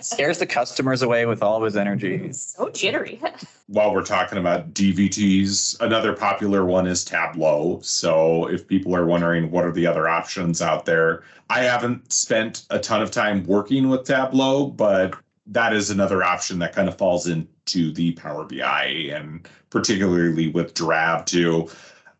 Scares 0.00 0.38
the 0.38 0.46
customers 0.46 1.02
away 1.02 1.26
with 1.26 1.42
all 1.42 1.56
of 1.56 1.62
his 1.62 1.76
energy. 1.76 2.32
So 2.32 2.70
jittery. 2.70 3.20
while 3.68 3.92
we're 3.92 4.04
talking 4.04 4.38
about 4.38 4.72
DVTs, 4.74 5.80
another 5.80 6.12
popular 6.12 6.64
one 6.64 6.86
is 6.86 7.04
Tableau. 7.04 7.80
So 7.82 8.48
if 8.48 8.66
people 8.66 8.94
are 8.94 9.06
wondering 9.06 9.50
what 9.50 9.64
are 9.64 9.72
the 9.72 9.86
other 9.86 10.08
options 10.08 10.62
out 10.62 10.84
there, 10.84 11.24
I 11.50 11.60
haven't 11.60 12.12
spent 12.12 12.64
a 12.70 12.78
ton 12.78 13.02
of 13.02 13.10
time 13.10 13.44
working 13.44 13.88
with 13.88 14.04
Tableau, 14.04 14.66
but 14.66 15.16
that 15.46 15.72
is 15.72 15.90
another 15.90 16.22
option 16.22 16.58
that 16.60 16.74
kind 16.74 16.88
of 16.88 16.96
falls 16.96 17.26
into 17.26 17.92
the 17.92 18.12
Power 18.12 18.44
BI 18.44 19.10
and 19.12 19.48
particularly 19.70 20.48
with 20.48 20.74
Jirav 20.74 21.26
too. 21.26 21.68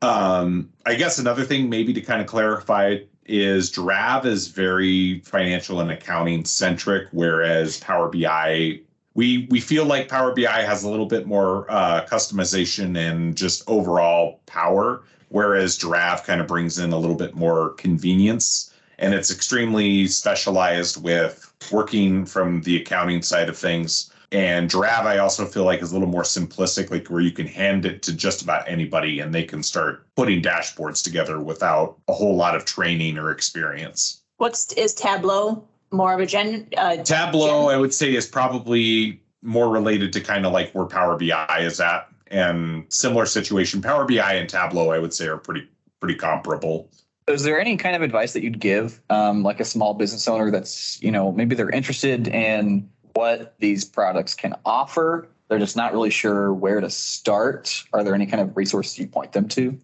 Um, 0.02 0.70
I 0.84 0.94
guess 0.94 1.18
another 1.18 1.44
thing 1.44 1.70
maybe 1.70 1.92
to 1.92 2.00
kind 2.00 2.20
of 2.20 2.26
clarify 2.26 2.98
is 3.28 3.70
Jirav 3.70 4.24
is 4.24 4.48
very 4.48 5.20
financial 5.20 5.80
and 5.80 5.90
accounting 5.90 6.44
centric, 6.44 7.08
whereas 7.12 7.78
Power 7.78 8.08
BI 8.08 8.80
we 9.16 9.48
we 9.50 9.60
feel 9.60 9.86
like 9.86 10.08
Power 10.08 10.32
BI 10.34 10.62
has 10.62 10.84
a 10.84 10.90
little 10.90 11.06
bit 11.06 11.26
more 11.26 11.68
uh, 11.70 12.04
customization 12.04 12.96
and 12.98 13.36
just 13.36 13.64
overall 13.66 14.40
power, 14.44 15.02
whereas 15.30 15.78
Jirav 15.78 16.24
kind 16.24 16.40
of 16.40 16.46
brings 16.46 16.78
in 16.78 16.92
a 16.92 16.98
little 16.98 17.16
bit 17.16 17.34
more 17.34 17.70
convenience, 17.70 18.72
and 18.98 19.14
it's 19.14 19.30
extremely 19.30 20.06
specialized 20.06 21.02
with 21.02 21.50
working 21.72 22.26
from 22.26 22.60
the 22.62 22.76
accounting 22.76 23.22
side 23.22 23.48
of 23.48 23.56
things. 23.56 24.12
And 24.36 24.68
Jirav, 24.68 25.06
I 25.06 25.16
also 25.16 25.46
feel 25.46 25.64
like 25.64 25.80
is 25.80 25.92
a 25.92 25.94
little 25.94 26.10
more 26.10 26.22
simplistic, 26.22 26.90
like 26.90 27.06
where 27.08 27.22
you 27.22 27.30
can 27.30 27.46
hand 27.46 27.86
it 27.86 28.02
to 28.02 28.14
just 28.14 28.42
about 28.42 28.68
anybody 28.68 29.18
and 29.20 29.34
they 29.34 29.44
can 29.44 29.62
start 29.62 30.06
putting 30.14 30.42
dashboards 30.42 31.02
together 31.02 31.40
without 31.40 31.96
a 32.06 32.12
whole 32.12 32.36
lot 32.36 32.54
of 32.54 32.66
training 32.66 33.16
or 33.16 33.30
experience. 33.30 34.20
What's 34.36 34.70
is 34.74 34.92
Tableau 34.92 35.66
more 35.90 36.12
of 36.12 36.20
a 36.20 36.26
gen? 36.26 36.68
Uh, 36.76 36.98
Tableau, 36.98 37.70
I 37.70 37.78
would 37.78 37.94
say, 37.94 38.14
is 38.14 38.26
probably 38.26 39.22
more 39.40 39.70
related 39.70 40.12
to 40.12 40.20
kind 40.20 40.44
of 40.44 40.52
like 40.52 40.70
where 40.72 40.84
Power 40.84 41.16
BI 41.16 41.60
is 41.60 41.80
at, 41.80 42.06
and 42.26 42.84
similar 42.90 43.24
situation. 43.24 43.80
Power 43.80 44.04
BI 44.04 44.34
and 44.34 44.50
Tableau, 44.50 44.90
I 44.90 44.98
would 44.98 45.14
say, 45.14 45.28
are 45.28 45.38
pretty 45.38 45.66
pretty 45.98 46.14
comparable. 46.14 46.90
Is 47.26 47.42
there 47.42 47.58
any 47.58 47.76
kind 47.76 47.96
of 47.96 48.02
advice 48.02 48.34
that 48.34 48.42
you'd 48.42 48.60
give, 48.60 49.00
um, 49.08 49.42
like 49.42 49.60
a 49.60 49.64
small 49.64 49.94
business 49.94 50.28
owner 50.28 50.50
that's, 50.50 51.02
you 51.02 51.10
know, 51.10 51.32
maybe 51.32 51.56
they're 51.56 51.70
interested 51.70 52.28
in 52.28 52.88
what 53.16 53.54
these 53.58 53.84
products 53.84 54.34
can 54.34 54.54
offer? 54.64 55.28
They're 55.48 55.58
just 55.58 55.76
not 55.76 55.92
really 55.92 56.10
sure 56.10 56.52
where 56.52 56.80
to 56.80 56.90
start. 56.90 57.84
Are 57.92 58.04
there 58.04 58.14
any 58.14 58.26
kind 58.26 58.42
of 58.42 58.56
resources 58.56 58.98
you 58.98 59.06
point 59.06 59.32
them 59.32 59.48
to? 59.48 59.78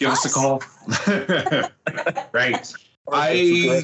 Give 0.00 0.10
us 0.10 0.24
a 0.24 0.30
call. 0.30 0.62
right. 2.32 2.72
I 3.10 3.82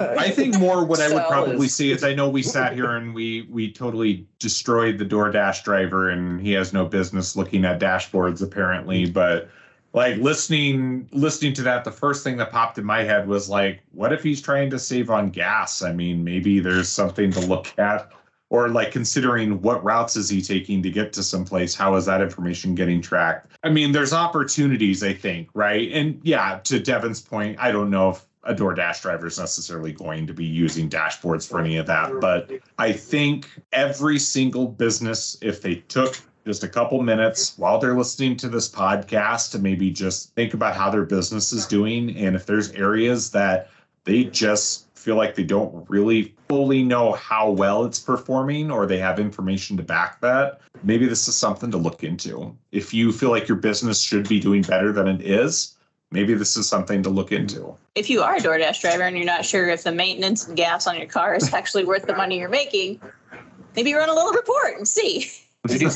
I 0.00 0.30
think 0.30 0.58
more 0.58 0.84
what 0.84 1.00
I 1.00 1.12
would 1.12 1.24
probably 1.26 1.68
see 1.68 1.92
is 1.92 2.04
I 2.04 2.14
know 2.14 2.28
we 2.28 2.42
sat 2.42 2.74
here 2.74 2.96
and 2.96 3.14
we 3.14 3.48
we 3.50 3.72
totally 3.72 4.26
destroyed 4.38 4.98
the 4.98 5.04
DoorDash 5.04 5.64
driver 5.64 6.10
and 6.10 6.40
he 6.40 6.52
has 6.52 6.72
no 6.72 6.84
business 6.84 7.36
looking 7.36 7.64
at 7.64 7.80
dashboards 7.80 8.42
apparently, 8.42 9.06
but 9.06 9.48
like 9.94 10.16
listening 10.16 11.08
listening 11.12 11.54
to 11.54 11.62
that 11.62 11.84
the 11.84 11.90
first 11.90 12.22
thing 12.22 12.36
that 12.36 12.52
popped 12.52 12.76
in 12.76 12.84
my 12.84 13.02
head 13.02 13.26
was 13.26 13.48
like 13.48 13.80
what 13.92 14.12
if 14.12 14.22
he's 14.22 14.42
trying 14.42 14.68
to 14.70 14.78
save 14.78 15.10
on 15.10 15.30
gas? 15.30 15.80
I 15.80 15.92
mean, 15.92 16.22
maybe 16.22 16.60
there's 16.60 16.88
something 16.88 17.30
to 17.30 17.40
look 17.40 17.72
at 17.78 18.12
or 18.50 18.68
like 18.68 18.92
considering 18.92 19.62
what 19.62 19.82
routes 19.82 20.16
is 20.16 20.28
he 20.28 20.42
taking 20.42 20.82
to 20.82 20.90
get 20.90 21.12
to 21.14 21.22
someplace 21.22 21.74
how 21.74 21.94
is 21.94 22.04
that 22.04 22.20
information 22.20 22.74
getting 22.74 23.00
tracked 23.00 23.50
i 23.64 23.70
mean 23.70 23.90
there's 23.90 24.12
opportunities 24.12 25.02
i 25.02 25.14
think 25.14 25.48
right 25.54 25.90
and 25.92 26.20
yeah 26.22 26.60
to 26.62 26.78
Devon's 26.78 27.22
point 27.22 27.56
i 27.58 27.72
don't 27.72 27.90
know 27.90 28.10
if 28.10 28.26
a 28.44 28.54
DoorDash 28.54 29.02
driver 29.02 29.26
is 29.26 29.38
necessarily 29.38 29.92
going 29.92 30.26
to 30.26 30.34
be 30.34 30.44
using 30.44 30.88
dashboards 30.88 31.48
for 31.48 31.60
any 31.60 31.76
of 31.76 31.86
that. 31.86 32.12
But 32.20 32.50
I 32.78 32.92
think 32.92 33.48
every 33.72 34.18
single 34.18 34.68
business, 34.68 35.36
if 35.40 35.62
they 35.62 35.76
took 35.76 36.20
just 36.44 36.64
a 36.64 36.68
couple 36.68 37.02
minutes 37.02 37.56
while 37.56 37.78
they're 37.78 37.96
listening 37.96 38.36
to 38.36 38.48
this 38.48 38.68
podcast 38.68 39.50
to 39.52 39.58
maybe 39.58 39.90
just 39.90 40.34
think 40.34 40.54
about 40.54 40.76
how 40.76 40.90
their 40.90 41.04
business 41.04 41.52
is 41.52 41.66
doing, 41.66 42.16
and 42.16 42.36
if 42.36 42.46
there's 42.46 42.70
areas 42.72 43.30
that 43.30 43.70
they 44.04 44.24
just 44.24 44.86
feel 44.96 45.16
like 45.16 45.34
they 45.34 45.44
don't 45.44 45.88
really 45.88 46.34
fully 46.48 46.82
know 46.82 47.12
how 47.12 47.50
well 47.50 47.84
it's 47.84 47.98
performing 47.98 48.70
or 48.70 48.86
they 48.86 48.96
have 48.98 49.18
information 49.18 49.76
to 49.76 49.82
back 49.82 50.20
that, 50.20 50.60
maybe 50.82 51.06
this 51.06 51.28
is 51.28 51.34
something 51.34 51.70
to 51.70 51.76
look 51.76 52.02
into. 52.02 52.56
If 52.72 52.94
you 52.94 53.12
feel 53.12 53.30
like 53.30 53.46
your 53.46 53.58
business 53.58 54.00
should 54.00 54.28
be 54.28 54.40
doing 54.40 54.62
better 54.62 54.92
than 54.92 55.06
it 55.06 55.20
is, 55.20 55.76
maybe 56.10 56.32
this 56.34 56.56
is 56.56 56.66
something 56.66 57.02
to 57.02 57.10
look 57.10 57.32
into. 57.32 57.76
if 57.94 58.08
you 58.08 58.22
are 58.22 58.36
a 58.36 58.40
DoorDash 58.40 58.80
driver 58.80 59.02
and 59.02 59.16
you're 59.16 59.26
not 59.26 59.44
sure 59.44 59.68
if 59.68 59.82
the 59.82 59.92
maintenance 59.92 60.46
and 60.46 60.56
gas 60.56 60.86
on 60.86 60.96
your 60.96 61.06
car 61.06 61.34
is 61.34 61.52
actually 61.52 61.84
worth 61.84 62.06
the 62.06 62.16
money 62.16 62.38
you're 62.38 62.48
making, 62.48 63.00
maybe 63.76 63.92
run 63.94 64.08
a 64.08 64.14
little 64.14 64.32
report 64.32 64.76
and 64.76 64.88
see. 64.88 65.30
Do, 65.66 65.78
do, 65.78 65.88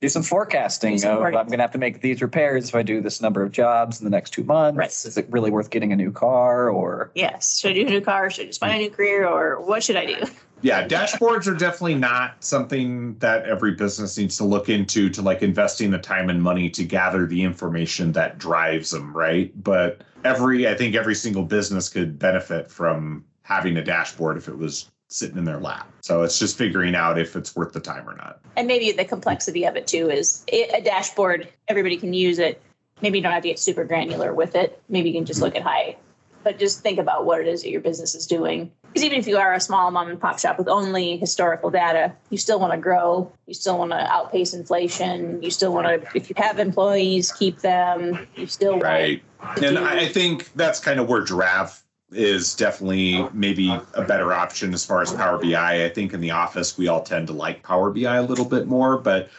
do 0.00 0.08
some 0.08 0.22
forecasting 0.22 0.94
Do 0.94 0.98
some 0.98 1.12
of 1.12 1.18
forecasting. 1.18 1.38
I'm 1.38 1.46
going 1.46 1.58
to 1.58 1.62
have 1.62 1.70
to 1.72 1.78
make 1.78 2.00
these 2.00 2.22
repairs 2.22 2.70
if 2.70 2.74
I 2.74 2.82
do 2.82 3.02
this 3.02 3.20
number 3.20 3.42
of 3.42 3.52
jobs 3.52 4.00
in 4.00 4.04
the 4.04 4.10
next 4.10 4.30
two 4.30 4.42
months. 4.44 4.78
Right. 4.78 4.88
Is 4.88 5.18
it 5.18 5.26
really 5.28 5.50
worth 5.50 5.68
getting 5.68 5.92
a 5.92 5.96
new 5.96 6.10
car 6.10 6.70
or? 6.70 7.10
Yes, 7.14 7.58
should 7.58 7.72
I 7.72 7.74
do 7.74 7.86
a 7.86 7.90
new 7.90 8.00
car? 8.00 8.30
Should 8.30 8.44
I 8.44 8.46
just 8.46 8.60
find 8.60 8.74
a 8.74 8.78
new 8.78 8.90
career, 8.90 9.26
or 9.26 9.60
what 9.60 9.82
should 9.82 9.96
I 9.96 10.06
do? 10.06 10.16
Yeah, 10.62 10.86
dashboards 10.86 11.48
are 11.48 11.56
definitely 11.56 11.96
not 11.96 12.42
something 12.44 13.18
that 13.18 13.46
every 13.46 13.72
business 13.72 14.16
needs 14.16 14.36
to 14.36 14.44
look 14.44 14.68
into 14.68 15.10
to 15.10 15.20
like 15.20 15.42
investing 15.42 15.90
the 15.90 15.98
time 15.98 16.30
and 16.30 16.40
money 16.40 16.70
to 16.70 16.84
gather 16.84 17.26
the 17.26 17.42
information 17.42 18.12
that 18.12 18.38
drives 18.38 18.92
them, 18.92 19.12
right? 19.12 19.52
But 19.60 20.04
every 20.24 20.68
I 20.68 20.74
think 20.76 20.94
every 20.94 21.16
single 21.16 21.42
business 21.42 21.88
could 21.88 22.16
benefit 22.16 22.70
from 22.70 23.24
having 23.42 23.76
a 23.76 23.82
dashboard 23.82 24.36
if 24.36 24.46
it 24.46 24.56
was 24.56 24.88
sitting 25.12 25.38
in 25.38 25.44
their 25.44 25.60
lap. 25.60 25.90
So 26.00 26.22
it's 26.22 26.38
just 26.38 26.56
figuring 26.56 26.94
out 26.94 27.18
if 27.18 27.36
it's 27.36 27.54
worth 27.54 27.72
the 27.72 27.80
time 27.80 28.08
or 28.08 28.14
not. 28.14 28.40
And 28.56 28.66
maybe 28.66 28.92
the 28.92 29.04
complexity 29.04 29.64
of 29.64 29.76
it 29.76 29.86
too 29.86 30.10
is 30.10 30.44
it, 30.48 30.70
a 30.74 30.82
dashboard. 30.82 31.48
Everybody 31.68 31.96
can 31.96 32.12
use 32.12 32.38
it. 32.38 32.60
Maybe 33.00 33.18
you 33.18 33.22
don't 33.22 33.32
have 33.32 33.42
to 33.42 33.48
get 33.48 33.58
super 33.58 33.84
granular 33.84 34.32
with 34.32 34.54
it. 34.54 34.80
Maybe 34.88 35.10
you 35.10 35.14
can 35.14 35.24
just 35.24 35.40
look 35.40 35.56
at 35.56 35.62
high, 35.62 35.96
but 36.44 36.58
just 36.58 36.80
think 36.80 36.98
about 36.98 37.26
what 37.26 37.40
it 37.40 37.46
is 37.48 37.62
that 37.62 37.70
your 37.70 37.80
business 37.80 38.14
is 38.14 38.26
doing. 38.26 38.70
Because 38.92 39.04
even 39.04 39.18
if 39.18 39.26
you 39.26 39.38
are 39.38 39.54
a 39.54 39.60
small 39.60 39.90
mom 39.90 40.08
and 40.08 40.20
pop 40.20 40.38
shop 40.38 40.58
with 40.58 40.68
only 40.68 41.16
historical 41.16 41.70
data, 41.70 42.12
you 42.28 42.36
still 42.36 42.60
want 42.60 42.72
to 42.72 42.78
grow. 42.78 43.32
You 43.46 43.54
still 43.54 43.78
want 43.78 43.90
to 43.92 43.96
outpace 43.96 44.52
inflation. 44.52 45.42
You 45.42 45.50
still 45.50 45.72
want 45.72 45.86
to, 45.86 46.06
if 46.14 46.28
you 46.28 46.34
have 46.36 46.58
employees, 46.58 47.32
keep 47.32 47.60
them. 47.60 48.26
You 48.36 48.46
still 48.46 48.78
Right. 48.78 49.22
to 49.56 49.66
And 49.66 49.78
I 49.78 50.06
think 50.06 50.52
that's 50.54 50.78
kind 50.78 51.00
of 51.00 51.08
where 51.08 51.22
Jirav 51.22 51.81
is 52.14 52.54
definitely 52.54 53.26
maybe 53.32 53.70
a 53.94 54.02
better 54.02 54.32
option 54.32 54.72
as 54.74 54.84
far 54.84 55.02
as 55.02 55.12
Power 55.12 55.38
BI. 55.38 55.84
I 55.84 55.88
think 55.88 56.12
in 56.12 56.20
the 56.20 56.30
office, 56.30 56.76
we 56.76 56.88
all 56.88 57.02
tend 57.02 57.26
to 57.28 57.32
like 57.32 57.62
Power 57.62 57.90
BI 57.90 58.16
a 58.16 58.22
little 58.22 58.44
bit 58.44 58.66
more, 58.66 58.98
but 58.98 59.30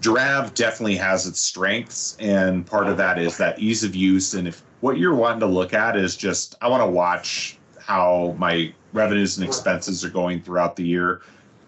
Jirav 0.00 0.54
definitely 0.54 0.96
has 0.96 1.26
its 1.26 1.40
strengths. 1.40 2.16
And 2.18 2.66
part 2.66 2.88
of 2.88 2.96
that 2.96 3.18
is 3.18 3.36
that 3.38 3.58
ease 3.58 3.84
of 3.84 3.94
use. 3.94 4.34
And 4.34 4.48
if 4.48 4.62
what 4.80 4.98
you're 4.98 5.14
wanting 5.14 5.40
to 5.40 5.46
look 5.46 5.74
at 5.74 5.96
is 5.96 6.16
just, 6.16 6.56
I 6.60 6.68
want 6.68 6.82
to 6.82 6.90
watch 6.90 7.58
how 7.78 8.34
my 8.38 8.72
revenues 8.92 9.38
and 9.38 9.46
expenses 9.46 10.04
are 10.04 10.10
going 10.10 10.40
throughout 10.40 10.76
the 10.76 10.84
year. 10.84 11.22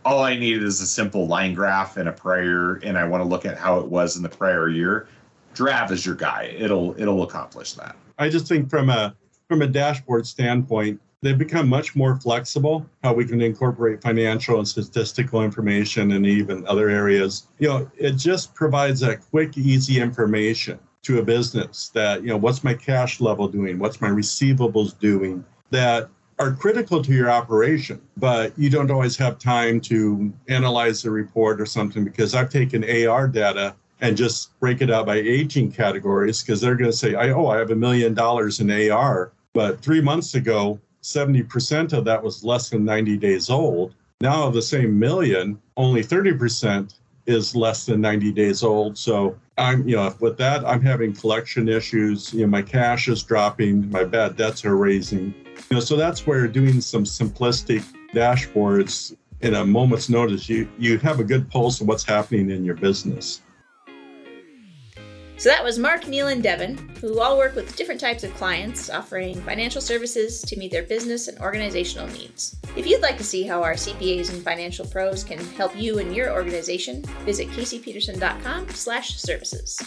All 0.05 0.23
I 0.23 0.37
need 0.37 0.63
is 0.63 0.81
a 0.81 0.87
simple 0.87 1.27
line 1.27 1.55
graph 1.55 1.97
and 1.97 2.09
a 2.09 2.13
prior, 2.13 2.77
and 2.77 2.99
I 2.99 3.05
want 3.05 3.23
to 3.23 3.29
look 3.29 3.45
at 3.45 3.57
how 3.57 3.79
it 3.79 3.87
was 3.87 4.17
in 4.17 4.23
the 4.23 4.29
prior 4.29 4.69
year. 4.69 5.09
Jirav 5.55 5.91
is 5.91 6.07
your 6.07 6.15
guy. 6.15 6.55
It'll 6.57 6.99
it'll 7.01 7.25
accomplish 7.25 7.75
that. 7.75 7.97
I 8.19 8.29
just 8.29 8.47
think 8.47 8.71
from 8.71 8.91
a 8.91 9.15
from 9.49 9.63
a 9.63 9.67
dashboard 9.67 10.27
standpoint, 10.27 11.01
they've 11.23 11.39
become 11.39 11.69
much 11.69 11.97
more 11.97 12.17
flexible 12.21 12.87
how 13.03 13.13
we 13.13 13.25
can 13.25 13.41
incorporate 13.41 14.03
financial 14.03 14.59
and 14.59 14.69
statistical 14.69 15.43
information 15.43 16.13
and 16.13 16.27
even 16.27 16.67
other 16.67 16.89
areas. 16.89 17.49
You 17.59 17.69
know 17.69 17.91
it 17.97 18.13
just 18.13 18.55
provides 18.55 19.01
that 19.01 19.21
quick 19.31 19.57
easy 19.57 20.01
information 20.01 20.79
to 21.03 21.19
a 21.19 21.23
business 21.23 21.91
that 21.95 22.23
you 22.23 22.29
know 22.29 22.37
what's 22.37 22.63
my 22.63 22.75
cash 22.75 23.21
level 23.21 23.49
doing? 23.49 23.79
What's 23.79 24.01
my 24.01 24.11
receivables 24.11 24.99
doing? 24.99 25.45
That 25.71 26.09
are 26.39 26.53
critical 26.53 27.03
to 27.03 27.13
your 27.13 27.29
operation 27.29 28.01
but 28.17 28.57
you 28.57 28.71
don't 28.71 28.93
always 28.93 29.17
have 29.17 29.41
time 29.41 29.81
to 29.81 30.33
analyze 30.49 31.03
the 31.03 31.11
report 31.11 31.61
or 31.61 31.67
something 31.67 32.05
because 32.05 32.33
i've 32.33 32.49
taken 32.49 32.85
ar 33.09 33.27
data 33.27 33.75
and 34.01 34.17
just 34.17 34.57
break 34.61 34.81
it 34.81 34.89
out 34.89 35.05
by 35.05 35.17
aging 35.17 35.73
categories 35.73 36.41
because 36.41 36.61
they're 36.61 36.77
going 36.77 36.89
to 36.89 36.97
say 36.97 37.17
oh 37.17 37.49
i 37.49 37.59
have 37.59 37.73
a 37.73 37.75
million 37.75 38.15
dollars 38.15 38.61
in 38.61 38.71
ar 38.89 39.33
but 39.55 39.81
three 39.81 40.01
months 40.01 40.35
ago 40.35 40.81
70% 41.03 41.93
of 41.93 42.05
that 42.05 42.23
was 42.23 42.45
less 42.45 42.71
than 42.71 42.85
90 42.85 43.17
days 43.17 43.51
old. 43.51 43.95
Now, 44.21 44.47
of 44.47 44.55
the 44.55 44.63
same 44.63 44.99
million, 44.99 45.61
only 45.77 46.03
30% 46.03 46.95
is 47.27 47.55
less 47.55 47.87
than 47.87 48.01
90 48.01 48.33
days 48.33 48.63
old. 48.63 48.99
So 48.99 49.39
I'm, 49.57 49.89
you 49.89 49.97
know, 49.97 50.15
with 50.21 50.37
that, 50.39 50.67
I'm 50.67 50.81
having 50.81 51.15
collection 51.15 51.69
issues. 51.69 52.33
You 52.35 52.43
know, 52.43 52.49
my 52.49 52.63
cash 52.63 53.09
is 53.09 53.23
dropping, 53.23 53.91
my 53.91 54.05
bad 54.05 54.37
debts 54.37 54.65
are 54.65 54.77
raising. 54.77 55.35
You 55.71 55.77
know, 55.77 55.81
so 55.81 55.97
that's 55.97 56.27
where 56.27 56.49
doing 56.49 56.81
some 56.81 57.05
simplistic 57.05 57.85
dashboards 58.13 59.17
in 59.41 59.55
a 59.55 59.65
moment's 59.65 60.09
notice, 60.09 60.49
you 60.49 60.69
you 60.79 60.99
have 60.99 61.21
a 61.21 61.25
good 61.25 61.49
pulse 61.49 61.81
of 61.81 61.87
what's 61.87 62.05
happening 62.05 62.51
in 62.51 62.65
your 62.65 62.75
business. 62.75 63.43
So 65.39 65.49
that 65.51 65.63
was 65.63 65.79
Mark, 65.79 66.09
Neil, 66.09 66.27
and 66.29 66.43
Devon, 66.43 66.77
who 67.01 67.21
all 67.21 67.37
work 67.39 67.55
with 67.55 67.77
different 67.77 68.01
types 68.01 68.25
of 68.25 68.35
clients, 68.35 68.91
offering 68.91 69.41
financial 69.43 69.81
services 69.81 70.43
to 70.43 70.59
meet 70.59 70.73
their 70.73 70.83
business 70.83 71.29
and 71.29 71.39
organizational 71.39 72.09
needs. 72.09 72.57
If 72.77 72.89
you'd 72.89 73.03
like 73.03 73.19
to 73.19 73.25
see 73.25 73.45
how 73.45 73.63
our 73.63 73.75
CPAs 73.75 74.31
and 74.31 74.43
financial 74.43 74.85
pros 74.85 75.23
can 75.23 75.39
help 75.55 75.77
you 75.77 76.01
and 76.01 76.13
your 76.13 76.33
organization, 76.33 77.05
visit 77.25 77.49
caseypeterson.com/services. 77.51 79.81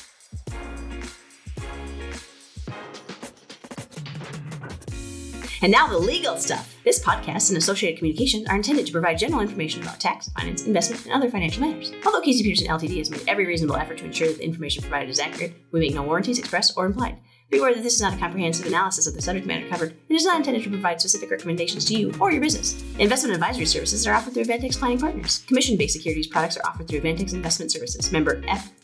And 5.63 5.71
now 5.71 5.85
the 5.85 5.97
legal 5.97 6.37
stuff. 6.37 6.75
This 6.83 7.03
podcast 7.03 7.49
and 7.49 7.57
associated 7.57 7.99
communications 7.99 8.49
are 8.49 8.55
intended 8.55 8.87
to 8.87 8.91
provide 8.91 9.19
general 9.19 9.41
information 9.41 9.83
about 9.83 9.99
tax, 9.99 10.27
finance, 10.29 10.65
investment, 10.65 11.05
and 11.05 11.13
other 11.13 11.29
financial 11.29 11.61
matters. 11.61 11.91
Although 12.03 12.21
Casey 12.21 12.41
Peterson 12.41 12.67
LTD 12.67 12.97
has 12.97 13.11
made 13.11 13.23
every 13.27 13.45
reasonable 13.45 13.75
effort 13.75 13.99
to 13.99 14.05
ensure 14.05 14.27
that 14.27 14.39
the 14.39 14.43
information 14.43 14.81
provided 14.81 15.11
is 15.11 15.19
accurate, 15.19 15.53
we 15.71 15.79
make 15.79 15.93
no 15.93 16.01
warranties 16.01 16.39
expressed 16.39 16.73
or 16.75 16.87
implied. 16.87 17.19
Be 17.51 17.59
aware 17.59 17.75
that 17.75 17.83
this 17.83 17.93
is 17.93 18.01
not 18.01 18.15
a 18.15 18.17
comprehensive 18.17 18.65
analysis 18.65 19.05
of 19.05 19.13
the 19.13 19.21
subject 19.21 19.45
matter 19.45 19.67
covered 19.67 19.91
and 19.91 20.17
is 20.17 20.25
not 20.25 20.37
intended 20.37 20.63
to 20.63 20.69
provide 20.69 20.99
specific 20.99 21.29
recommendations 21.29 21.85
to 21.85 21.93
you 21.93 22.11
or 22.19 22.31
your 22.31 22.41
business. 22.41 22.81
Investment 22.97 23.35
advisory 23.35 23.65
services 23.65 24.07
are 24.07 24.15
offered 24.15 24.33
through 24.33 24.45
Avantax 24.45 24.79
Planning 24.79 24.99
Partners. 24.99 25.43
Commission 25.45 25.77
based 25.77 25.93
securities 25.93 26.27
products 26.27 26.57
are 26.57 26.65
offered 26.65 26.87
through 26.87 27.01
Avantax 27.01 27.33
Investment 27.33 27.71
Services, 27.71 28.11
member 28.11 28.41
FINRA 28.41 28.80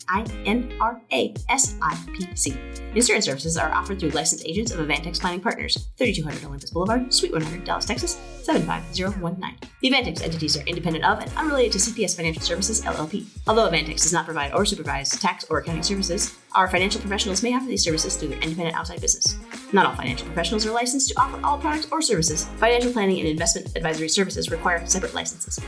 SIPC. 1.49 2.95
Insurance 2.95 3.25
services 3.25 3.57
are 3.57 3.71
offered 3.73 3.99
through 3.99 4.09
licensed 4.09 4.45
agents 4.45 4.71
of 4.71 4.79
Avantax 4.79 5.19
Planning 5.19 5.41
Partners, 5.41 5.89
3200 5.97 6.43
Olympus 6.45 6.71
Boulevard, 6.71 7.13
Suite 7.13 7.31
100, 7.31 7.63
Dallas, 7.63 7.85
Texas, 7.85 8.15
75019. 8.43 9.69
The 9.81 9.91
Avantax 9.91 10.23
entities 10.23 10.57
are 10.57 10.65
independent 10.65 11.05
of 11.05 11.19
and 11.19 11.31
unrelated 11.35 11.73
to 11.73 11.79
CPS 11.79 12.15
Financial 12.15 12.41
Services, 12.41 12.81
LLP. 12.83 13.25
Although 13.47 13.69
Avantax 13.69 14.01
does 14.01 14.13
not 14.13 14.25
provide 14.25 14.53
or 14.53 14.65
supervise 14.65 15.11
tax 15.11 15.45
or 15.49 15.59
accounting 15.59 15.83
services, 15.83 16.35
our 16.53 16.67
financial 16.67 17.01
professionals 17.01 17.43
may 17.43 17.53
offer 17.53 17.67
these 17.67 17.83
services 17.83 18.15
through 18.15 18.29
their 18.29 18.39
independent 18.39 18.75
outside 18.75 19.01
business. 19.01 19.37
Not 19.73 19.85
all 19.85 19.95
financial 19.95 20.25
professionals 20.25 20.65
are 20.65 20.71
licensed 20.71 21.09
to 21.09 21.19
offer 21.19 21.39
all 21.43 21.59
products 21.59 21.87
or 21.91 22.01
services. 22.01 22.45
Financial 22.57 22.91
planning 22.91 23.19
and 23.19 23.27
investment 23.27 23.75
advisory 23.75 24.09
services 24.09 24.49
require 24.49 24.85
separate 24.85 25.13
licenses. 25.13 25.59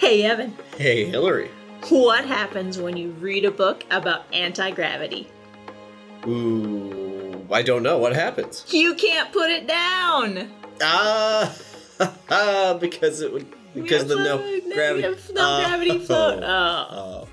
Hey, 0.00 0.22
Evan, 0.24 0.56
Hey, 0.78 1.04
Hillary. 1.04 1.50
what 1.90 2.24
happens 2.24 2.78
when 2.78 2.96
you 2.96 3.10
read 3.20 3.44
a 3.44 3.50
book 3.50 3.84
about 3.90 4.24
anti 4.32 4.70
gravity? 4.70 5.28
Ooh, 6.26 7.46
I 7.52 7.60
don't 7.60 7.82
know. 7.82 7.98
What 7.98 8.14
happens? 8.14 8.64
You 8.70 8.94
can't 8.94 9.30
put 9.30 9.50
it 9.50 9.66
down. 9.66 10.50
Ah, 10.82 11.54
because 12.80 13.20
it 13.20 13.30
would 13.30 13.46
because 13.74 14.06
the 14.06 14.16
no 14.16 14.38
Float, 14.38 14.62
gravity. 14.72 15.32
No 15.34 15.60
gravity 15.60 15.98
float. 15.98 16.42
Oh. 16.46 16.86
Oh. 16.90 17.26
Oh. 17.26 17.28